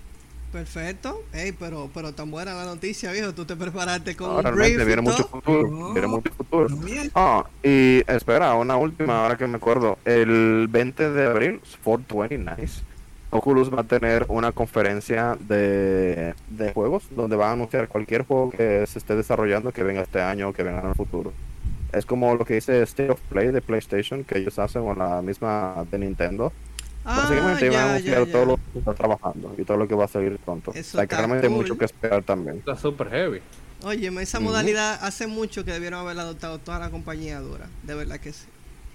Perfecto. 0.53 1.25
Ey, 1.33 1.53
pero, 1.53 1.89
pero 1.95 2.13
tan 2.13 2.31
buena 2.31 2.55
la 2.55 2.67
noticia, 2.67 3.11
viejo. 3.11 3.33
Tú 3.33 3.47
te 3.47 3.57
preparaste 3.57 4.15
con 4.15 4.29
No, 4.29 4.37
un 4.37 4.43
realmente 4.43 4.85
viene 4.85 5.01
mucho 5.01 5.27
futuro. 5.27 5.69
No. 5.69 5.93
Viene 5.95 6.09
mucho 6.09 6.31
futuro. 6.35 6.69
Ah, 7.15 7.45
y 7.63 8.03
espera, 8.07 8.55
una 8.55 8.77
última, 8.77 9.23
ahora 9.23 9.39
que 9.39 9.47
me 9.47 9.57
acuerdo. 9.57 9.99
El 10.05 10.69
20 10.69 11.11
de 11.11 11.27
abril, 11.27 11.61
420, 11.83 12.63
nice. 12.63 12.83
Oculus 13.31 13.73
va 13.73 13.81
a 13.81 13.85
tener 13.85 14.27
una 14.29 14.53
conferencia 14.53 15.39
de, 15.41 16.35
de 16.51 16.73
juegos 16.75 17.05
donde 17.11 17.35
van 17.35 17.49
a 17.49 17.53
anunciar 17.53 17.89
cualquier 17.89 18.27
juego 18.27 18.51
que 18.51 18.87
se 18.87 18.99
esté 18.99 19.17
desarrollando 19.17 19.73
que 19.73 19.83
venga 19.83 20.03
este 20.03 20.21
año 20.21 20.51
o 20.51 20.53
que 20.53 20.63
venga 20.63 20.81
en 20.81 20.89
el 20.89 20.95
futuro. 20.95 21.33
Es 21.95 22.05
como 22.05 22.35
lo 22.35 22.45
que 22.45 22.55
dice 22.55 22.83
State 22.83 23.11
of 23.11 23.21
Play 23.31 23.49
de 23.49 23.63
PlayStation, 23.63 24.25
que 24.25 24.39
ellos 24.39 24.59
hacen 24.59 24.85
con 24.85 24.99
la 24.99 25.23
misma 25.23 25.87
de 25.91 25.99
Nintendo. 25.99 26.53
Ah, 27.05 27.17
Básicamente 27.23 27.69
van 27.71 27.89
a 27.91 27.99
ya, 28.01 28.17
anunciar 28.17 28.27
ya, 28.27 28.33
todo 28.33 28.43
ya. 28.43 28.49
lo 28.49 28.57
que 28.73 28.79
está 28.79 28.95
trabajando 28.95 29.55
y 29.59 29.65
todo 29.65 29.77
lo 29.77 29.89
que 29.89 29.95
va 29.95 30.05
a 30.05 30.09
salir 30.09 30.39
pronto. 30.39 30.73
Eso 30.75 30.99
sea, 30.99 31.07
que 31.07 31.17
realmente 31.17 31.47
hay 31.47 31.53
cool. 31.53 31.63
mucho 31.63 31.77
que 31.79 31.85
esperar 31.85 32.23
también. 32.25 32.59
Está 32.59 32.77
súper 32.77 33.11
heavy. 33.11 33.41
Oye, 33.85 34.09
esa 34.23 34.39
modalidad 34.41 34.99
hace 35.05 35.27
mucho 35.27 35.65
que 35.65 35.73
debieron 35.73 36.01
haberla 36.01 36.23
adoptado 36.23 36.59
toda 36.61 36.79
la 36.79 36.91
compañía 36.91 37.41
dura. 37.41 37.69
De 37.83 37.95
verdad 37.95 38.21
que 38.21 38.33
sí. 38.33 38.47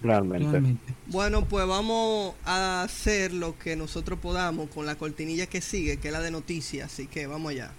Realmente. 0.02 0.52
Realmente. 0.52 0.94
Bueno, 1.08 1.46
pues 1.46 1.68
vamos 1.68 2.36
a 2.46 2.84
hacer 2.84 3.34
lo 3.34 3.58
que 3.58 3.76
nosotros 3.76 4.20
podamos 4.20 4.70
con 4.70 4.86
la 4.86 4.96
cortinilla 4.96 5.48
que 5.48 5.60
sigue, 5.62 5.98
que 5.98 6.08
es 6.10 6.14
la 6.14 6.22
de 6.22 6.32
noticias. 6.32 6.94
Así 6.94 7.08
que 7.08 7.28
vamos 7.28 7.52
allá. 7.52 7.72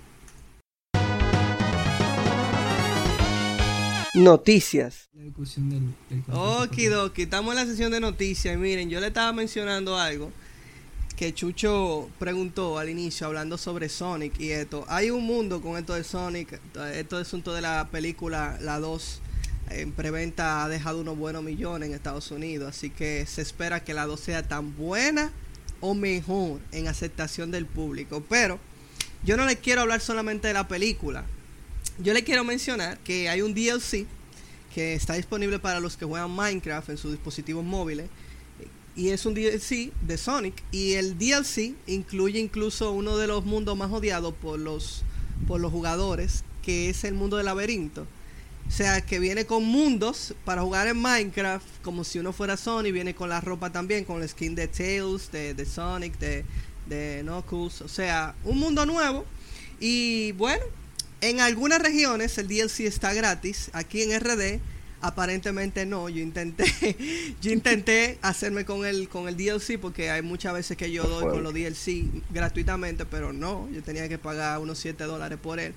Noticias. 4.19 5.09
La 5.15 5.23
discusión 5.23 5.71
del, 5.71 5.95
del 6.11 6.25
Okidoki, 6.35 7.23
estamos 7.23 7.53
en 7.53 7.57
la 7.61 7.67
sesión 7.67 7.93
de 7.93 8.01
noticias. 8.01 8.55
Y 8.55 8.59
miren, 8.59 8.91
yo 8.91 9.01
le 9.01 9.09
estaba 9.09 9.33
mencionando 9.33 9.97
algo 9.97 10.33
que 11.17 11.35
Chucho 11.35 12.09
preguntó 12.19 12.79
al 12.79 12.89
inicio, 12.89 13.27
hablando 13.27 13.59
sobre 13.59 13.89
Sonic 13.89 14.39
y 14.39 14.51
esto. 14.51 14.85
Hay 14.89 15.11
un 15.11 15.25
mundo 15.25 15.61
con 15.61 15.77
esto 15.77 15.95
de 15.95 16.05
Sonic. 16.05 16.61
Esto 16.95 17.21
es 17.21 17.27
asunto 17.27 17.53
de 17.53 17.61
la 17.61 17.89
película 17.91 18.57
La 18.61 18.79
2. 18.79 19.21
En 19.71 19.93
preventa 19.93 20.65
ha 20.65 20.69
dejado 20.69 21.01
unos 21.01 21.19
buenos 21.19 21.43
millones 21.43 21.89
en 21.89 21.95
Estados 21.95 22.31
Unidos. 22.31 22.69
Así 22.69 22.91
que 22.91 23.27
se 23.27 23.43
espera 23.43 23.83
que 23.83 23.95
la 23.95 24.07
2 24.07 24.19
sea 24.19 24.47
tan 24.47 24.77
buena 24.77 25.33
o 25.81 25.95
mejor 25.95 26.61
en 26.73 26.89
aceptación 26.89 27.51
del 27.51 27.67
público. 27.67 28.23
Pero 28.29 28.59
yo 29.25 29.37
no 29.37 29.45
les 29.45 29.57
quiero 29.57 29.83
hablar 29.83 30.01
solamente 30.01 30.49
de 30.49 30.55
la 30.55 30.69
película. 30.69 31.25
Yo 32.01 32.15
le 32.15 32.23
quiero 32.23 32.45
mencionar 32.45 32.99
que 33.01 33.29
hay 33.29 33.43
un 33.43 33.55
DLC 33.55 34.07
que 34.73 34.95
está 34.95 35.15
disponible 35.15 35.59
para 35.59 35.81
los 35.81 35.97
que 35.97 36.05
juegan 36.05 36.31
Minecraft 36.31 36.91
en 36.91 36.97
sus 36.97 37.11
dispositivos 37.11 37.65
móviles. 37.65 38.09
Y 38.95 39.09
es 39.09 39.27
un 39.27 39.35
DLC 39.35 39.93
de 40.03 40.17
Sonic. 40.17 40.63
Y 40.71 40.93
el 40.93 41.19
DLC 41.19 41.75
incluye 41.89 42.39
incluso 42.39 42.93
uno 42.93 43.17
de 43.17 43.27
los 43.27 43.45
mundos 43.45 43.77
más 43.77 43.91
odiados 43.91 44.33
por 44.35 44.61
los, 44.61 45.03
por 45.49 45.61
los 45.61 45.73
jugadores, 45.73 46.45
que 46.63 46.89
es 46.91 47.03
el 47.03 47.15
mundo 47.15 47.37
del 47.37 47.47
laberinto. 47.47 48.07
O 48.69 48.71
sea, 48.71 49.01
que 49.01 49.19
viene 49.19 49.47
con 49.47 49.65
mundos 49.65 50.35
para 50.45 50.63
jugar 50.63 50.87
en 50.87 50.99
Minecraft, 50.99 51.67
como 51.83 52.05
si 52.05 52.21
uno 52.21 52.33
fuera 52.33 52.57
Sonic. 52.57 52.93
Viene 52.93 53.15
con 53.15 53.29
la 53.29 53.41
ropa 53.41 53.73
también, 53.73 54.05
con 54.05 54.23
el 54.23 54.29
skin 54.29 54.55
de 54.55 54.69
Tails, 54.69 55.33
de, 55.33 55.55
de 55.55 55.67
Sonic, 55.67 56.17
de, 56.19 56.45
de 56.87 57.23
Knuckles. 57.25 57.81
O 57.83 57.89
sea, 57.89 58.37
un 58.45 58.59
mundo 58.59 58.87
nuevo. 58.87 59.25
Y 59.81 60.33
bueno, 60.33 60.65
en 61.21 61.41
algunas 61.41 61.81
regiones 61.81 62.37
el 62.39 62.49
DLC 62.49 62.81
está 62.81 63.13
gratis. 63.13 63.71
Aquí 63.73 64.03
en 64.03 64.19
RD 64.19 64.61
aparentemente 65.01 65.87
no. 65.87 66.09
Yo 66.09 66.21
intenté 66.21 66.65
yo 67.41 67.53
intenté 67.53 68.19
hacerme 68.23 68.65
con 68.65 68.87
el 68.87 69.09
con 69.09 69.29
el 69.29 69.37
DLC 69.37 69.79
porque 69.81 70.11
hay 70.11 70.23
muchas 70.23 70.55
veces 70.55 70.77
que 70.77 70.91
yo 70.91 71.05
doy 71.05 71.31
con 71.31 71.43
los 71.43 71.55
DLC 71.55 72.05
gratuitamente, 72.31 73.07
pero 73.07 73.33
no, 73.33 73.69
yo 73.73 73.83
tenía 73.83 74.09
que 74.09 74.19
pagar 74.19 74.61
unos 74.61 74.79
7 74.79 75.05
dólares 75.05 75.39
por 75.43 75.61
él. 75.61 75.75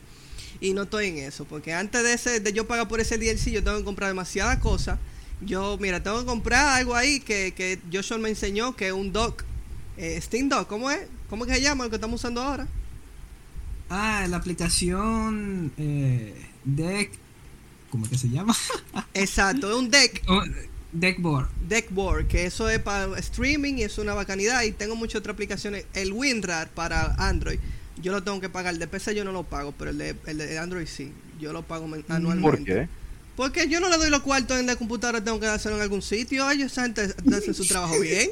Y 0.60 0.74
no 0.74 0.84
estoy 0.84 1.08
en 1.08 1.18
eso, 1.18 1.46
porque 1.46 1.74
antes 1.74 2.04
de 2.04 2.14
ese 2.14 2.40
de 2.40 2.54
yo 2.54 2.68
pagar 2.68 2.88
por 2.88 3.00
ese 3.00 3.18
DLC, 3.18 3.52
yo 3.52 3.64
tengo 3.64 3.78
que 3.78 3.84
comprar 3.84 4.10
demasiadas 4.10 4.60
cosas. 4.60 5.00
Yo, 5.44 5.78
mira, 5.80 6.04
tengo 6.04 6.20
que 6.20 6.26
comprar 6.26 6.78
algo 6.78 6.96
ahí 6.96 7.20
que, 7.20 7.54
que 7.56 7.80
Joshua 7.92 8.20
me 8.20 8.30
enseñó, 8.30 8.76
que 8.76 8.88
es 8.88 8.94
un 8.94 9.12
dock. 9.12 9.44
Eh, 9.98 10.20
Steam 10.22 10.50
Dock, 10.50 10.68
¿cómo 10.68 10.92
es? 10.92 11.00
¿Cómo 11.30 11.46
que 11.46 11.56
se 11.56 11.62
llama 11.62 11.86
el 11.86 11.90
que 11.90 11.96
estamos 11.96 12.22
usando 12.22 12.42
ahora? 12.42 12.68
Ah, 13.94 14.26
la 14.30 14.38
aplicación 14.38 15.72
eh, 15.78 16.34
Deck. 16.64 17.12
¿Cómo 17.90 18.06
es 18.06 18.12
que 18.12 18.18
se 18.18 18.30
llama? 18.30 18.56
Exacto, 19.14 19.70
es 19.70 19.76
un 19.78 19.92
deck. 19.92 20.24
Oh, 20.28 20.42
Deckboard. 20.94 21.50
Deckboard, 21.68 22.28
que 22.28 22.46
eso 22.46 22.70
es 22.70 22.80
para 22.80 23.18
streaming 23.20 23.76
y 23.76 23.84
es 23.84 23.98
una 23.98 24.14
bacanidad. 24.14 24.64
Y 24.64 24.72
tengo 24.72 24.96
muchas 24.96 25.20
otras 25.20 25.34
aplicaciones. 25.34 25.86
El 25.94 26.14
WinRAR 26.14 26.70
para 26.70 27.16
Android, 27.16 27.60
yo 28.02 28.14
lo 28.14 28.24
tengo 28.24 28.40
que 28.40 28.50
pagar. 28.50 28.74
El 28.74 28.80
de 28.80 28.88
PC 28.88 29.14
yo 29.14 29.26
no 29.26 29.32
lo 29.34 29.44
pago, 29.44 29.74
pero 29.78 29.92
el 29.92 29.98
de, 29.98 30.16
el 30.26 30.38
de 30.38 30.58
Android 30.58 30.88
sí. 30.88 31.12
Yo 31.40 31.52
lo 31.54 31.64
pago 31.64 31.88
men- 31.88 32.06
anualmente. 32.08 32.58
¿Por 32.58 32.64
qué? 32.66 32.88
Porque 33.36 33.68
yo 33.70 33.80
no 33.80 33.90
le 33.90 33.98
doy 33.98 34.10
los 34.10 34.22
cuartos 34.22 34.60
en 34.60 34.66
la 34.68 34.76
computadora, 34.76 35.24
tengo 35.24 35.40
que 35.40 35.48
hacerlo 35.48 35.78
en 35.78 35.84
algún 35.84 36.02
sitio. 36.02 36.50
Ellos 36.52 36.72
esa 36.72 36.84
gente 36.84 37.14
hacen 37.34 37.54
su 37.54 37.66
trabajo 37.68 38.00
bien. 38.00 38.30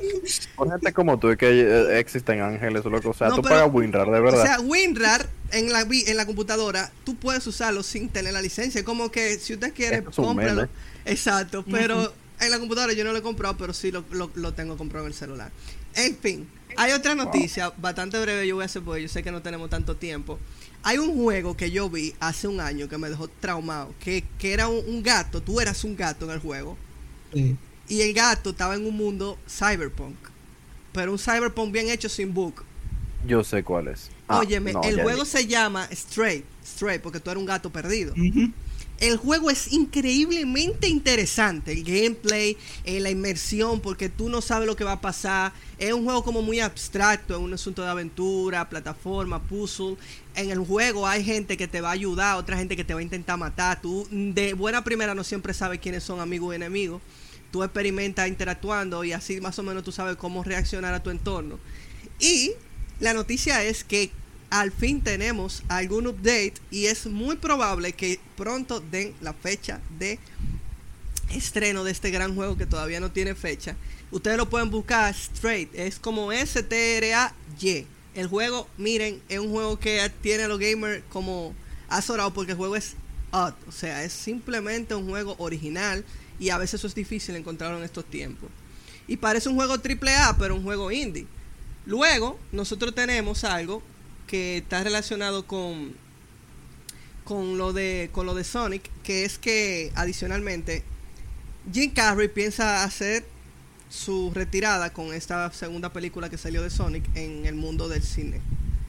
Por 0.55 0.69
gente 0.69 0.91
como 0.93 1.17
tú, 1.17 1.29
es 1.29 1.37
que 1.37 1.47
eh, 1.49 1.99
existen 1.99 2.41
ángeles 2.41 2.85
o 2.85 2.89
lo 2.89 2.99
que 3.01 3.07
o 3.07 3.13
sea, 3.13 3.29
No, 3.29 3.35
tú 3.37 3.41
pero- 3.41 3.55
pagas 3.55 3.73
WinRAR, 3.73 4.05
de 4.11 4.19
verdad. 4.19 4.41
O 4.41 4.45
sea, 4.45 4.59
WinRAR 4.59 5.29
en 5.51 5.71
la, 5.71 5.81
en 5.89 6.17
la 6.17 6.25
computadora, 6.25 6.91
tú 7.05 7.15
puedes 7.15 7.47
usarlo 7.47 7.81
sin 7.81 8.09
tener 8.09 8.33
la 8.33 8.41
licencia. 8.41 8.83
Como 8.83 9.09
que 9.11 9.39
si 9.39 9.53
usted 9.53 9.73
quiere, 9.73 10.03
cómpralo. 10.03 10.67
Exacto, 11.05 11.63
pero 11.69 12.13
en 12.39 12.51
la 12.51 12.59
computadora 12.59 12.93
yo 12.93 13.03
no 13.03 13.11
lo 13.13 13.17
he 13.19 13.21
comprado, 13.23 13.57
pero 13.57 13.73
sí 13.73 13.91
lo, 13.91 14.03
lo, 14.11 14.29
lo 14.35 14.53
tengo 14.53 14.77
comprado 14.77 15.05
en 15.05 15.11
el 15.13 15.17
celular. 15.17 15.49
En 15.95 16.15
fin, 16.17 16.47
hay 16.77 16.91
otra 16.91 17.15
noticia 17.15 17.73
bastante 17.77 18.19
breve, 18.19 18.45
yo 18.45 18.55
voy 18.55 18.63
a 18.63 18.65
hacer 18.65 18.81
porque 18.83 19.01
yo 19.01 19.07
sé 19.07 19.23
que 19.23 19.31
no 19.31 19.41
tenemos 19.41 19.69
tanto 19.69 19.95
tiempo. 19.95 20.39
Hay 20.83 20.97
un 20.97 21.13
juego 21.15 21.57
que 21.57 21.71
yo 21.71 21.89
vi 21.89 22.13
hace 22.19 22.47
un 22.47 22.59
año 22.61 22.87
que 22.87 22.97
me 22.97 23.09
dejó 23.09 23.27
traumado, 23.27 23.93
que, 23.99 24.23
que 24.37 24.53
era 24.53 24.67
un, 24.67 24.81
un 24.87 25.03
gato, 25.03 25.41
tú 25.41 25.59
eras 25.59 25.83
un 25.83 25.95
gato 25.95 26.25
en 26.25 26.31
el 26.31 26.39
juego, 26.39 26.77
Sí. 27.33 27.55
y 27.87 28.01
el 28.01 28.13
gato 28.13 28.51
estaba 28.51 28.75
en 28.75 28.85
un 28.87 28.95
mundo 28.95 29.37
cyberpunk, 29.47 30.15
pero 30.93 31.11
un 31.11 31.19
cyberpunk 31.19 31.71
bien 31.71 31.89
hecho 31.89 32.07
sin 32.09 32.33
bug. 32.33 32.53
Yo 33.27 33.43
sé 33.43 33.63
cuál 33.63 33.89
es. 33.89 34.09
Ah, 34.27 34.39
Óyeme, 34.39 34.71
no, 34.73 34.81
el 34.83 35.01
juego 35.01 35.23
vi. 35.23 35.29
se 35.29 35.45
llama 35.47 35.87
Stray, 35.91 36.43
Stray, 36.65 36.99
porque 36.99 37.19
tú 37.19 37.29
eres 37.29 37.39
un 37.41 37.45
gato 37.45 37.69
perdido. 37.69 38.13
Ujú. 38.13 38.51
El 38.99 39.15
juego 39.15 39.49
es 39.49 39.71
increíblemente 39.71 40.89
interesante. 40.89 41.71
El 41.71 41.83
gameplay, 41.83 42.57
eh, 42.83 42.99
la 42.99 43.09
inmersión, 43.09 43.79
porque 43.79 44.09
tú 44.09 44.27
no 44.27 44.41
sabes 44.41 44.67
lo 44.67 44.75
que 44.75 44.83
va 44.83 44.93
a 44.93 45.01
pasar. 45.01 45.53
Es 45.77 45.93
un 45.93 46.03
juego 46.03 46.23
como 46.23 46.41
muy 46.41 46.59
abstracto, 46.59 47.33
es 47.33 47.39
un 47.39 47.53
asunto 47.53 47.81
de 47.81 47.89
aventura, 47.89 48.67
plataforma, 48.67 49.41
puzzle. 49.41 49.95
En 50.35 50.51
el 50.51 50.59
juego 50.59 51.07
hay 51.07 51.23
gente 51.23 51.55
que 51.55 51.67
te 51.67 51.79
va 51.79 51.89
a 51.89 51.93
ayudar, 51.93 52.35
otra 52.35 52.57
gente 52.57 52.75
que 52.75 52.83
te 52.83 52.93
va 52.93 52.99
a 52.99 53.03
intentar 53.03 53.37
matar. 53.37 53.81
Tú 53.81 54.05
de 54.11 54.53
buena 54.53 54.83
primera 54.83 55.15
no 55.15 55.23
siempre 55.23 55.53
sabes 55.53 55.79
quiénes 55.79 56.03
son 56.03 56.19
amigos 56.19 56.53
y 56.53 56.57
enemigos. 56.57 57.01
Tú 57.51 57.63
experimentas 57.63 58.27
interactuando 58.27 59.05
y 59.05 59.13
así 59.13 59.39
más 59.39 59.57
o 59.59 59.63
menos 59.63 59.83
tú 59.83 59.93
sabes 59.93 60.17
cómo 60.17 60.43
reaccionar 60.43 60.93
a 60.93 61.01
tu 61.01 61.09
entorno. 61.09 61.57
Y 62.19 62.51
la 62.99 63.13
noticia 63.13 63.63
es 63.63 63.85
que 63.85 64.11
al 64.49 64.71
fin 64.71 65.01
tenemos 65.01 65.63
algún 65.67 66.07
update 66.07 66.55
y 66.71 66.87
es 66.87 67.05
muy 67.05 67.35
probable 67.35 67.93
que 67.93 68.19
pronto 68.35 68.79
den 68.79 69.13
la 69.21 69.33
fecha 69.33 69.79
de 69.97 70.19
estreno 71.31 71.83
de 71.83 71.91
este 71.91 72.09
gran 72.09 72.35
juego 72.35 72.57
que 72.57 72.65
todavía 72.65 72.99
no 72.99 73.11
tiene 73.11 73.35
fecha. 73.35 73.75
Ustedes 74.11 74.37
lo 74.37 74.49
pueden 74.49 74.71
buscar 74.71 75.13
straight, 75.13 75.69
es 75.75 75.99
como 75.99 76.31
S-T-R-A-Y. 76.31 77.85
El 78.15 78.27
juego, 78.27 78.67
miren, 78.77 79.21
es 79.29 79.39
un 79.39 79.51
juego 79.51 79.79
que 79.79 80.11
tiene 80.21 80.43
a 80.43 80.47
los 80.47 80.59
gamers 80.59 81.03
como 81.09 81.53
azorado 81.87 82.33
porque 82.33 82.53
el 82.53 82.57
juego 82.57 82.75
es 82.75 82.95
odd, 83.31 83.53
o 83.67 83.71
sea, 83.71 84.03
es 84.03 84.13
simplemente 84.13 84.95
un 84.95 85.07
juego 85.07 85.35
original 85.37 86.03
y 86.39 86.49
a 86.49 86.57
veces 86.57 86.75
eso 86.75 86.87
es 86.87 86.95
difícil 86.95 87.35
encontrarlo 87.35 87.77
en 87.77 87.83
estos 87.83 88.05
tiempos. 88.05 88.49
Y 89.07 89.17
parece 89.17 89.49
un 89.49 89.55
juego 89.55 89.75
AAA, 89.75 90.37
pero 90.37 90.55
un 90.55 90.63
juego 90.63 90.91
indie. 90.91 91.27
Luego, 91.85 92.39
nosotros 92.51 92.93
tenemos 92.95 93.43
algo 93.43 93.81
que 94.29 94.57
está 94.57 94.83
relacionado 94.83 95.47
con 95.47 95.95
con 97.23 97.57
lo 97.57 97.73
de 97.73 98.09
con 98.11 98.27
lo 98.27 98.35
de 98.35 98.43
Sonic, 98.43 98.83
que 99.01 99.25
es 99.25 99.39
que 99.39 99.91
adicionalmente 99.95 100.83
Jim 101.73 101.91
Carrey 101.91 102.27
piensa 102.27 102.83
hacer 102.83 103.25
su 103.89 104.31
retirada 104.33 104.93
con 104.93 105.13
esta 105.15 105.51
segunda 105.51 105.91
película 105.91 106.29
que 106.29 106.37
salió 106.37 106.61
de 106.61 106.69
Sonic 106.69 107.03
en 107.15 107.47
el 107.47 107.55
mundo 107.55 107.89
del 107.89 108.03
cine. 108.03 108.39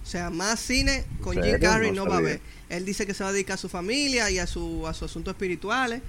O 0.03 0.07
sea, 0.07 0.28
más 0.28 0.61
cine 0.61 1.05
con 1.22 1.38
¿En 1.38 1.45
Jim? 1.45 1.59
Carrey 1.59 1.91
No 1.91 2.05
no, 2.05 2.11
va 2.11 2.16
a 2.16 2.18
haber. 2.18 2.41
Él 2.68 2.84
dice 2.84 3.07
que 3.07 3.14
se 3.14 3.24
va 3.24 3.30
a 3.30 3.32
dedicar 3.32 3.55
a 3.55 3.59
su 3.59 3.70
familia 3.70 4.30
y 4.30 4.38
a 4.38 4.47
su 4.47 4.86
a 4.86 4.93
sus 4.93 5.11
asuntos 5.11 5.32
espirituales. 5.32 6.03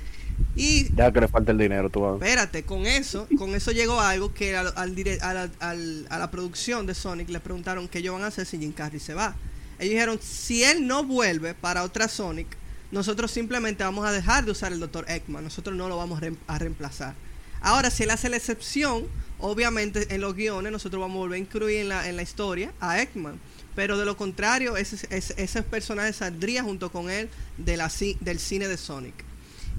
Y 0.55 0.93
Ya 0.95 1.11
que 1.11 1.21
le 1.21 1.27
falta 1.27 1.51
el 1.51 1.57
dinero, 1.57 1.89
tú 1.89 2.01
vas. 2.01 2.13
Espérate, 2.15 2.63
con 2.63 2.85
eso, 2.85 3.27
con 3.37 3.55
eso 3.55 3.71
llegó 3.71 3.99
algo 4.01 4.33
que 4.33 4.55
al, 4.55 4.73
al 4.75 4.95
dire- 4.95 5.19
a, 5.21 5.33
la, 5.33 5.49
al- 5.59 6.05
a 6.09 6.19
la 6.19 6.29
producción 6.31 6.85
de 6.85 6.93
Sonic 6.95 7.29
le 7.29 7.39
preguntaron 7.39 7.87
qué 7.87 7.99
ellos 7.99 8.13
van 8.13 8.23
a 8.23 8.27
hacer 8.27 8.45
si 8.45 8.57
Jim 8.57 8.71
Carrey 8.73 8.99
se 8.99 9.13
va. 9.13 9.35
Ellos 9.79 9.91
dijeron, 9.93 10.19
si 10.21 10.63
él 10.63 10.85
no 10.87 11.03
vuelve 11.03 11.53
para 11.53 11.83
otra 11.83 12.07
Sonic, 12.07 12.47
nosotros 12.91 13.31
simplemente 13.31 13.83
vamos 13.83 14.05
a 14.05 14.11
dejar 14.11 14.45
de 14.45 14.51
usar 14.51 14.71
el 14.73 14.79
Dr. 14.79 15.05
Eggman, 15.09 15.43
nosotros 15.43 15.75
no 15.75 15.87
lo 15.89 15.97
vamos 15.97 16.21
a 16.21 16.25
reem- 16.27 16.37
a 16.47 16.59
reemplazar. 16.59 17.15
Ahora, 17.61 17.89
si 17.89 18.03
él 18.03 18.11
hace 18.11 18.27
la 18.29 18.37
excepción 18.37 19.05
obviamente 19.43 20.13
en 20.13 20.21
los 20.21 20.35
guiones 20.35 20.71
nosotros 20.71 21.01
vamos 21.01 21.15
a 21.15 21.19
volver 21.19 21.35
a 21.37 21.39
incluir 21.39 21.77
en 21.79 21.89
la, 21.89 22.07
en 22.07 22.15
la 22.15 22.21
historia 22.21 22.71
a 22.79 23.01
Eggman. 23.01 23.39
Pero 23.75 23.97
de 23.97 24.05
lo 24.05 24.17
contrario, 24.17 24.75
ese, 24.77 25.07
ese, 25.09 25.33
ese 25.41 25.63
personaje 25.63 26.11
saldría 26.13 26.61
junto 26.61 26.91
con 26.91 27.09
él 27.09 27.29
de 27.57 27.77
la, 27.77 27.89
del 28.19 28.39
cine 28.39 28.67
de 28.67 28.77
Sonic. 28.77 29.13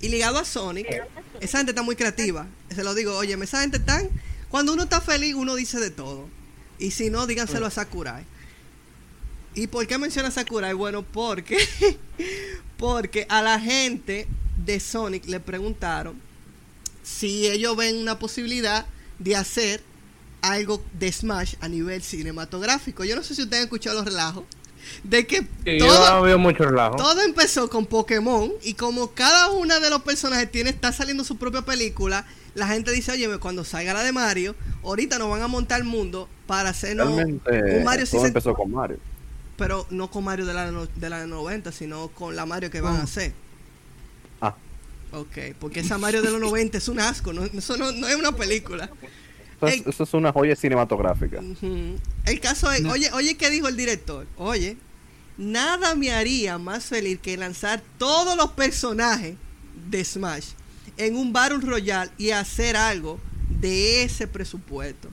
Y 0.00 0.08
ligado 0.08 0.38
a 0.38 0.44
Sonic, 0.44 0.86
esa 1.40 1.58
gente 1.58 1.72
está 1.72 1.82
muy 1.82 1.96
creativa. 1.96 2.46
Se 2.74 2.82
lo 2.82 2.94
digo, 2.94 3.16
oye, 3.16 3.34
esa 3.34 3.60
gente 3.60 3.78
tan... 3.78 4.08
Cuando 4.48 4.72
uno 4.72 4.82
está 4.82 5.00
feliz, 5.00 5.34
uno 5.34 5.54
dice 5.54 5.80
de 5.80 5.90
todo. 5.90 6.28
Y 6.78 6.90
si 6.90 7.10
no, 7.10 7.26
díganselo 7.26 7.66
a 7.66 7.70
Sakurai. 7.70 8.24
¿Y 9.54 9.66
por 9.66 9.86
qué 9.86 9.98
menciona 9.98 10.30
Sakurai? 10.30 10.74
Bueno, 10.74 11.02
porque, 11.02 11.56
porque 12.76 13.26
a 13.28 13.42
la 13.42 13.60
gente 13.60 14.26
de 14.64 14.80
Sonic 14.80 15.26
le 15.26 15.40
preguntaron 15.40 16.20
si 17.02 17.46
ellos 17.46 17.76
ven 17.76 17.96
una 17.96 18.18
posibilidad 18.18 18.86
de 19.18 19.36
hacer 19.36 19.82
algo 20.40 20.82
de 20.98 21.12
Smash 21.12 21.54
a 21.60 21.68
nivel 21.68 22.02
cinematográfico. 22.02 23.04
Yo 23.04 23.16
no 23.16 23.22
sé 23.22 23.34
si 23.34 23.42
ustedes 23.42 23.60
han 23.60 23.64
escuchado 23.64 23.96
los 23.96 24.04
relajos 24.04 24.44
de 25.04 25.26
que 25.26 25.38
Sí, 25.64 25.78
todo, 25.78 26.16
yo 26.18 26.22
veo 26.22 26.38
mucho 26.38 26.64
relajo. 26.64 26.96
todo 26.96 27.20
empezó 27.22 27.68
con 27.70 27.86
Pokémon 27.86 28.50
y 28.62 28.74
como 28.74 29.12
cada 29.12 29.50
uno 29.50 29.78
de 29.80 29.90
los 29.90 30.02
personajes 30.02 30.50
tiene 30.50 30.70
está 30.70 30.92
saliendo 30.92 31.24
su 31.24 31.36
propia 31.36 31.62
película, 31.62 32.24
la 32.54 32.66
gente 32.68 32.90
dice, 32.92 33.12
oye, 33.12 33.38
cuando 33.38 33.64
salga 33.64 33.94
la 33.94 34.02
de 34.02 34.12
Mario, 34.12 34.54
ahorita 34.84 35.18
nos 35.18 35.30
van 35.30 35.42
a 35.42 35.48
montar 35.48 35.80
el 35.80 35.86
mundo 35.86 36.28
para 36.46 36.70
hacernos 36.70 37.14
Realmente, 37.14 37.50
un 37.78 37.84
Mario 37.84 38.06
sí 38.06 38.16
todo 38.16 38.26
empezó 38.26 38.54
con 38.54 38.70
Mario. 38.70 38.98
pero 39.56 39.86
no 39.90 40.10
con 40.10 40.24
Mario 40.24 40.44
de 40.46 40.54
la, 40.54 40.70
no- 40.70 40.86
de 40.86 41.08
la 41.10 41.26
90, 41.26 41.72
sino 41.72 42.08
con 42.08 42.36
la 42.36 42.44
Mario 42.46 42.70
que 42.70 42.80
van 42.80 42.96
a 42.96 43.00
Oh. 43.00 43.04
hacer. 43.04 43.32
Ah, 44.40 44.54
Ok, 45.14 45.54
porque 45.60 45.80
esa 45.80 45.98
Mario 45.98 46.22
de 46.22 46.30
los 46.30 46.40
90 46.40 46.78
es 46.78 46.88
un 46.88 46.98
asco, 46.98 47.32
no, 47.34 47.44
eso 47.44 47.76
no, 47.76 47.92
no 47.92 48.08
es 48.08 48.16
una 48.16 48.32
película. 48.32 48.90
Eso 49.66 49.74
es, 49.74 49.74
Ey. 49.74 49.84
eso 49.86 50.02
es 50.04 50.14
una 50.14 50.32
joya 50.32 50.56
cinematográfica. 50.56 51.40
El 52.24 52.40
caso 52.40 52.70
es, 52.72 52.82
No. 52.82 52.92
oye, 52.92 53.10
oye, 53.12 53.36
¿qué 53.36 53.50
dijo 53.50 53.68
el 53.68 53.76
director? 53.76 54.26
Oye, 54.36 54.76
nada 55.38 55.94
me 55.94 56.12
haría 56.12 56.58
más 56.58 56.84
feliz 56.84 57.18
que 57.20 57.36
lanzar 57.36 57.82
todos 57.98 58.36
los 58.36 58.50
personajes 58.52 59.34
de 59.90 60.04
Smash 60.04 60.48
en 60.96 61.16
un 61.16 61.32
Battle 61.32 61.58
Royale 61.60 62.10
y 62.18 62.30
hacer 62.30 62.76
algo 62.76 63.18
de 63.60 64.02
ese 64.04 64.26
presupuesto. 64.26 65.08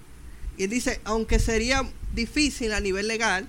Y 0.57 0.63
él 0.63 0.69
dice, 0.69 0.99
aunque 1.05 1.39
sería 1.39 1.83
difícil 2.13 2.73
a 2.73 2.79
nivel 2.79 3.07
legal, 3.07 3.47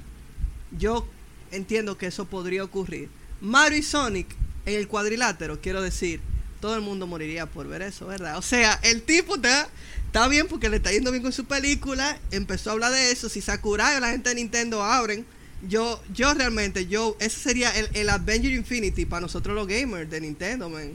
yo 0.78 1.07
entiendo 1.51 1.98
que 1.98 2.07
eso 2.07 2.26
podría 2.26 2.62
ocurrir. 2.62 3.09
Mario 3.40 3.78
y 3.78 3.82
Sonic 3.82 4.28
en 4.66 4.74
el 4.76 4.86
cuadrilátero, 4.86 5.61
quiero 5.61 5.82
decir, 5.82 6.20
todo 6.61 6.74
el 6.76 6.82
mundo 6.82 7.07
moriría 7.07 7.46
por 7.46 7.66
ver 7.66 7.82
eso, 7.82 8.07
¿verdad? 8.07 8.36
O 8.38 8.42
sea, 8.42 8.78
el 8.82 9.03
tipo 9.03 9.36
está, 9.36 9.68
está 10.11 10.27
bien 10.29 10.49
porque 10.49 10.69
le 10.69 10.79
está 10.79 10.91
yendo 10.91 11.13
bien 11.13 11.23
con 11.23 11.33
su 11.33 11.45
película, 11.45 12.19
empezó 12.33 12.71
a 12.71 12.73
hablar 12.73 12.93
de 12.93 13.13
eso, 13.13 13.29
si 13.29 13.41
Sakurai 13.41 13.97
o 13.97 14.01
la 14.01 14.11
gente 14.11 14.29
de 14.31 14.35
Nintendo 14.35 14.83
abren, 14.83 15.25
yo 15.69 16.03
yo 16.13 16.35
realmente, 16.35 16.87
yo, 16.87 17.17
ese 17.21 17.39
sería 17.39 17.71
el, 17.71 17.89
el 17.95 18.09
Avenger 18.09 18.51
Infinity 18.53 19.07
para 19.07 19.21
nosotros 19.21 19.55
los 19.55 19.69
gamers 19.69 20.11
de 20.11 20.21
Nintendo, 20.21 20.69
man. 20.69 20.93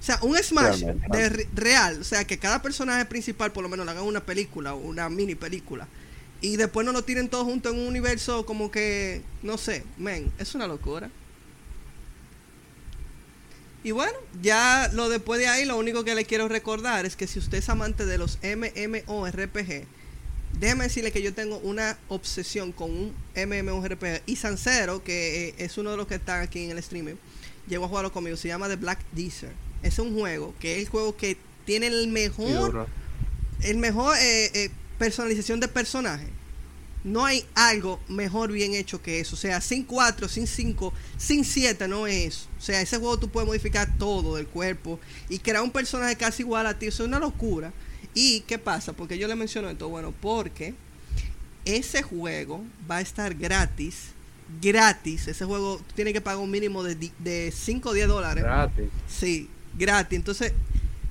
O 0.00 0.04
sea, 0.04 0.18
un 0.22 0.36
Smash 0.36 0.80
Realmente. 0.80 1.16
de 1.16 1.28
re- 1.28 1.48
real, 1.54 2.00
o 2.00 2.04
sea, 2.04 2.24
que 2.26 2.36
cada 2.38 2.60
personaje 2.60 3.04
principal 3.06 3.52
por 3.52 3.62
lo 3.62 3.68
menos 3.68 3.86
le 3.86 3.92
hagan 3.92 4.04
una 4.04 4.20
película 4.24 4.74
o 4.74 4.78
una 4.78 5.08
mini 5.08 5.34
película. 5.36 5.86
Y 6.40 6.56
después 6.56 6.84
no 6.84 6.90
lo 6.92 7.04
tiren 7.04 7.28
todos 7.28 7.44
juntos 7.44 7.72
en 7.72 7.78
un 7.78 7.86
universo 7.86 8.44
como 8.44 8.70
que, 8.72 9.22
no 9.44 9.56
sé, 9.56 9.84
men, 9.98 10.32
es 10.38 10.54
una 10.56 10.66
locura. 10.66 11.08
Y 13.84 13.90
bueno, 13.90 14.12
ya 14.40 14.90
lo 14.92 15.08
después 15.08 15.40
de 15.40 15.48
ahí, 15.48 15.64
lo 15.64 15.76
único 15.76 16.04
que 16.04 16.14
le 16.14 16.24
quiero 16.24 16.48
recordar 16.48 17.04
es 17.04 17.16
que 17.16 17.26
si 17.26 17.38
usted 17.38 17.58
es 17.58 17.68
amante 17.68 18.06
de 18.06 18.16
los 18.16 18.38
MMORPG, 18.42 19.86
déjeme 20.58 20.84
decirle 20.84 21.10
que 21.10 21.22
yo 21.22 21.34
tengo 21.34 21.58
una 21.58 21.98
obsesión 22.08 22.72
con 22.72 22.90
un 22.90 23.14
MMORPG. 23.34 24.22
Y 24.26 24.36
Sancero, 24.36 25.02
que 25.02 25.48
eh, 25.48 25.54
es 25.58 25.78
uno 25.78 25.90
de 25.90 25.96
los 25.96 26.06
que 26.06 26.14
están 26.14 26.42
aquí 26.42 26.62
en 26.64 26.70
el 26.70 26.78
streaming, 26.78 27.16
llegó 27.66 27.86
a 27.86 27.88
jugarlo 27.88 28.12
conmigo. 28.12 28.36
Se 28.36 28.48
llama 28.48 28.68
The 28.68 28.76
Black 28.76 29.00
Desert. 29.12 29.54
Es 29.82 29.98
un 29.98 30.14
juego 30.16 30.54
que 30.60 30.76
es 30.76 30.84
el 30.84 30.88
juego 30.88 31.16
que 31.16 31.36
tiene 31.64 31.88
el 31.88 32.08
mejor 32.08 32.86
el 33.62 33.78
mejor 33.78 34.16
eh, 34.18 34.50
eh, 34.54 34.70
personalización 34.98 35.60
de 35.60 35.68
personaje. 35.68 36.26
No 37.04 37.24
hay 37.24 37.44
algo 37.54 38.00
mejor 38.08 38.52
bien 38.52 38.74
hecho 38.74 39.02
que 39.02 39.20
eso. 39.20 39.34
O 39.34 39.38
sea, 39.38 39.60
sin 39.60 39.84
4, 39.84 40.28
sin 40.28 40.46
5, 40.46 40.92
sin 41.16 41.44
7 41.44 41.88
no 41.88 42.06
es 42.06 42.26
eso. 42.26 42.48
O 42.58 42.60
sea, 42.60 42.80
ese 42.80 42.98
juego 42.98 43.18
tú 43.18 43.28
puedes 43.28 43.46
modificar 43.46 43.96
todo 43.98 44.36
del 44.36 44.46
cuerpo 44.46 45.00
y 45.28 45.38
crear 45.38 45.62
un 45.62 45.72
personaje 45.72 46.16
casi 46.16 46.42
igual 46.42 46.66
a 46.66 46.78
ti. 46.78 46.86
Eso 46.86 47.02
es 47.02 47.08
una 47.08 47.18
locura. 47.18 47.72
¿Y 48.14 48.40
qué 48.40 48.58
pasa? 48.58 48.92
Porque 48.92 49.18
yo 49.18 49.26
le 49.26 49.34
menciono 49.34 49.68
esto. 49.68 49.88
Bueno, 49.88 50.12
porque 50.20 50.74
ese 51.64 52.02
juego 52.02 52.64
va 52.88 52.98
a 52.98 53.00
estar 53.00 53.34
gratis. 53.34 54.10
Gratis. 54.60 55.26
Ese 55.28 55.44
juego 55.44 55.78
tú 55.78 55.94
tienes 55.94 56.12
que 56.12 56.20
pagar 56.20 56.40
un 56.40 56.50
mínimo 56.50 56.82
de, 56.84 57.10
de 57.18 57.52
5 57.52 57.88
o 57.88 57.92
10 57.92 58.06
dólares. 58.08 58.44
Gratis. 58.44 58.86
Sí, 59.08 59.48
gratis. 59.76 60.16
Entonces, 60.16 60.52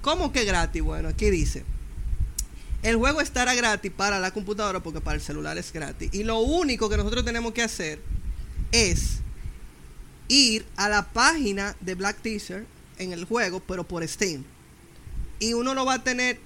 ¿cómo 0.02 0.32
que 0.32 0.46
gratis? 0.46 0.82
Bueno, 0.82 1.10
aquí 1.10 1.30
dice. 1.30 1.66
El 2.84 2.96
juego 2.96 3.22
estará 3.22 3.54
gratis 3.54 3.92
para 3.92 4.20
la 4.20 4.32
computadora 4.32 4.82
porque 4.82 5.02
para 5.02 5.16
el 5.16 5.22
celular 5.22 5.58
es 5.58 5.72
gratis. 5.72 6.10
Y 6.14 6.24
lo 6.24 6.40
único 6.40 6.90
que 6.90 6.98
nosotros 6.98 7.24
tenemos 7.24 7.54
que 7.54 7.62
hacer 7.62 8.00
es 8.72 9.20
ir 10.28 10.66
a 10.78 10.90
la 10.90 11.12
página 11.12 11.76
de 11.82 11.94
Black 11.94 12.22
Teaser 12.22 12.66
en 12.98 13.14
el 13.14 13.26
juego, 13.26 13.60
pero 13.60 13.84
por 13.84 14.08
Steam. 14.08 14.44
Y 15.40 15.54
uno 15.54 15.74
lo 15.76 15.86
va 15.86 15.96
a 15.96 16.04
tener 16.04 16.40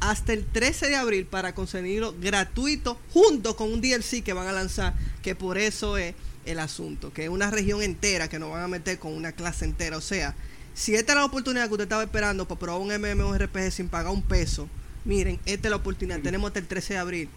hasta 0.00 0.32
el 0.32 0.46
13 0.46 0.88
de 0.88 0.96
abril 0.96 1.26
para 1.26 1.54
conseguirlo 1.54 2.14
gratuito 2.18 2.98
junto 3.12 3.56
con 3.56 3.72
un 3.72 3.80
DLC 3.80 4.22
que 4.22 4.32
van 4.32 4.46
a 4.46 4.52
lanzar, 4.52 4.94
que 5.22 5.34
por 5.34 5.58
eso 5.58 5.98
es 5.98 6.14
el 6.46 6.60
asunto, 6.60 7.12
que 7.12 7.24
es 7.24 7.28
una 7.28 7.50
región 7.50 7.82
entera 7.82 8.28
que 8.28 8.38
nos 8.38 8.50
van 8.50 8.62
a 8.62 8.68
meter 8.68 8.98
con 8.98 9.12
una 9.12 9.32
clase 9.32 9.64
entera. 9.64 9.98
O 9.98 10.00
sea, 10.00 10.34
si 10.74 10.94
esta 10.94 11.12
es 11.12 11.18
la 11.18 11.24
oportunidad 11.24 11.66
que 11.66 11.72
usted 11.72 11.84
estaba 11.84 12.04
esperando 12.04 12.46
para 12.46 12.60
probar 12.60 12.80
un 12.80 12.88
MMORPG 12.88 13.72
sin 13.72 13.88
pagar 13.88 14.12
un 14.12 14.22
peso, 14.22 14.68
miren, 15.08 15.40
esta 15.46 15.66
es 15.68 15.70
la 15.70 15.76
oportunidad. 15.76 16.20
Tenemos 16.20 16.48
hasta 16.48 16.60
el 16.60 16.66
13 16.68 16.94
de 16.94 16.98
abril. 17.00 17.28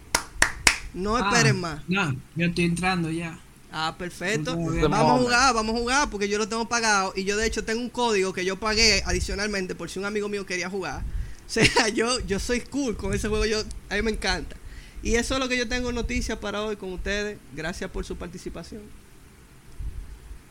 No 0.94 1.16
Ah, 1.16 1.30
esperen 1.32 1.58
más. 1.60 1.82
No, 1.88 2.14
yo 2.36 2.46
estoy 2.46 2.66
entrando 2.66 3.10
ya. 3.10 3.38
Ah, 3.72 3.96
perfecto. 3.98 4.54
Vamos 4.56 5.20
a 5.20 5.22
jugar, 5.22 5.54
vamos 5.54 5.74
a 5.74 5.78
jugar 5.78 6.10
porque 6.10 6.28
yo 6.28 6.36
lo 6.36 6.46
tengo 6.46 6.68
pagado 6.68 7.14
y 7.16 7.24
yo 7.24 7.38
de 7.38 7.46
hecho 7.46 7.64
tengo 7.64 7.80
un 7.80 7.88
código 7.88 8.34
que 8.34 8.44
yo 8.44 8.60
pagué 8.60 9.02
adicionalmente 9.06 9.74
por 9.74 9.88
si 9.88 9.98
un 9.98 10.04
amigo 10.04 10.28
mío 10.28 10.46
quería 10.46 10.70
jugar. 10.70 11.02
O 11.44 11.54
sea, 11.54 11.88
yo, 11.88 12.18
yo 12.20 12.38
soy 12.38 12.60
cool 12.62 12.96
con 12.96 13.12
ese 13.12 13.28
juego, 13.28 13.44
yo, 13.44 13.62
a 13.90 13.96
mí 13.96 14.02
me 14.02 14.12
encanta. 14.12 14.56
Y 15.02 15.16
eso 15.16 15.34
es 15.34 15.40
lo 15.40 15.48
que 15.50 15.58
yo 15.58 15.68
tengo 15.68 15.92
noticias 15.92 16.38
para 16.38 16.62
hoy 16.62 16.76
con 16.76 16.92
ustedes. 16.94 17.36
Gracias 17.54 17.90
por 17.90 18.06
su 18.06 18.16
participación. 18.16 18.80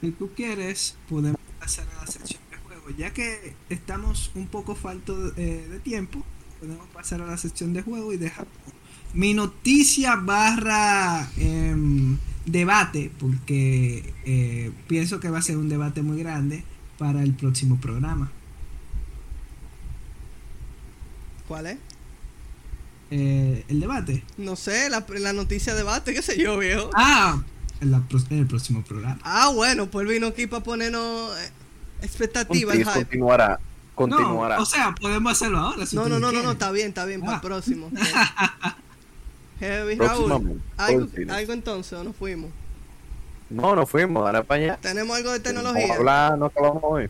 Si 0.01 0.11
tú 0.11 0.29
quieres, 0.35 0.95
podemos 1.09 1.39
pasar 1.59 1.87
a 1.97 2.05
la 2.05 2.11
sección 2.11 2.41
de 2.51 2.57
juego. 2.57 2.89
Ya 2.97 3.11
que 3.13 3.55
estamos 3.69 4.29
un 4.35 4.47
poco 4.47 4.75
falto 4.75 5.31
de, 5.31 5.43
eh, 5.43 5.67
de 5.69 5.79
tiempo, 5.79 6.23
podemos 6.61 6.87
pasar 6.93 7.21
a 7.21 7.25
la 7.25 7.37
sección 7.37 7.73
de 7.73 7.81
juego 7.81 8.13
y 8.13 8.17
dejar 8.17 8.45
mi 9.13 9.33
noticia 9.33 10.15
barra 10.15 11.27
em, 11.37 12.17
debate, 12.45 13.11
porque 13.19 14.13
eh, 14.25 14.71
pienso 14.87 15.19
que 15.19 15.29
va 15.29 15.39
a 15.39 15.41
ser 15.41 15.57
un 15.57 15.67
debate 15.69 16.01
muy 16.03 16.19
grande 16.19 16.63
para 16.99 17.23
el 17.23 17.33
próximo 17.33 17.77
programa. 17.81 18.31
¿Cuál 21.47 21.65
es? 21.67 21.77
Eh, 23.09 23.65
el 23.67 23.79
debate. 23.81 24.23
No 24.37 24.55
sé, 24.55 24.89
la, 24.89 25.05
la 25.19 25.33
noticia 25.33 25.73
de 25.73 25.79
debate, 25.79 26.13
qué 26.13 26.21
sé 26.21 26.37
yo, 26.41 26.57
viejo. 26.59 26.89
Ah, 26.93 27.41
en, 27.81 27.91
la 27.91 27.99
pro- 28.01 28.21
en 28.29 28.37
el 28.37 28.45
próximo 28.47 28.83
programa. 28.83 29.19
Ah, 29.23 29.51
bueno, 29.53 29.87
pues 29.89 30.07
vino 30.07 30.27
aquí 30.27 30.47
para 30.47 30.63
ponernos 30.63 31.37
eh, 31.39 31.49
expectativa, 32.03 32.71
el 32.73 32.85
Conti- 32.85 32.93
hype. 32.93 33.05
continuará. 33.05 33.59
Continuará. 34.09 34.55
No, 34.57 34.63
o 34.63 34.65
sea, 34.65 34.93
podemos 34.99 35.31
hacerlo 35.31 35.59
ahora. 35.59 35.85
si 35.85 35.95
No, 35.95 36.07
no, 36.09 36.19
no, 36.19 36.31
no, 36.31 36.51
está 36.51 36.71
bien, 36.71 36.89
está 36.89 37.05
bien, 37.05 37.21
para 37.21 37.33
el 37.33 37.37
Ah. 37.37 37.41
próximo. 37.41 37.89
Heavy, 39.59 39.95
Raúl. 39.95 40.61
¿Algo, 40.77 41.53
entonces 41.53 41.93
o 41.93 42.03
nos 42.03 42.15
fuimos? 42.15 42.49
No, 43.49 43.75
no 43.75 43.85
fuimos, 43.85 44.23
dale 44.23 44.43
para 44.43 44.63
allá. 44.63 44.77
Tenemos 44.81 45.15
algo 45.17 45.31
de 45.31 45.39
Vamos 45.39 45.49
a 45.49 45.73
tecnología. 45.73 45.95
hablar, 45.95 46.37
no 46.37 46.45
acabamos 46.47 46.81
hoy. 46.83 47.09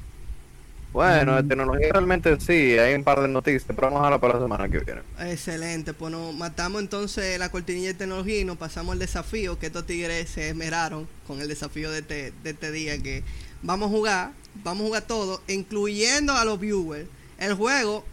Bueno, 0.92 1.36
de 1.38 1.44
Mm. 1.44 1.48
tecnología 1.48 1.88
realmente 1.94 2.38
sí, 2.42 2.78
hay 2.78 2.96
un 2.96 3.04
par 3.06 3.22
de 3.22 3.30
noticias, 3.30 3.64
pero 3.68 3.84
vamos 3.84 4.02
a 4.02 4.06
hablar 4.06 4.20
para 4.20 4.34
la 4.34 4.42
semana 4.42 4.68
que 4.68 4.80
viene. 4.80 5.02
Excelente, 5.20 5.94
pues 5.94 6.12
nos 6.12 6.34
matamos 6.36 6.82
entonces 6.82 7.40
la 7.40 7.50
cortinilla 7.50 7.90
de 7.90 7.94
tecnología 7.94 8.42
y 8.42 8.44
nos 8.44 8.58
pasamos 8.58 8.92
al 8.92 9.00
desafío 9.00 9.58
que 9.58 9.68
estos 9.68 9.86
tigres 9.86 10.30
se 10.30 10.50
esmeraron 10.50 11.08
con 11.28 11.40
el 11.40 11.48
desafío 11.48 11.90
de 11.92 12.00
este, 12.00 12.34
de 12.44 12.50
este 12.50 12.72
día 12.74 13.02
que 13.02 13.24
vamos 13.62 13.88
a 13.88 13.90
jugar, 13.90 14.34
vamos 14.64 14.84
a 14.84 14.86
jugar 14.88 15.02
todo, 15.04 15.42
incluyendo 15.48 16.34
a 16.34 16.46
los 16.46 16.60
viewers. 16.60 17.08
El 17.38 17.54
juego 17.56 18.04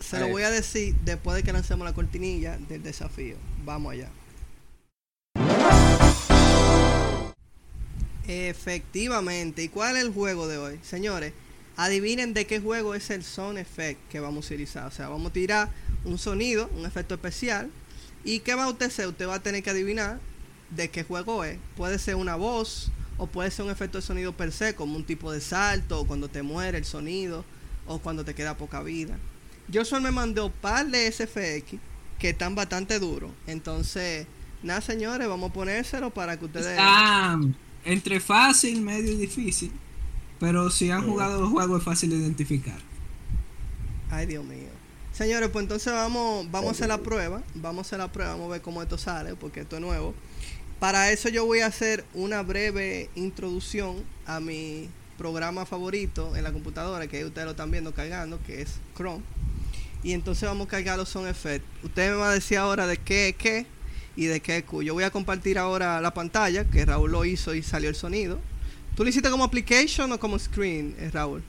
se 0.00 0.18
lo 0.20 0.28
voy 0.28 0.42
a 0.42 0.50
decir 0.50 0.94
después 1.04 1.36
de 1.36 1.42
que 1.42 1.52
lancemos 1.52 1.84
la 1.84 1.92
cortinilla 1.92 2.56
del 2.68 2.82
desafío. 2.82 3.36
Vamos 3.64 3.92
allá. 3.92 4.08
Efectivamente, 8.26 9.62
¿y 9.62 9.68
cuál 9.68 9.96
es 9.96 10.04
el 10.04 10.12
juego 10.12 10.46
de 10.48 10.58
hoy? 10.58 10.78
Señores, 10.82 11.32
adivinen 11.76 12.34
de 12.34 12.46
qué 12.46 12.60
juego 12.60 12.94
es 12.94 13.08
el 13.10 13.24
Sound 13.24 13.58
Effect 13.58 14.00
que 14.10 14.20
vamos 14.20 14.44
a 14.44 14.48
utilizar. 14.48 14.86
O 14.86 14.90
sea, 14.90 15.08
vamos 15.08 15.30
a 15.30 15.32
tirar 15.32 15.70
un 16.04 16.18
sonido, 16.18 16.70
un 16.76 16.84
efecto 16.84 17.14
especial. 17.14 17.70
¿Y 18.24 18.40
qué 18.40 18.54
va 18.54 18.64
a 18.64 18.68
usted 18.68 18.86
hacer? 18.86 19.06
Usted 19.06 19.26
va 19.26 19.36
a 19.36 19.42
tener 19.42 19.62
que 19.62 19.70
adivinar 19.70 20.20
de 20.70 20.90
qué 20.90 21.04
juego 21.04 21.44
es. 21.44 21.58
Puede 21.76 21.98
ser 21.98 22.16
una 22.16 22.36
voz 22.36 22.90
o 23.18 23.26
puede 23.26 23.50
ser 23.50 23.64
un 23.64 23.70
efecto 23.70 23.98
de 23.98 24.02
sonido 24.02 24.32
per 24.32 24.52
se, 24.52 24.74
como 24.74 24.96
un 24.96 25.04
tipo 25.04 25.30
de 25.30 25.40
salto, 25.40 26.00
o 26.00 26.06
cuando 26.06 26.28
te 26.28 26.42
muere 26.42 26.78
el 26.78 26.84
sonido, 26.84 27.44
o 27.86 27.98
cuando 27.98 28.24
te 28.24 28.34
queda 28.34 28.56
poca 28.56 28.82
vida. 28.82 29.18
Yo 29.68 29.84
solo 29.84 30.02
me 30.02 30.10
mandó 30.10 30.46
un 30.46 30.52
par 30.52 30.86
de 30.86 31.10
SFX 31.10 31.78
que 32.18 32.30
están 32.30 32.54
bastante 32.54 32.98
duros. 32.98 33.30
Entonces, 33.46 34.26
nada 34.62 34.80
señores, 34.80 35.28
vamos 35.28 35.50
a 35.50 35.52
ponérselo 35.52 36.10
para 36.10 36.38
que 36.38 36.46
ustedes... 36.46 36.68
Está 36.68 37.38
entre 37.84 38.20
fácil, 38.20 38.80
medio 38.82 39.12
y 39.12 39.16
difícil. 39.16 39.72
Pero 40.38 40.70
si 40.70 40.90
han 40.90 41.06
jugado 41.06 41.40
el 41.40 41.46
juego 41.46 41.76
es 41.76 41.82
fácil 41.82 42.10
de 42.10 42.16
identificar. 42.16 42.78
Ay, 44.10 44.26
Dios 44.26 44.44
mío. 44.44 44.68
Señores, 45.12 45.48
pues 45.50 45.64
entonces 45.64 45.92
vamos, 45.92 46.48
vamos 46.50 46.68
a 46.68 46.72
hacer 46.72 46.88
la 46.88 46.98
prueba. 46.98 47.42
Vamos 47.54 47.78
a 47.78 47.88
hacer 47.88 47.98
la 47.98 48.12
prueba, 48.12 48.32
vamos 48.32 48.46
a 48.46 48.52
ver 48.52 48.62
cómo 48.62 48.82
esto 48.82 48.96
sale, 48.98 49.34
porque 49.34 49.60
esto 49.60 49.76
es 49.76 49.82
nuevo. 49.82 50.14
Para 50.80 51.10
eso 51.10 51.28
yo 51.28 51.44
voy 51.44 51.60
a 51.60 51.66
hacer 51.66 52.04
una 52.14 52.42
breve 52.42 53.10
introducción 53.16 54.04
a 54.26 54.38
mi 54.38 54.88
programa 55.16 55.66
favorito 55.66 56.36
en 56.36 56.44
la 56.44 56.52
computadora, 56.52 57.08
que 57.08 57.24
ustedes 57.24 57.44
lo 57.44 57.50
están 57.50 57.72
viendo 57.72 57.92
cargando, 57.92 58.38
que 58.46 58.62
es 58.62 58.78
Chrome. 58.96 59.24
Y 60.04 60.12
entonces 60.12 60.48
vamos 60.48 60.68
a 60.68 60.70
cargar 60.70 60.96
los 60.96 61.08
sound 61.08 61.28
effects. 61.28 61.66
Usted 61.82 62.12
me 62.12 62.16
va 62.16 62.30
a 62.30 62.34
decir 62.34 62.58
ahora 62.58 62.86
de 62.86 62.96
qué 62.96 63.30
es 63.30 63.34
qué 63.34 63.66
y 64.14 64.26
de 64.26 64.38
qué 64.40 64.58
es 64.58 64.64
Q. 64.64 64.82
Yo 64.82 64.94
voy 64.94 65.02
a 65.02 65.10
compartir 65.10 65.58
ahora 65.58 66.00
la 66.00 66.14
pantalla, 66.14 66.64
que 66.64 66.84
Raúl 66.84 67.10
lo 67.10 67.24
hizo 67.24 67.54
y 67.54 67.62
salió 67.62 67.88
el 67.88 67.96
sonido. 67.96 68.38
¿Tú 68.94 69.02
lo 69.02 69.10
hiciste 69.10 69.30
como 69.30 69.42
application 69.42 70.12
o 70.12 70.20
como 70.20 70.38
screen, 70.38 70.94
eh, 71.00 71.10
Raúl? 71.12 71.42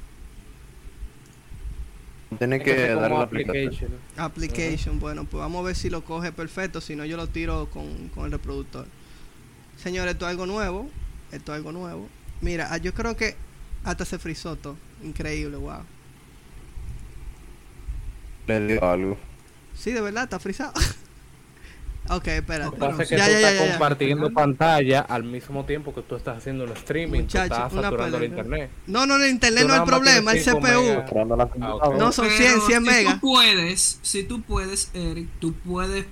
Tiene 2.40 2.60
que 2.62 2.76
darle 2.76 3.04
como 3.04 3.18
la 3.18 3.24
application. 3.24 3.92
Application, 4.18 5.00
bueno, 5.00 5.26
pues 5.26 5.40
vamos 5.40 5.60
a 5.62 5.68
ver 5.68 5.76
si 5.76 5.92
lo 5.92 6.04
coge 6.04 6.32
perfecto, 6.32 6.82
si 6.82 6.96
no 6.96 7.06
yo 7.06 7.18
lo 7.18 7.28
tiro 7.28 7.70
con, 7.70 8.10
con 8.10 8.26
el 8.26 8.32
reproductor. 8.32 8.88
Señores, 9.82 10.14
esto 10.14 10.26
es 10.26 10.32
algo 10.32 10.46
nuevo, 10.46 10.90
esto 11.32 11.54
es 11.54 11.58
algo 11.58 11.72
nuevo. 11.72 12.08
Mira, 12.42 12.68
ah, 12.72 12.78
yo 12.78 12.94
creo 12.94 13.16
que 13.16 13.36
hasta 13.84 14.06
se 14.06 14.20
frizó 14.20 14.56
todo, 14.56 14.76
increíble, 15.04 15.58
wow. 15.58 15.84
Le 18.48 18.60
digo 18.68 18.86
algo. 18.86 19.18
Sí, 19.76 19.92
de 19.92 20.02
verdad, 20.02 20.24
está 20.24 20.40
frizado. 20.40 20.74
ok, 22.10 22.28
espérate. 22.28 22.66
Lo 22.66 22.72
que 22.72 22.78
pasa 22.78 23.04
es 23.04 23.10
que 23.10 23.18
Ya, 23.18 23.26
tú 23.26 23.32
ya, 23.32 23.38
estás 23.38 23.54
ya, 23.54 23.60
ya, 23.60 23.66
ya. 23.66 23.72
compartiendo 23.72 24.32
pantalla 24.32 25.02
al 25.02 25.24
mismo 25.24 25.66
tiempo 25.66 25.94
que 25.94 26.02
tú 26.02 26.16
estás 26.16 26.38
haciendo 26.40 26.64
un 26.66 26.72
streaming, 26.72 27.22
Muchacho, 27.22 27.48
tú 27.48 27.54
estás 27.54 27.72
saturando 27.84 28.18
el 28.18 28.24
internet. 28.26 28.70
No, 28.88 29.06
no, 29.06 29.16
el 29.18 29.30
internet 29.30 29.62
Tú 29.62 29.68
no 29.68 29.74
es 29.76 29.80
el 29.80 29.86
problema, 29.86 30.32
el 30.34 30.44
CPU. 30.44 30.60
Ah. 31.62 31.92
No, 31.98 32.12
son 32.12 32.28
Pero 32.28 32.38
100, 32.38 32.62
100 32.62 32.82
si 32.84 32.90
megas. 32.90 33.14
tú 33.14 33.20
puedes, 33.22 34.00
si 34.02 34.24
tú 34.24 34.42
puedes, 34.42 34.92
Eric, 34.94 35.30
tú 35.40 35.54
puedes 35.54 36.06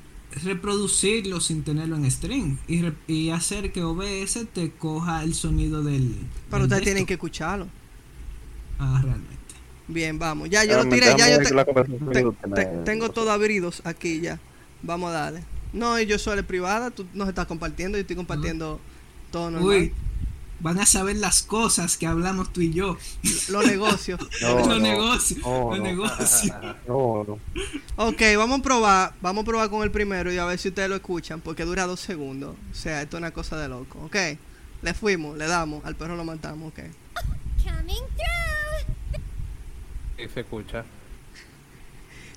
reproducirlo 0.43 1.39
sin 1.41 1.63
tenerlo 1.63 1.95
en 1.95 2.09
stream 2.11 2.57
y, 2.67 2.81
re- 2.81 2.93
y 3.07 3.29
hacer 3.29 3.71
que 3.71 3.83
OBS 3.83 4.45
te 4.53 4.71
coja 4.71 5.23
el 5.23 5.33
sonido 5.33 5.83
del. 5.83 6.15
Pero 6.49 6.63
del 6.63 6.63
ustedes 6.63 6.83
tienen 6.83 7.05
que 7.05 7.13
escucharlo. 7.13 7.67
Ah, 8.79 8.99
realmente. 9.03 9.35
Bien, 9.87 10.19
vamos. 10.19 10.49
Ya, 10.49 10.63
yo 10.65 10.83
lo 10.83 10.89
tiré, 10.89 11.07
ya 11.17 11.29
yo 11.29 11.37
te- 11.39 11.53
te- 12.13 12.23
te- 12.55 12.65
tengo 12.85 13.09
todo 13.09 13.31
abridos 13.31 13.81
aquí 13.85 14.19
ya. 14.19 14.39
Vamos 14.83 15.09
a 15.09 15.13
darle. 15.13 15.43
No, 15.73 15.99
y 15.99 16.05
yo 16.05 16.17
soy 16.19 16.41
privada, 16.43 16.91
tú 16.91 17.05
nos 17.13 17.27
estás 17.27 17.45
compartiendo, 17.47 17.97
yo 17.97 18.01
estoy 18.01 18.15
compartiendo 18.15 18.79
todo 19.31 19.49
normal. 19.51 19.69
Uy, 19.69 19.93
van 20.59 20.79
a 20.79 20.85
saber 20.85 21.17
las 21.17 21.43
cosas 21.43 21.97
que 21.97 22.07
hablamos 22.07 22.51
tú 22.51 22.61
y 22.61 22.73
yo. 22.73 22.97
Los 23.49 23.65
negocios. 23.65 24.19
No, 24.41 24.59
los 24.59 24.67
no, 24.67 24.79
negocios. 24.79 25.39
no, 25.41 25.69
los 25.71 25.79
negocios. 25.79 26.55
Ok, 27.95 28.21
vamos 28.37 28.59
a 28.59 28.63
probar, 28.63 29.13
vamos 29.21 29.41
a 29.43 29.45
probar 29.45 29.69
con 29.69 29.83
el 29.83 29.91
primero 29.91 30.31
y 30.31 30.37
a 30.37 30.45
ver 30.45 30.59
si 30.59 30.69
ustedes 30.69 30.89
lo 30.89 30.95
escuchan, 30.95 31.41
porque 31.41 31.63
dura 31.63 31.85
dos 31.85 31.99
segundos. 31.99 32.55
O 32.71 32.75
sea, 32.75 33.01
esto 33.01 33.17
es 33.17 33.21
una 33.21 33.31
cosa 33.31 33.57
de 33.57 33.67
loco. 33.67 33.99
Ok, 34.05 34.15
le 34.81 34.93
fuimos, 34.93 35.37
le 35.37 35.47
damos, 35.47 35.83
al 35.85 35.95
perro 35.95 36.15
lo 36.15 36.23
matamos, 36.23 36.71
ok. 36.71 36.79
Coming 37.63 38.03
through. 38.15 39.21
Y 40.17 40.29
se 40.29 40.39
escucha. 40.41 40.85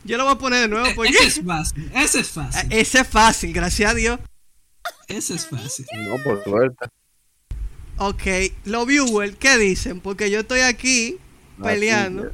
Yo 0.05 0.17
lo 0.17 0.25
voy 0.25 0.33
a 0.33 0.39
poner 0.39 0.61
de 0.63 0.69
nuevo 0.69 0.87
porque 0.95 1.11
Ese 1.11 1.27
es 1.27 1.45
fácil. 1.45 1.91
Ese 1.95 2.21
es 2.21 2.29
fácil. 2.31 2.69
ese 2.73 3.01
es 3.01 3.09
fácil, 3.09 3.53
gracias 3.53 3.91
a 3.91 3.95
Dios. 3.95 4.19
Ese 5.09 5.35
es 5.35 5.47
fácil. 5.47 5.87
No, 5.93 6.17
por 6.25 6.43
suerte. 6.43 6.87
Ok, 8.03 8.23
los 8.65 8.87
viewers, 8.87 9.37
¿qué 9.37 9.59
dicen? 9.59 10.01
Porque 10.01 10.31
yo 10.31 10.41
estoy 10.41 10.61
aquí 10.61 11.19
peleando. 11.63 12.31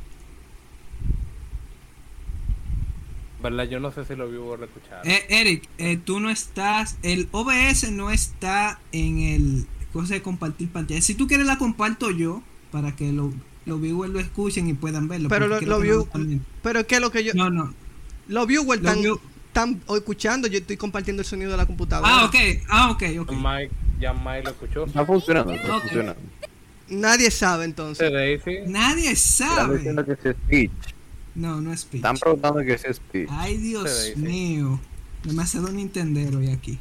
¿Verdad? 3.43 3.64
Yo 3.69 3.81
no 3.81 3.91
sé 3.93 4.05
si 4.05 4.14
lo 4.14 4.29
vivo 4.31 4.51
o 4.53 4.57
lo 4.57 4.64
escucharon. 4.67 5.07
Eh, 5.11 5.25
Eric, 5.29 5.64
eh, 5.79 5.99
tú 6.03 6.21
no 6.21 6.31
estás. 6.31 6.97
El 7.03 7.29
OBS 7.33 7.91
no 7.91 8.11
está 8.11 8.79
en 8.93 9.19
el. 9.19 9.67
Cosa 9.93 10.14
de 10.14 10.23
compartir 10.23 10.69
pantalla. 10.69 11.01
Si 11.01 11.14
tú 11.14 11.27
quieres, 11.27 11.47
la 11.47 11.59
comparto 11.59 12.11
yo 12.11 12.43
para 12.71 12.95
que 12.95 13.12
lo- 13.12 13.33
los 13.64 13.81
viewers 13.81 14.12
lo 14.12 14.21
escuchen 14.21 14.69
y 14.69 14.75
puedan 14.75 15.09
verlo. 15.09 15.29
Pero 15.29 15.49
porque 15.49 15.67
lo- 15.67 15.79
lo 15.79 15.83
que 15.83 15.89
no 15.89 15.95
view- 15.95 16.05
están- 16.07 16.47
Pero 16.62 16.87
¿qué 16.87 16.95
es 16.97 17.01
lo 17.01 17.11
que 17.11 17.25
yo... 17.25 17.35
No, 17.35 17.51
no. 17.51 17.73
Los 18.29 18.47
viewers 18.47 18.83
Los 18.83 18.93
están, 18.93 19.03
view- 19.03 19.21
están 19.49 19.83
escuchando, 19.97 20.49
yo 20.49 20.59
estoy 20.59 20.77
compartiendo 20.77 21.23
el 21.23 21.27
sonido 21.27 21.51
de 21.51 21.57
la 21.57 21.67
computadora. 21.67 22.09
Ah, 22.12 22.25
ok. 22.27 22.35
Ah, 22.69 22.91
ok, 22.91 23.03
ok. 23.21 23.33
Mike, 23.33 23.71
ya 23.99 24.13
Mike 24.13 24.43
lo 24.45 24.51
escuchó. 24.51 24.85
Está 24.87 25.05
funcionando, 25.05 25.53
está 25.53 25.77
Ok. 25.77 25.83
funcionando. 25.83 26.21
Nadie 26.89 27.31
sabe 27.31 27.65
entonces. 27.65 28.13
Daisy. 28.13 28.59
Nadie 28.67 29.11
Están 29.11 29.49
sabe. 29.57 29.77
diciendo 29.79 30.05
que 30.05 30.13
es 30.13 30.37
speech. 30.37 30.71
No, 31.35 31.61
no 31.61 31.73
es 31.73 31.85
pitch. 31.85 31.97
Están 31.97 32.17
preguntando 32.17 32.61
que 32.61 32.79
si 32.79 32.87
es 32.89 32.97
speech. 32.97 33.29
Ay, 33.31 33.57
Dios 33.59 34.13
mío. 34.17 34.81
Demasiado 35.25 35.69
Nintendero 35.71 36.39
hoy 36.39 36.51
aquí. 36.51 36.79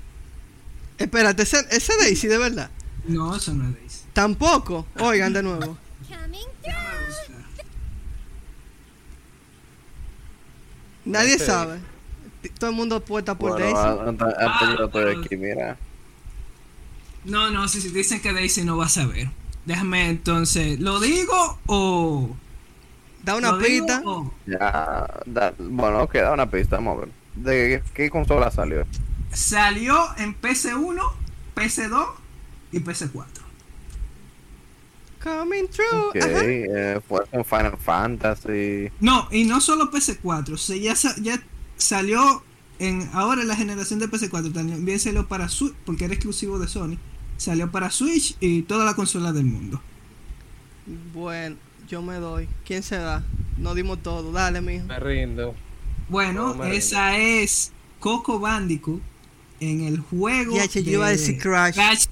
Espérate, 0.97 1.43
ese, 1.43 1.57
ese 1.71 1.93
Daisy 1.99 2.27
de 2.27 2.37
verdad. 2.37 2.69
No, 3.07 3.35
eso 3.35 3.53
no 3.53 3.67
es 3.67 3.75
Daisy. 3.75 3.99
Tampoco. 4.13 4.85
Oigan 4.99 5.33
de 5.33 5.43
nuevo. 5.43 5.77
Nadie 11.05 11.37
sabe. 11.39 11.79
Todo 12.59 12.69
el 12.69 12.75
mundo 12.75 12.95
apuesta 12.97 13.35
por 13.35 13.51
Bueno, 13.51 13.65
Daisy. 13.65 13.99
antes 14.09 14.27
Ah, 14.39 14.75
yo 14.77 14.85
estoy 14.85 15.15
aquí, 15.15 15.35
mira. 15.37 15.77
No, 17.25 17.49
no, 17.51 17.67
si, 17.67 17.81
si 17.81 17.89
dicen 17.89 18.21
que 18.21 18.33
Daisy 18.33 18.63
no 18.63 18.77
va 18.77 18.85
a 18.85 18.89
saber. 18.89 19.29
Déjame 19.65 20.09
entonces, 20.09 20.79
¿lo 20.79 20.99
digo 20.99 21.59
o...? 21.65 22.35
Da 23.23 23.35
una 23.35 23.51
¿lo 23.53 23.57
digo 23.57 23.85
pista. 23.87 24.01
o- 24.05 24.31
Ya, 24.45 25.21
da- 25.25 25.53
bueno, 25.57 26.03
ok, 26.03 26.13
da 26.15 26.31
una 26.33 26.49
pista, 26.49 26.75
vamos 26.75 26.97
a 26.97 26.99
ver. 27.01 27.09
¿De 27.35 27.81
qué, 27.85 27.91
qué 27.93 28.09
consola 28.11 28.51
salió? 28.51 28.85
Salió 29.33 29.97
en 30.17 30.39
PC1, 30.39 31.01
PC2 31.55 32.05
y 32.71 32.79
PC4. 32.79 33.25
Coming 35.23 35.67
through. 35.69 36.09
Ok, 36.09 36.15
Ajá. 36.17 36.29
eh, 36.43 37.01
fue 37.07 37.25
con 37.31 37.43
Final 37.43 37.77
Fantasy. 37.77 38.91
No, 38.99 39.27
y 39.31 39.43
no 39.45 39.59
solo 39.59 39.89
PC4, 39.89 40.53
o 40.53 40.57
sea, 40.57 40.77
ya, 40.77 40.93
ya 41.19 41.41
salió 41.77 42.43
en 42.77 43.09
ahora 43.13 43.41
en 43.41 43.47
la 43.47 43.55
generación 43.55 43.99
de 43.99 44.07
PC4, 44.07 44.53
también 44.53 44.99
salió 44.99 45.27
para 45.27 45.49
Switch, 45.49 45.73
porque 45.85 46.05
era 46.05 46.13
exclusivo 46.13 46.59
de 46.59 46.67
Sony. 46.67 46.97
Salió 47.37 47.71
para 47.71 47.91
Switch 47.91 48.35
y 48.39 48.61
toda 48.63 48.85
la 48.85 48.93
consola 48.95 49.31
del 49.33 49.45
mundo. 49.45 49.81
Bueno, 51.13 51.55
yo 51.87 52.01
me 52.01 52.15
doy. 52.15 52.47
¿Quién 52.65 52.83
se 52.83 52.97
da? 52.97 53.23
No 53.57 53.73
dimos 53.75 54.01
todo. 54.03 54.31
Dale, 54.31 54.61
mijo. 54.61 54.85
Me 54.85 54.99
rindo. 54.99 55.55
Bueno, 56.09 56.49
No 56.49 56.55
me 56.55 56.75
esa 56.75 57.17
es 57.17 57.71
Coco 57.99 58.39
Bandicoot 58.39 59.01
en 59.59 59.81
el 59.81 59.99
juego 59.99 60.55
Ya, 60.55 60.65
yo 60.65 60.91
iba 60.91 61.07
a 61.07 61.09
decir 61.09 61.39
Crash. 61.39 62.05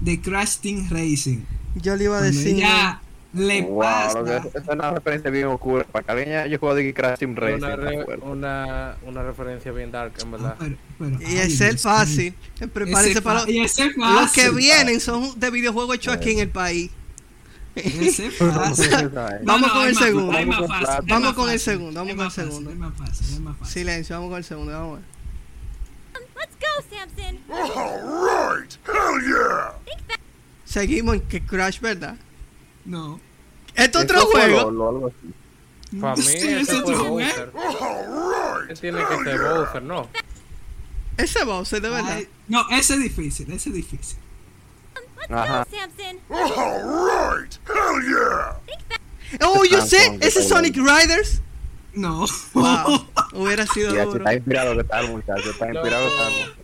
de 0.00 0.20
Crash 0.20 0.56
Team 0.58 0.86
Racing. 0.90 1.38
Yo 1.76 1.96
le 1.96 2.04
iba 2.04 2.16
a 2.18 2.20
Cuando 2.20 2.36
decir. 2.38 2.56
ya 2.56 3.00
le 3.32 3.62
Wow, 3.62 3.78
pasa. 3.80 4.24
que 4.24 4.36
es, 4.36 4.54
es 4.56 4.68
una 4.68 4.90
referencia 4.90 5.30
bien 5.30 5.46
oscura. 5.46 5.84
Para 5.84 6.12
alguien 6.14 6.36
haya 6.36 6.58
jugado 6.58 6.76
de 6.76 6.92
Crash 6.92 7.18
Team 7.20 7.36
Racing. 7.36 7.56
Una, 7.64 7.76
re- 7.76 8.04
una, 8.22 8.96
una 9.06 9.22
referencia 9.22 9.70
bien 9.72 9.92
dark, 9.92 10.12
en 10.20 10.26
Ah, 10.28 10.30
verdad. 10.32 10.56
pero- 10.58 10.76
pero, 10.98 11.20
Y 11.22 11.36
ay, 11.38 11.52
es 11.52 11.60
el 11.60 11.78
fácil. 11.78 12.34
Prepárense 12.72 13.10
Ese 13.12 13.22
para 13.22 13.40
fa- 13.40 13.46
lo- 13.46 13.52
y 13.52 13.60
ese 13.60 13.90
Los 13.96 14.32
que 14.32 14.50
vienen 14.50 15.00
son 15.00 15.38
de 15.38 15.50
videojuegos 15.50 15.96
hechos 15.96 16.14
aquí 16.14 16.30
en 16.32 16.38
el 16.40 16.48
país. 16.48 16.90
Ese 17.76 18.30
fácil. 18.32 19.10
Vamos 19.44 19.70
con 19.72 19.86
el 19.86 19.96
segundo. 19.96 20.32
Vamos 20.32 21.34
con 21.34 21.50
el 21.50 21.60
segundo, 21.60 22.00
vamos 22.00 22.14
con 22.16 22.24
el 22.26 22.30
segundo. 22.32 22.72
Silencio, 23.64 24.16
vamos 24.16 24.30
con 24.30 24.38
el 24.38 24.44
segundo. 24.44 24.72
Vamos 24.72 24.98
a 24.98 25.00
ver. 25.00 25.10
Let's 26.36 26.56
go, 26.58 26.66
Samson. 26.90 27.38
Seguimos 30.64 31.14
en 31.16 31.20
que 31.22 31.40
Crash, 31.44 31.80
¿verdad? 31.80 32.16
No. 32.84 33.20
¿Este 33.74 33.98
Eso 33.98 34.00
otro 34.04 34.20
juego? 34.26 34.62
lo- 34.62 34.70
lo- 34.70 34.88
algo 34.88 35.06
así. 35.08 35.34
Para 36.00 36.14
mí, 36.16 36.22
Sí, 36.22 36.36
ese 36.48 36.60
es 36.60 36.72
otro 36.72 37.04
Bowser. 37.04 37.50
juego. 37.50 38.60
Ese 38.68 38.80
tiene 38.80 39.04
que 39.04 39.24
ser 39.24 39.40
Bowser, 39.40 39.82
¿no? 39.82 40.08
Ese 41.16 41.44
Bowser, 41.44 41.82
de 41.82 41.90
verdad. 41.90 42.12
Ay, 42.16 42.28
No, 42.48 42.64
ese 42.70 42.94
es 42.94 43.00
difícil, 43.00 43.52
ese 43.52 43.68
es 43.70 43.74
difícil. 43.74 44.18
Ajá. 45.28 45.64
go, 45.64 45.76
Samson. 45.76 46.18
Oh, 49.42 49.64
yo 49.64 49.80
sé. 49.84 50.18
Ese 50.20 50.40
es 50.40 50.48
Sonic 50.48 50.76
Riders. 50.76 51.40
No. 51.92 52.24
Wow. 52.54 53.06
Hubiera 53.34 53.66
sido 53.66 53.94
Ya, 53.94 54.04
duro. 54.04 54.18
está 54.18 54.34
inspirado 54.34 54.76
que 54.76 54.84
tal, 54.84 55.08
muchacho. 55.10 55.50
Está 55.50 55.68
inspirado 55.72 56.08
que 56.08 56.16
tal. 56.16 56.54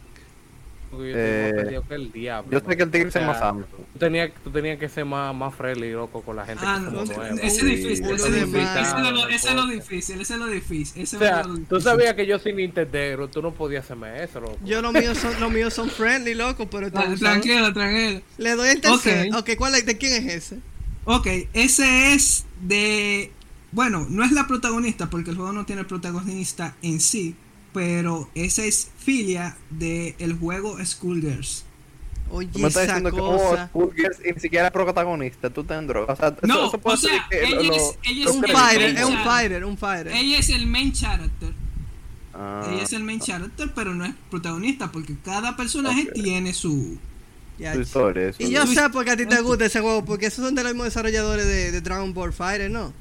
Porque 0.91 1.11
yo 1.11 1.17
Eh, 1.19 1.53
perdido 1.57 1.83
que 1.89 1.95
el 1.95 2.13
diablo. 2.13 2.51
Yo 2.53 2.61
sé 2.67 2.77
que 2.77 2.83
el 2.83 2.91
tigre 2.91 3.09
O 3.09 3.13
se 3.13 3.19
sea, 3.19 3.27
más 3.27 3.39
Samsung. 3.39 3.65
Tú 3.93 3.99
tenías, 3.99 4.31
tú 4.45 4.51
tenías 4.51 4.79
que 4.79 4.89
ser 4.89 5.05
más, 5.05 5.35
más 5.35 5.55
friendly, 5.55 5.93
loco, 5.93 6.23
con 6.23 6.37
la 6.37 6.47
gente 6.47 6.63
Ah, 6.67 6.81
que 6.85 6.91
no, 6.91 7.03
ese 7.03 7.47
es 7.47 7.65
difícil, 7.65 8.05
ese 8.15 8.29
es 8.29 8.35
difícil, 8.35 8.61
ese 8.61 8.81
es 8.97 9.03
lo- 9.03 9.29
ese 9.29 9.35
es 9.49 9.55
lo 9.55 9.63
Cosas. 9.63 9.71
difícil, 9.71 10.21
ese 10.21 10.33
es 10.35 10.39
lo 10.41 10.47
difícil, 10.47 11.03
ese 11.03 11.17
O 11.17 11.19
sea, 11.19 11.41
es 11.41 11.47
lo 11.47 11.53
tú 11.55 11.59
difícil. 11.61 11.83
sabías 11.83 12.15
que 12.15 12.27
yo 12.27 12.39
sin 12.39 12.57
Nintendero, 12.57 13.29
tú 13.29 13.43
no 13.43 13.53
podías 13.53 13.85
hacerme 13.85 14.23
eso, 14.23 14.41
loco. 14.41 14.59
Yo 14.65 14.81
los 14.83 14.93
míos 14.93 15.19
son, 15.19 15.39
los 15.41 15.51
míos 15.53 15.75
son 15.75 15.91
friendly, 15.91 16.35
loco, 16.35 16.69
pero. 16.71 16.91
Tranquilo, 16.91 17.73
tranquilo. 17.73 18.21
Le 18.39 18.55
doy 18.55 18.69
el 18.71 18.81
tercer. 18.81 19.29
Ok. 19.35 19.39
ok, 19.41 19.51
¿cuál 19.57 19.75
es? 19.75 19.87
¿De 19.87 19.97
quién 19.99 20.13
es 20.27 20.33
ese? 20.35 20.59
Ok, 21.05 21.27
ese 21.53 22.15
es 22.15 22.45
de... 22.63 23.31
Bueno, 23.73 24.07
no 24.09 24.25
es 24.25 24.33
la 24.33 24.47
protagonista 24.47 25.11
porque 25.11 25.31
el 25.31 25.37
juego 25.37 25.53
no 25.53 25.67
tiene 25.67 25.85
protagonista 25.85 26.75
en 26.83 26.99
sí, 27.01 27.35
pero 27.77 28.31
esa 28.35 28.65
es 28.65 28.89
filia 28.97 29.55
del 29.69 30.33
juego 30.41 30.83
Schoolgirls. 30.83 31.63
Oye, 32.31 32.49
Tú 32.51 32.59
me 32.59 32.69
estás 32.69 32.85
esa 32.85 32.95
diciendo 32.95 33.15
que 33.15 33.21
oh, 33.21 33.37
cosa. 33.37 33.67
Schoolgirls 33.69 34.17
y 34.25 34.33
ni 34.33 34.41
siquiera 34.41 34.67
es 34.69 34.73
protagonista, 34.73 35.51
tú 35.51 35.61
estás 35.61 35.79
en 35.79 35.87
droga. 35.87 36.15
O 36.15 36.17
sea, 36.17 36.29
eso- 36.29 36.39
No, 36.47 36.69
eso 36.69 36.79
puede 36.79 36.95
o 36.95 36.99
sea, 36.99 37.11
ser 37.13 37.21
que 37.29 37.45
ella 37.47 37.63
lo- 37.69 37.77
es- 37.77 37.99
ella 38.03 38.25
lo 38.25 38.31
es 38.31 38.37
un 38.37 38.43
que- 38.43 38.51
el 38.51 38.57
fighter, 38.57 38.81
main 38.81 38.97
es 38.97 39.05
un 39.05 39.11
character. 39.11 39.33
fighter, 39.33 39.65
un 39.67 39.77
fighter. 39.79 40.13
Ella 40.15 40.39
es 40.39 40.49
el 40.49 40.67
main 40.67 40.93
character. 40.93 41.53
Ah, 42.33 42.67
Ella 42.73 42.83
es 42.83 42.93
el 42.95 43.05
main 43.05 43.21
character, 43.21 43.71
pero 43.75 43.95
no 43.95 44.07
es 44.07 44.15
protagonista 44.31 44.91
porque 44.91 45.15
cada 45.23 45.55
personaje 45.55 46.07
tiene 46.15 46.55
su... 46.55 46.97
Ya, 47.59 47.75
historia, 47.77 48.29
eso. 48.31 48.43
Y 48.43 48.51
yo 48.51 48.67
sé 48.67 48.89
por 48.89 49.05
qué 49.05 49.11
a 49.11 49.17
ti 49.19 49.27
te 49.27 49.39
gusta 49.43 49.67
ese 49.67 49.81
juego, 49.81 50.03
porque 50.05 50.27
esos 50.27 50.43
son 50.45 50.55
de 50.55 50.63
los 50.63 50.73
mismos 50.73 50.87
desarrolladores 50.87 51.45
de, 51.47 51.73
de 51.73 51.81
Dragon 51.83 52.13
Ball 52.15 52.33
Fighter, 52.33 52.71
¿no? 52.71 52.93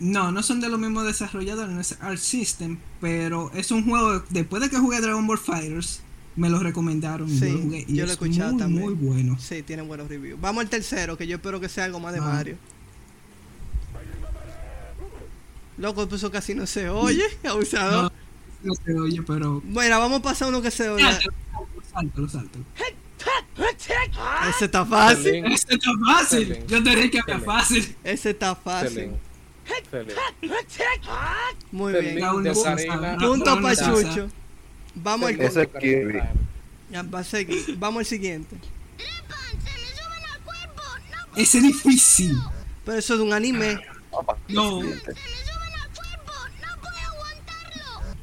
No, 0.00 0.30
no 0.30 0.42
son 0.44 0.60
de 0.60 0.68
los 0.68 0.78
mismos 0.78 1.04
desarrolladores, 1.04 1.74
no 1.74 1.80
es 1.80 1.96
Art 2.00 2.18
System, 2.18 2.78
pero 3.00 3.50
es 3.54 3.70
un 3.72 3.84
juego, 3.84 4.22
después 4.30 4.62
de 4.62 4.70
que 4.70 4.76
jugué 4.78 5.00
Dragon 5.00 5.26
Ball 5.26 5.38
Fighters, 5.38 6.02
me 6.36 6.48
lo 6.48 6.60
recomendaron 6.60 7.28
y 7.28 7.36
Sí, 7.36 7.46
yo 7.48 7.52
lo 7.56 7.62
jugué 7.62 7.84
y 7.88 7.94
yo 7.96 8.04
lo 8.04 8.10
he 8.10 8.12
escuchado 8.12 8.50
muy, 8.52 8.58
también. 8.60 8.82
muy 8.84 8.94
bueno. 8.94 9.36
Sí, 9.40 9.62
tienen 9.64 9.88
buenos 9.88 10.08
reviews. 10.08 10.40
Vamos 10.40 10.62
al 10.62 10.70
tercero, 10.70 11.16
que 11.18 11.26
yo 11.26 11.36
espero 11.36 11.58
que 11.60 11.68
sea 11.68 11.84
algo 11.84 11.98
más 11.98 12.12
de 12.12 12.20
Ah. 12.20 12.22
Mario. 12.22 12.56
Loco, 15.78 16.08
pues 16.08 16.20
eso 16.22 16.30
casi 16.30 16.54
no 16.54 16.66
se 16.66 16.88
oye, 16.88 17.24
abusador. 17.48 18.12
No, 18.64 18.70
no 18.70 18.74
se 18.84 18.92
oye, 18.98 19.22
pero... 19.22 19.60
Bueno, 19.64 19.98
vamos 19.98 20.20
a 20.20 20.22
pasar 20.22 20.48
uno 20.48 20.60
que 20.62 20.70
se 20.70 20.88
oye. 20.88 21.04
Sáltalo, 21.04 21.32
sáltalo, 21.92 22.28
sáltalo. 22.28 22.64
Ese 24.48 24.64
está 24.66 24.86
fácil. 24.86 25.44
Este 25.46 25.74
está 25.74 25.90
fácil, 26.06 26.66
yo 26.68 26.82
te 26.82 26.90
dije 26.90 27.10
que 27.10 27.18
era 27.18 27.36
Excelente. 27.36 27.44
fácil. 27.46 27.96
Ese 28.04 28.30
está 28.30 28.54
fácil. 28.54 29.10
Muy 31.72 31.92
bien. 31.92 32.18
Punto 33.18 33.60
para. 33.60 33.76
Chucho. 33.76 34.28
Vamos 34.94 35.28
al, 35.28 35.40
Ese 35.40 35.62
es 35.62 35.68
Kirby. 35.80 36.20
ya, 36.90 37.02
va 37.02 37.20
a 37.20 37.24
seguir. 37.24 37.76
Vamos 37.78 38.00
al 38.00 38.06
siguiente. 38.06 38.56
¡Trepan! 38.96 39.38
¡Se 39.62 39.70
me 39.78 39.86
suben 39.86 40.24
al 40.32 40.40
cuerpo! 40.42 40.82
¡No 41.10 41.36
Ese 41.36 41.58
es 41.58 41.64
difícil. 41.64 42.36
Pero 42.84 42.98
eso 42.98 43.14
es 43.14 43.20
de 43.20 43.24
un 43.26 43.32
anime. 43.32 43.78
No. 44.48 44.80
se 44.80 44.86
me 44.86 44.94
suben 44.96 45.14
al 45.80 45.90
cuerpo! 45.94 46.32
¡No 46.60 46.80
puedo 46.80 46.98
aguantarlo! 46.98 48.16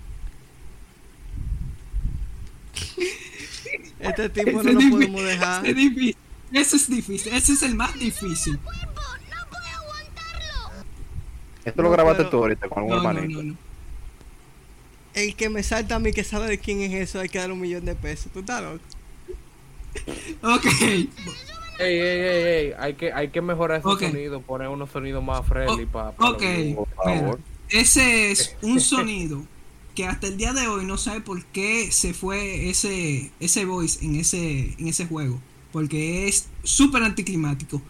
Este 4.00 4.30
tipo 4.30 4.64
no 4.64 4.72
lo 4.72 4.90
podemos 4.90 5.24
dejar. 5.24 5.66
ese 5.66 5.70
es 5.72 5.76
difícil. 5.76 6.18
Ese 6.52 6.76
es 6.76 6.90
difícil, 6.90 7.34
ese 7.34 7.54
es 7.54 7.64
el 7.64 7.76
más 7.76 7.94
difícil. 8.00 8.58
¡Cuerpo! 8.60 9.02
¡No 9.30 9.50
puedo 9.50 9.66
aguantarlo! 9.66 10.86
Esto 11.66 11.82
lo 11.82 11.90
grabaste 11.92 12.18
pero- 12.24 12.30
tú 12.30 12.38
ahorita 12.38 12.70
con 12.70 12.78
algún 12.84 12.92
No, 13.04 13.10
hermanito. 13.10 13.44
no, 13.44 13.50
no. 13.52 13.58
El 15.14 15.36
que 15.36 15.50
me 15.50 15.64
salta 15.64 15.96
a 15.96 16.00
mí 16.00 16.12
que 16.12 16.24
sabe 16.24 16.48
de 16.48 16.58
quién 16.60 16.82
es 16.82 16.94
eso, 16.94 17.20
hay 17.20 17.30
que 17.30 17.40
dar 17.40 17.52
un 17.52 17.60
millón 17.62 17.86
de 17.86 17.96
pesos. 17.96 18.32
¿Tú 18.34 18.40
estás 18.40 18.62
loco? 18.62 18.80
Ok. 20.44 20.66
Ey, 20.66 21.10
ey, 21.80 21.98
ey, 22.00 22.44
ey, 22.68 22.74
hay 22.78 22.94
que, 22.94 23.12
hay 23.12 23.30
que 23.30 23.42
mejorar 23.42 23.80
esos 23.80 23.94
Ok. 23.96 24.02
sonidos, 24.04 24.44
poner 24.44 24.68
unos 24.70 24.90
sonidos 24.92 25.24
más 25.24 25.46
friendly 25.46 25.86
para 25.86 26.10
ok, 26.10 26.44
Por 26.76 26.88
favor. 26.96 27.06
mira, 27.06 27.38
ese 27.70 28.32
es 28.32 28.56
un 28.62 28.80
sonido 28.80 29.42
que 29.94 30.06
hasta 30.06 30.28
el 30.28 30.38
día 30.38 30.54
de 30.54 30.68
hoy 30.68 30.86
no 30.86 30.98
sabe 30.98 31.22
por 31.22 31.44
qué 31.46 31.92
se 31.92 32.14
fue 32.14 32.70
ese 32.70 33.32
ese 33.40 33.66
voice 33.66 34.04
en 34.06 34.16
ese 34.16 34.74
en 34.78 34.88
ese 34.88 35.06
juego, 35.06 35.40
porque 35.72 36.28
es 36.28 36.48
súper 36.64 37.04
anticlimático. 37.04 37.82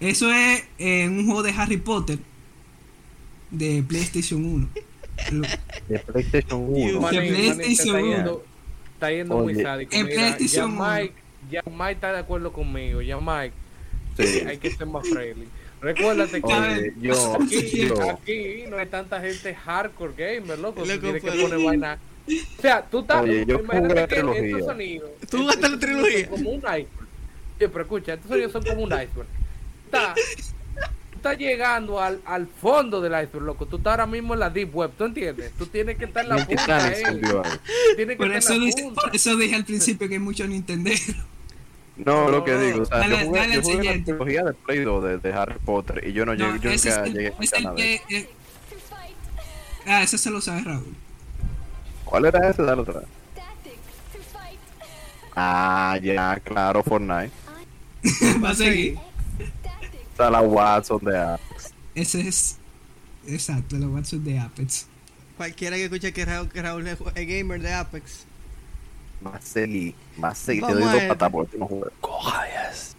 Eso 0.00 0.32
es 0.32 0.64
en 0.78 1.18
un 1.18 1.26
juego 1.26 1.42
de 1.42 1.52
Harry 1.52 1.76
Potter 1.76 2.18
de 3.58 3.82
PlayStation 3.86 4.44
1. 4.44 4.68
Lo- 5.32 5.48
De 5.88 5.98
PlayStation 6.00 6.60
1. 6.68 6.76
Dios. 6.76 7.10
De 7.10 7.18
PlayStation 7.20 7.70
está 7.70 7.98
uno. 7.98 8.06
yendo, 8.16 8.44
está 8.94 9.10
yendo 9.10 9.38
muy 9.38 9.54
sádico. 9.54 9.94
En 9.94 10.06
PlayStation 10.06 10.72
uno. 10.72 10.84
Mike, 10.94 11.14
ya 11.50 11.62
Mike 11.70 11.92
está 11.92 12.12
de 12.12 12.18
acuerdo 12.18 12.52
conmigo. 12.52 13.00
Ya 13.02 13.18
Mike, 13.20 13.52
Sí. 14.16 14.40
hay 14.46 14.58
que 14.58 14.70
ser 14.70 14.86
más 14.86 15.08
friendly. 15.08 15.46
Recuérdate 15.80 16.40
que 16.40 16.46
Oye, 16.52 16.94
yo, 17.00 17.34
aquí, 17.42 17.86
yo, 17.88 18.10
aquí 18.10 18.64
no 18.70 18.78
hay 18.78 18.86
tanta 18.86 19.20
gente 19.20 19.54
hardcore 19.54 20.14
gamer, 20.16 20.58
loco. 20.58 20.82
Tú 20.82 20.88
Loco, 20.88 21.00
tienes 21.00 21.22
que 21.22 21.30
pero- 21.30 21.42
poner 21.48 21.64
vaina. 21.66 21.98
O 22.58 22.62
sea, 22.62 22.82
tú 22.82 23.00
estás. 23.00 23.22
Oye, 23.22 23.44
yo 23.46 23.58
jugué 23.58 23.64
imagínate 23.76 23.94
la 24.00 24.06
que 24.08 24.14
trilogía. 24.14 24.42
estos 24.46 24.64
sonidos. 24.64 25.10
¿Tú 25.30 25.36
jugaste 25.38 25.68
la 25.68 25.78
trilogía? 25.78 26.20
son 26.20 26.28
Como 26.30 26.50
un 26.50 26.56
iceberg. 26.60 26.86
Oye, 27.58 27.68
pero 27.68 27.80
escucha, 27.82 28.14
estos 28.14 28.28
sonidos 28.30 28.52
son 28.52 28.64
como 28.64 28.82
un 28.82 28.92
iceberg. 28.92 29.26
Está, 29.84 30.14
estás 31.24 31.38
llegando 31.38 32.00
al, 32.00 32.20
al 32.26 32.46
fondo 32.46 33.00
del 33.00 33.12
iceberg, 33.12 33.44
loco. 33.44 33.64
Tú 33.66 33.76
estás 33.78 33.92
ahora 33.92 34.06
mismo 34.06 34.34
en 34.34 34.40
la 34.40 34.50
deep 34.50 34.74
web, 34.76 34.90
¿tú 34.96 35.04
entiendes? 35.04 35.52
Tú 35.56 35.66
tienes 35.66 35.96
que 35.96 36.04
estar 36.04 36.22
en 36.24 36.28
la 36.30 36.46
punta. 36.46 36.92
Eh. 36.92 37.02
Tienes 37.96 38.16
que 38.16 38.16
Por 38.16 38.26
estar 38.32 38.36
eso, 38.36 38.52
en 38.52 38.60
la 38.60 38.66
dice- 38.66 38.82
punta. 38.82 39.00
por 39.02 39.16
eso 39.16 39.36
dije 39.36 39.54
al 39.54 39.64
principio 39.64 40.06
que 40.08 40.14
hay 40.14 40.20
muchos 40.20 40.48
Nintendo. 40.48 40.90
No, 41.96 42.28
lo 42.28 42.44
que 42.44 42.56
digo, 42.58 42.82
o 42.82 42.84
sea, 42.84 42.98
Dale- 42.98 43.20
yo 43.20 43.26
jugué, 43.26 43.38
dale 43.40 43.54
yo 43.54 43.62
jugué 43.62 43.74
la 43.76 43.80
siguiente. 43.82 44.10
trilogía 44.12 44.42
de 44.42 44.52
Play 44.54 44.80
2 44.80 45.04
de, 45.04 45.18
de 45.18 45.32
Harry 45.32 45.58
Potter 45.64 46.06
y 46.06 46.12
yo 46.12 46.26
no, 46.26 46.34
No, 46.34 46.38
llegué, 46.38 46.58
yo 46.58 46.70
nunca 46.70 47.04
el, 47.04 47.12
llegué 47.14 47.28
a 47.28 47.34
es 47.40 47.52
el 47.52 47.74
que. 47.74 47.94
eso. 47.94 48.04
eh, 48.10 48.28
ah, 49.86 50.02
ese 50.02 50.18
se 50.18 50.30
lo 50.30 50.40
sabe 50.40 50.62
Raúl. 50.62 50.94
¿Cuál 52.04 52.24
era 52.26 52.50
ese? 52.50 52.62
Dale 52.62 52.82
otra. 52.82 53.02
Ah, 55.36 55.98
ya, 56.02 56.38
claro, 56.44 56.82
Fortnite. 56.82 57.30
Va 58.44 58.50
a 58.50 58.54
seguir. 58.54 58.98
La 60.18 60.40
Watson 60.40 61.04
de 61.04 61.18
Axe. 61.18 61.74
Ese 61.94 62.20
es. 62.28 62.58
Exacto, 63.26 63.76
la 63.76 63.88
WhatsApp 63.88 64.20
de 64.20 64.38
Apex. 64.38 64.86
Cualquiera 65.36 65.76
que 65.76 65.84
escuche 65.84 66.12
que 66.12 66.24
Raúl, 66.24 66.48
que 66.48 66.62
Raúl 66.62 66.86
es 66.86 66.98
gamer 67.14 67.60
de 67.60 67.72
Apex. 67.72 68.26
Marceli, 69.20 69.94
Marceli, 70.18 70.60
te 70.60 70.74
doy 70.74 70.82
dos 70.82 71.02
patas. 71.04 71.32
Cojas. 72.00 72.96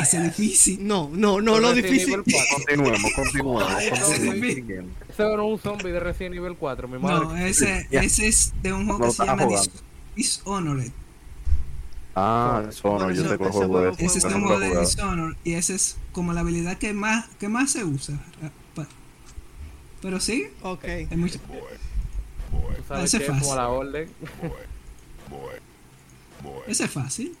Ese 0.00 0.18
es 0.18 0.24
difícil. 0.24 0.86
No, 0.86 1.10
no, 1.12 1.40
no, 1.40 1.58
lo 1.58 1.72
difícil. 1.74 2.14
Evil 2.14 2.24
4. 2.24 2.56
Continuemos, 2.56 3.12
continuemos. 3.14 3.82
Ese 3.82 5.22
era 5.22 5.42
un 5.42 5.58
zombie 5.58 5.90
de 5.90 6.00
Resident 6.00 6.36
Evil 6.36 6.56
4, 6.56 6.88
mi 6.88 6.98
madre. 6.98 7.26
No, 7.26 7.36
ese, 7.36 7.86
ese 7.90 8.28
es 8.28 8.52
de 8.62 8.72
un 8.72 8.86
juego 8.86 9.00
No 9.00 9.06
que 9.06 9.12
se 9.12 9.24
llama. 9.26 9.46
Dishonored. 10.14 10.92
Ah, 12.18 12.62
Dishonor, 12.66 12.98
Bueno, 13.04 13.12
yo 13.14 13.20
ese- 13.20 13.30
sé 13.30 13.36
cuál 13.38 13.50
ese 13.50 13.58
es. 13.58 14.16
es 14.16 14.24
no 14.24 14.30
juego 14.40 14.58
de 14.60 14.68
jugado. 14.68 14.86
Dishonored 14.86 15.36
y 15.44 15.52
ese 15.52 15.74
es 15.74 15.96
como 16.12 16.32
la 16.32 16.40
habilidad 16.40 16.78
que 16.78 16.94
más, 16.94 17.26
que 17.38 17.48
más 17.48 17.70
se 17.72 17.84
usa. 17.84 18.14
Ah, 18.42 18.50
Pero 20.02 20.20
sí, 20.20 20.46
Ok. 20.62 20.84
hay 20.84 21.06
mucho. 21.16 21.38
Tú 21.40 21.54
sabes 22.88 23.04
ese 23.04 23.16
es 23.18 23.22
es 23.24 23.28
como 23.28 23.40
fácil. 23.40 23.56
la 23.56 23.68
orden. 23.68 24.10
Ese 26.66 26.84
es 26.84 26.90
fácil. 26.90 27.36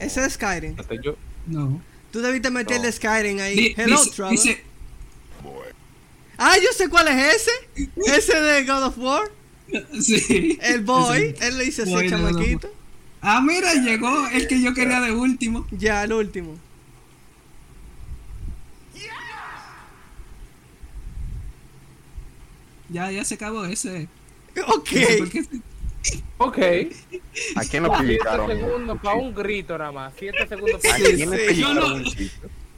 Ese 0.00 0.24
es 0.24 0.32
Skyrim. 0.34 0.78
Hasta 0.78 0.94
yo- 1.00 1.16
No. 1.46 1.80
Tú 2.12 2.20
debiste 2.20 2.50
meterle 2.50 2.86
No. 2.88 2.92
Skyrim 2.92 3.38
ahí. 3.40 3.56
Di- 3.56 3.74
Hello, 3.76 3.96
dice, 3.98 4.10
Travel. 4.14 4.36
dice- 4.36 4.62
Ah, 6.38 6.56
yo 6.62 6.70
sé 6.76 6.88
cuál 6.90 7.08
es 7.08 7.34
ese. 7.36 7.88
Ese 8.14 8.38
de 8.40 8.64
God 8.66 8.82
of 8.84 8.98
War. 8.98 9.30
sí. 10.00 10.58
El 10.62 10.82
boy. 10.82 11.34
Él 11.40 11.58
le 11.58 11.64
dice 11.64 11.82
así, 11.82 12.08
chamaquito. 12.08 12.70
Ah, 13.20 13.40
mira, 13.40 13.74
llegó 13.74 14.28
el 14.28 14.46
que 14.46 14.62
yo 14.62 14.74
quería 14.74 15.00
de 15.00 15.12
último. 15.12 15.66
Ya, 15.70 16.04
el 16.04 16.12
último. 16.12 16.56
Ya, 22.88 23.10
ya 23.10 23.24
se 23.24 23.34
acabó 23.34 23.64
ese. 23.64 24.08
Ok. 24.68 24.90
Ok. 26.38 26.58
¿A 27.56 27.64
quién 27.64 27.82
lo 27.82 27.88
7 27.88 27.98
pellizcaron? 27.98 28.46
segundos 28.46 29.00
para 29.02 29.16
un 29.16 29.34
grito 29.34 29.76
nada 29.76 29.92
más. 29.92 30.14
7 30.18 30.46
segundos 30.46 30.80
¿A 30.84 30.88
para 30.88 30.96
Sí, 30.98 31.16
sí. 31.16 31.60
Yo 31.60 31.74
no-? 31.74 32.02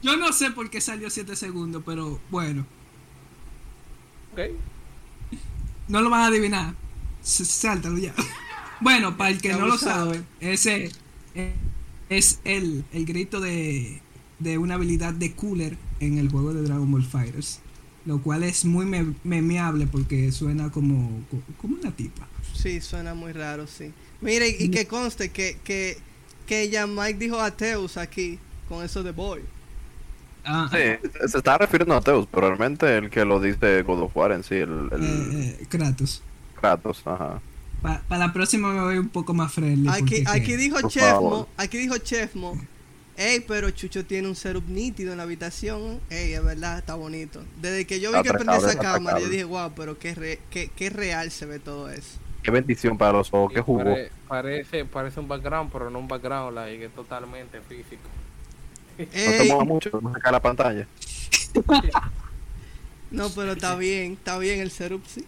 Yo 0.01 0.15
no 0.17 0.33
sé 0.33 0.51
por 0.51 0.69
qué 0.69 0.81
salió 0.81 1.09
7 1.09 1.35
segundos, 1.35 1.83
pero 1.85 2.19
bueno. 2.29 2.65
Ok. 4.33 4.39
No 5.89 6.01
lo 6.01 6.09
van 6.09 6.21
a 6.21 6.27
adivinar. 6.27 6.73
S- 7.23 7.43
Sáltalo 7.45 7.97
ya. 7.97 8.13
Bueno, 8.81 9.17
para 9.17 9.31
el 9.31 9.41
que 9.41 9.49
no 9.51 9.65
lo 9.67 9.77
sabe, 9.77 10.21
ese 10.39 10.89
es 12.09 12.39
el, 12.45 12.85
el 12.93 13.05
grito 13.05 13.41
de, 13.41 14.01
de 14.39 14.57
una 14.57 14.75
habilidad 14.75 15.13
de 15.13 15.33
Cooler 15.33 15.77
en 15.99 16.17
el 16.17 16.29
juego 16.29 16.53
de 16.53 16.61
Dragon 16.61 16.89
Ball 16.89 17.03
Fighters. 17.05 17.59
lo 18.05 18.21
cual 18.21 18.43
es 18.43 18.63
muy 18.63 18.85
me- 18.85 19.13
memeable 19.25 19.85
porque 19.85 20.31
suena 20.31 20.71
como, 20.71 21.23
co- 21.29 21.41
como 21.61 21.75
una 21.75 21.91
tipa. 21.91 22.25
Sí, 22.53 22.79
suena 22.79 23.13
muy 23.13 23.33
raro, 23.33 23.67
sí. 23.67 23.91
Mire, 24.21 24.47
y 24.47 24.69
que 24.69 24.87
conste 24.87 25.29
que, 25.29 25.57
que, 25.63 25.97
que 26.47 26.69
ya 26.69 26.87
Mike 26.87 27.19
dijo 27.19 27.39
ateus 27.41 27.97
aquí 27.97 28.39
con 28.69 28.83
eso 28.85 29.03
de 29.03 29.11
Boy. 29.11 29.41
Ah, 30.43 30.69
Sí, 30.71 30.77
se 31.27 31.37
está 31.37 31.57
refiriendo 31.57 31.95
a 31.95 32.01
Teus, 32.01 32.27
pero 32.31 32.47
realmente 32.47 32.97
el 32.97 33.09
que 33.09 33.25
lo 33.25 33.39
dice 33.39 33.81
God 33.83 34.03
of 34.03 34.15
War 34.15 34.31
en 34.31 34.43
sí, 34.43 34.55
el, 34.55 34.89
el 34.91 35.03
eh, 35.03 35.57
eh, 35.61 35.65
Kratos. 35.69 36.21
Kratos, 36.53 37.01
ajá. 37.05 37.41
Para 37.81 38.03
la 38.27 38.33
próxima 38.33 38.73
me 38.73 38.81
voy 38.81 38.97
un 38.97 39.09
poco 39.09 39.33
más 39.33 39.53
friendly. 39.53 39.87
Aquí, 39.89 40.23
aquí 40.27 40.55
dijo 40.57 40.79
Por 40.81 40.91
Chefmo, 40.91 41.45
favor. 41.45 41.47
aquí 41.57 41.77
dijo 41.77 41.97
Chefmo, 41.97 42.57
ey, 43.15 43.39
pero 43.41 43.69
Chucho 43.71 44.05
tiene 44.05 44.27
un 44.27 44.35
setup 44.35 44.67
nítido 44.67 45.11
en 45.13 45.17
la 45.17 45.23
habitación, 45.23 45.99
ey, 46.09 46.33
es 46.33 46.43
verdad, 46.43 46.77
está 46.79 46.95
bonito. 46.95 47.41
Desde 47.61 47.87
que 47.87 47.99
yo 48.01 48.11
vi 48.11 48.21
que 48.21 48.33
prendí 48.33 48.55
esa 48.57 48.77
cámara, 48.77 49.19
yo 49.19 49.29
dije, 49.29 49.45
wow, 49.45 49.71
pero 49.75 49.97
qué, 49.97 50.13
re- 50.15 50.39
qué, 50.49 50.69
qué 50.75 50.89
real 50.89 51.31
se 51.31 51.45
ve 51.45 51.59
todo 51.59 51.89
eso. 51.89 52.19
Qué 52.41 52.51
bendición 52.51 52.97
para 52.97 53.13
los 53.13 53.29
ojos, 53.33 53.51
qué 53.53 53.61
jugo. 53.61 53.83
pare- 53.83 54.11
parece, 54.27 54.85
parece 54.85 55.19
un 55.19 55.27
background, 55.27 55.71
pero 55.71 55.89
no 55.89 55.99
un 55.99 56.07
background, 56.07 56.55
like, 56.55 56.85
es 56.85 56.93
totalmente 56.93 57.61
físico. 57.61 58.09
No 58.99 59.05
Ey, 59.13 59.37
te 59.37 59.45
muevas 59.45 59.67
mucho, 59.67 59.89
vamos 59.91 60.11
a 60.11 60.15
sacar 60.15 60.33
la 60.33 60.41
pantalla. 60.41 60.87
no, 63.11 63.29
pero 63.29 63.53
está 63.53 63.75
bien, 63.75 64.13
está 64.13 64.37
bien 64.37 64.59
el 64.59 64.71
setup, 64.71 65.01
sí. 65.07 65.25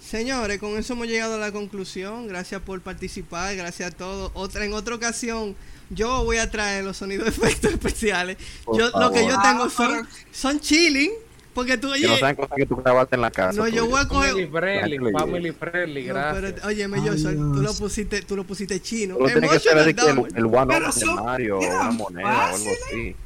Señores, 0.00 0.60
con 0.60 0.76
eso 0.76 0.92
hemos 0.92 1.06
llegado 1.06 1.34
a 1.34 1.38
la 1.38 1.50
conclusión. 1.50 2.28
Gracias 2.28 2.60
por 2.60 2.80
participar, 2.82 3.56
gracias 3.56 3.92
a 3.92 3.96
todos. 3.96 4.30
Otra, 4.34 4.64
en 4.64 4.74
otra 4.74 4.94
ocasión, 4.94 5.56
yo 5.88 6.24
voy 6.24 6.36
a 6.36 6.50
traer 6.50 6.84
los 6.84 6.98
sonidos 6.98 7.24
de 7.24 7.30
efectos 7.30 7.72
especiales. 7.72 8.36
Yo, 8.66 8.90
lo 8.90 9.10
que 9.12 9.26
yo 9.26 9.40
tengo 9.40 9.70
son, 9.70 10.06
son 10.30 10.60
chilling, 10.60 11.10
porque 11.56 11.76
tú, 11.76 11.90
Que 11.92 12.00
no 12.06 12.12
oye, 12.12 12.18
sean 12.20 12.36
cosas 12.36 12.56
que 12.56 12.66
tú 12.66 12.76
grabaste 12.76 13.16
en 13.16 13.22
la 13.22 13.30
casa. 13.32 13.58
no, 13.60 13.66
yo 13.66 13.86
voy 13.86 14.00
a 14.00 14.06
coger... 14.06 14.30
Family 14.30 14.46
friendly, 14.48 15.12
family 15.12 15.52
friendly, 15.52 16.06
No, 16.06 16.14
gracias. 16.14 16.52
pero, 16.54 16.66
óyeme, 16.68 17.04
yo 17.04 17.18
soy, 17.18 17.34
tú 17.34 17.62
lo 17.62 17.74
pusiste, 17.74 18.22
tú 18.22 18.36
lo 18.36 18.44
pusiste 18.44 18.80
chino. 18.80 19.14
Solo 19.16 19.26
tiene 19.26 19.48
que 19.48 19.58
ser 19.58 19.72
Emotional 19.72 19.86
de 19.86 19.94
que 19.94 20.00
el, 20.02 20.06
damage. 20.16 20.38
el 20.38 20.44
one 20.44 20.86
up 21.16 21.24
Mario, 21.24 21.58
o 21.58 21.60
una 21.66 21.90
moneda 21.90 22.28
o 22.28 22.54
algo 22.54 22.70
así. 22.70 23.16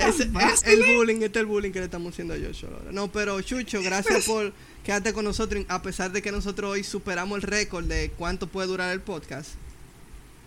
Ese- 0.00 0.72
el, 0.72 0.82
¿eh? 0.82 0.96
bullying, 0.96 1.16
este 1.22 1.26
es 1.38 1.42
el 1.42 1.46
bullying 1.46 1.72
que 1.72 1.78
le 1.80 1.84
estamos 1.86 2.12
haciendo 2.12 2.34
a 2.34 2.36
Joshua 2.38 2.70
ahora. 2.72 2.92
No, 2.92 3.08
pero 3.08 3.40
Chucho, 3.42 3.82
gracias 3.82 4.24
por 4.24 4.52
quedarte 4.84 5.12
con 5.12 5.24
nosotros, 5.24 5.64
a 5.68 5.82
pesar 5.82 6.12
de 6.12 6.22
que 6.22 6.30
nosotros 6.32 6.70
hoy 6.72 6.84
superamos 6.84 7.36
el 7.36 7.42
récord 7.42 7.84
de 7.84 8.10
cuánto 8.16 8.46
puede 8.46 8.68
durar 8.68 8.92
el 8.92 9.00
podcast. 9.00 9.50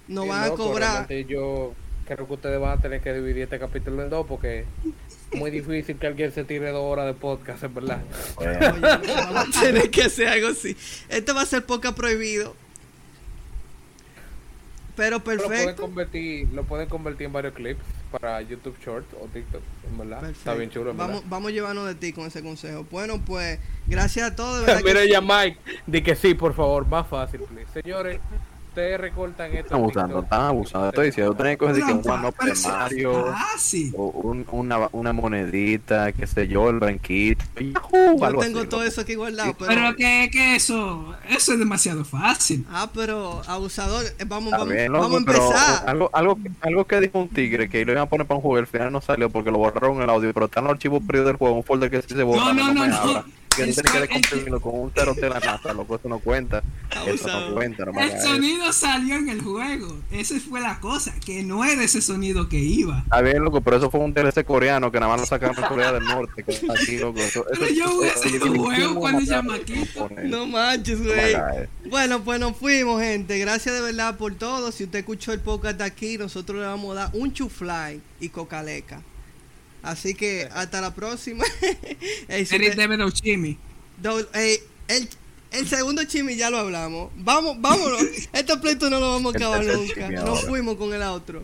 Nos 0.08 0.24
Sí, 0.24 0.30
van 0.30 0.44
a 0.44 0.50
cobrar. 0.52 1.10
Yo 1.28 1.74
creo 2.08 2.26
que 2.28 2.34
ustedes 2.34 2.60
van 2.60 2.78
a 2.78 2.82
tener 2.82 3.02
que 3.02 3.14
dividir 3.14 3.44
este 3.44 3.60
capítulo 3.60 4.02
en 4.02 4.10
dos 4.10 4.26
porque 4.26 4.64
muy 5.34 5.52
difícil 5.52 5.98
que 5.98 6.08
alguien 6.08 6.32
se 6.32 6.44
tire 6.44 6.70
dos 6.72 6.84
horas 6.84 7.06
de 7.06 7.14
podcast, 7.14 7.64
es 7.64 7.74
verdad. 7.74 8.02
Vamos 8.38 9.58
a 9.58 9.62
tener 9.62 9.90
que 9.92 10.04
hacer 10.04 10.28
algo 10.30 10.48
así. 10.50 10.76
Este 11.10 11.32
va 11.34 11.42
a 11.42 11.46
ser 11.46 11.66
podcast 11.66 11.96
prohibido. 11.98 12.56
Pero 14.96 15.18
Lo 15.18 15.24
pueden 15.24 15.40
perfecto. 15.48 15.82
convertir, 15.84 16.48
lo 16.54 16.64
pueden 16.64 16.90
convertir 16.90 17.28
en 17.28 17.34
varios 17.34 17.54
clips 17.54 17.84
para 18.10 18.42
YouTube 18.42 18.76
Short 18.84 19.06
o 19.22 19.28
TikTok, 19.28 19.62
en 19.92 19.98
verdad. 20.00 20.18
Está 20.18 20.54
Perfecto. 20.54 20.58
bien 20.58 20.70
chulo, 20.72 20.92
en 20.92 20.98
Vamos, 20.98 21.16
verdad. 21.18 21.30
vamos 21.30 21.50
a 21.50 21.52
llevarnos 21.54 21.86
de 21.88 21.94
ti 21.94 22.14
con 22.14 22.26
ese 22.26 22.42
consejo. 22.42 22.84
Bueno, 22.90 23.22
pues, 23.24 23.60
gracias 23.86 24.32
a 24.32 24.36
todos. 24.36 24.62
de 24.62 24.66
verdad 24.66 24.80
que 24.82 24.86
Mira 24.86 25.04
sí. 25.04 25.10
ya 25.12 25.22
Mike, 25.22 25.60
di 25.86 26.02
que 26.02 26.16
sí, 26.16 26.34
por 26.34 26.56
favor, 26.56 26.88
más 26.88 27.08
fácil, 27.08 27.42
please. 27.42 27.80
Señores, 27.80 28.20
ustedes 28.70 29.00
recortan 29.00 29.48
esto. 29.52 29.60
están 29.66 29.80
abusando, 29.80 30.20
están 30.22 30.42
abusando. 30.42 30.90
Estoy 30.90 31.06
diciendo, 31.08 31.32
tú 31.32 31.38
tienes 31.38 31.54
que 31.54 31.58
coger 31.58 31.76
de 31.76 31.82
que 31.82 31.94
un 31.94 32.10
one 32.12 32.28
up 32.28 32.36
Pero 32.38 32.46
de 32.48 32.54
eso 32.54 32.70
es 32.70 32.76
Mario, 32.76 33.26
fácil. 33.34 33.94
o 33.98 34.06
un- 34.08 34.46
una, 34.52 34.90
una 34.92 35.14
monedita, 35.14 36.12
qué 36.12 36.28
sé 36.28 36.48
yo, 36.48 36.70
el 36.70 36.80
branquito. 36.80 37.44
Yahoo, 37.60 38.18
Yo 38.20 38.26
algo 38.26 38.42
tengo 38.42 38.60
así, 38.60 38.68
todo 38.68 38.84
eso 38.84 39.02
aquí 39.02 39.16
guardado. 39.16 39.54
Pero, 39.58 39.68
Pero 39.74 39.96
que, 39.96 40.30
que 40.32 40.56
eso, 40.56 41.16
eso 41.30 41.54
es 41.54 41.60
demasiado 41.60 42.06
fácil. 42.06 42.66
Ah, 42.72 42.90
pero 42.94 43.42
abusador. 43.48 44.06
eh, 44.20 44.26
Vamos, 44.28 44.52
vamos, 44.52 44.70
bien, 44.70 44.92
vamos 44.92 45.14
a 45.14 45.18
empezar. 45.18 45.90
algo, 45.90 46.10
algo, 46.14 46.36
que- 46.36 46.52
algo 46.62 46.86
que 46.86 47.00
dijo 47.00 47.20
un 47.20 47.30
tigre 47.30 47.70
que 47.70 47.84
lo 47.86 47.94
iban 47.94 48.04
a 48.04 48.10
poner 48.10 48.28
para 48.28 48.38
un 48.38 48.42
juego, 48.42 48.58
al 48.58 48.68
final 48.68 48.92
no 48.92 49.02
salió 49.02 49.30
porque 49.30 49.50
lo 49.52 49.58
borraron 49.58 50.02
el 50.02 50.10
audio, 50.10 50.34
pero 50.34 50.46
está 50.48 50.60
en 50.60 50.66
los 50.66 50.74
archivos 50.74 51.02
perdidos 51.06 51.28
del 51.28 51.38
juego, 51.38 51.56
un 51.56 51.64
folder 51.64 51.90
que 51.90 52.02
sí 52.02 52.14
se 52.14 52.24
borra, 52.24 52.54
no, 52.54 52.74
no, 52.74 52.88
no. 52.88 53.24
Que 53.58 53.64
tú 53.64 53.70
El 53.70 53.74
tienes 53.76 53.92
que 53.92 54.00
descomprimirlo 54.00 54.62
con 54.62 54.80
un 54.80 54.92
cero 54.96 55.14
de 55.16 55.30
la 55.30 55.40
NASA, 55.40 55.74
loco, 55.74 55.96
eso 55.96 56.08
no 56.08 56.20
cuenta. 56.20 56.62
Eso 57.08 57.28
no 57.28 57.54
cuenta, 57.56 57.86
no 57.86 58.00
El 58.00 58.10
eso. 58.12 58.28
sonido 58.28 58.72
salió 58.72 59.16
en 59.16 59.30
el 59.30 59.42
juego. 59.42 59.98
Esa 60.12 60.40
fue 60.40 60.62
la 60.62 60.80
cosa, 60.80 61.14
que 61.26 61.44
no 61.44 61.66
era 61.66 61.84
ese 61.84 62.02
sonido 62.02 62.48
que 62.50 62.60
iba. 62.60 63.00
Está 63.00 63.22
bien, 63.22 63.44
loco, 63.44 63.62
pero 63.62 63.78
eso 63.78 63.90
fue 63.92 64.00
un 64.02 64.14
DLC 64.14 64.44
coreano 64.46 64.92
que 64.92 65.00
nada 65.00 65.12
más 65.12 65.22
lo 65.22 65.26
sacaron 65.26 65.58
en 65.58 65.64
Corea 65.64 65.92
del 65.92 66.04
Norte. 66.06 66.44
Que 66.44 66.52
está 66.52 66.74
aquí, 66.74 66.98
loco. 67.00 67.20
Eso, 67.20 67.46
Pero 67.52 67.66
eso- 67.66 67.74
yo 67.74 67.88
jugué 67.90 68.08
ese 68.10 68.40
juego 68.40 68.96
cuando 69.00 69.22
llama 69.22 69.56
aquí. 69.56 69.74
no 70.24 70.46
manches, 70.48 71.04
güey. 71.04 71.32
eso. 71.32 71.42
Bueno, 71.90 72.24
pues 72.24 72.40
nos 72.40 72.56
fuimos, 72.56 73.02
gente. 73.02 73.40
Gracias 73.40 73.74
de 73.76 73.82
verdad 73.82 74.18
por 74.18 74.36
todo. 74.36 74.72
Si 74.72 74.84
usted 74.84 75.00
escuchó 75.00 75.34
el 75.34 75.40
podcast 75.40 75.78
de 75.80 75.84
aquí, 75.86 76.18
nosotros 76.18 76.60
le 76.60 76.66
vamos 76.68 76.92
a 76.92 77.02
dar 77.02 77.10
un 77.14 77.34
chufly 77.34 78.02
y 78.20 78.30
cocaleca. 78.30 79.02
Así 79.88 80.14
que 80.16 80.50
hasta 80.54 80.82
la 80.82 80.94
próxima. 80.94 81.46
Do- 84.02 84.28
ey, 84.34 84.60
el, 84.90 85.08
el 85.52 85.68
segundo 85.68 86.04
chimi 86.04 86.36
ya 86.36 86.50
lo 86.50 86.58
hablamos. 86.58 87.10
Vamos, 87.16 87.56
vámonos. 87.60 88.02
este 88.34 88.58
pleito 88.58 88.90
no 88.90 89.00
lo 89.00 89.12
vamos 89.14 89.34
a 89.34 89.38
El 89.38 89.44
acabar 89.44 89.66
nunca. 89.66 89.94
chimi 89.94 90.16
Nos 90.16 90.42
fuimos 90.46 90.76
con 90.76 90.94
el 90.94 91.02
otro. 91.04 91.42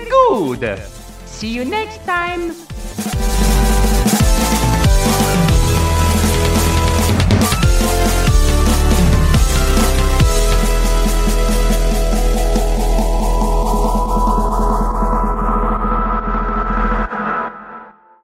good. 0.00 0.80
See 1.26 1.48
you 1.48 1.64
next 1.64 2.04
time. 2.04 2.52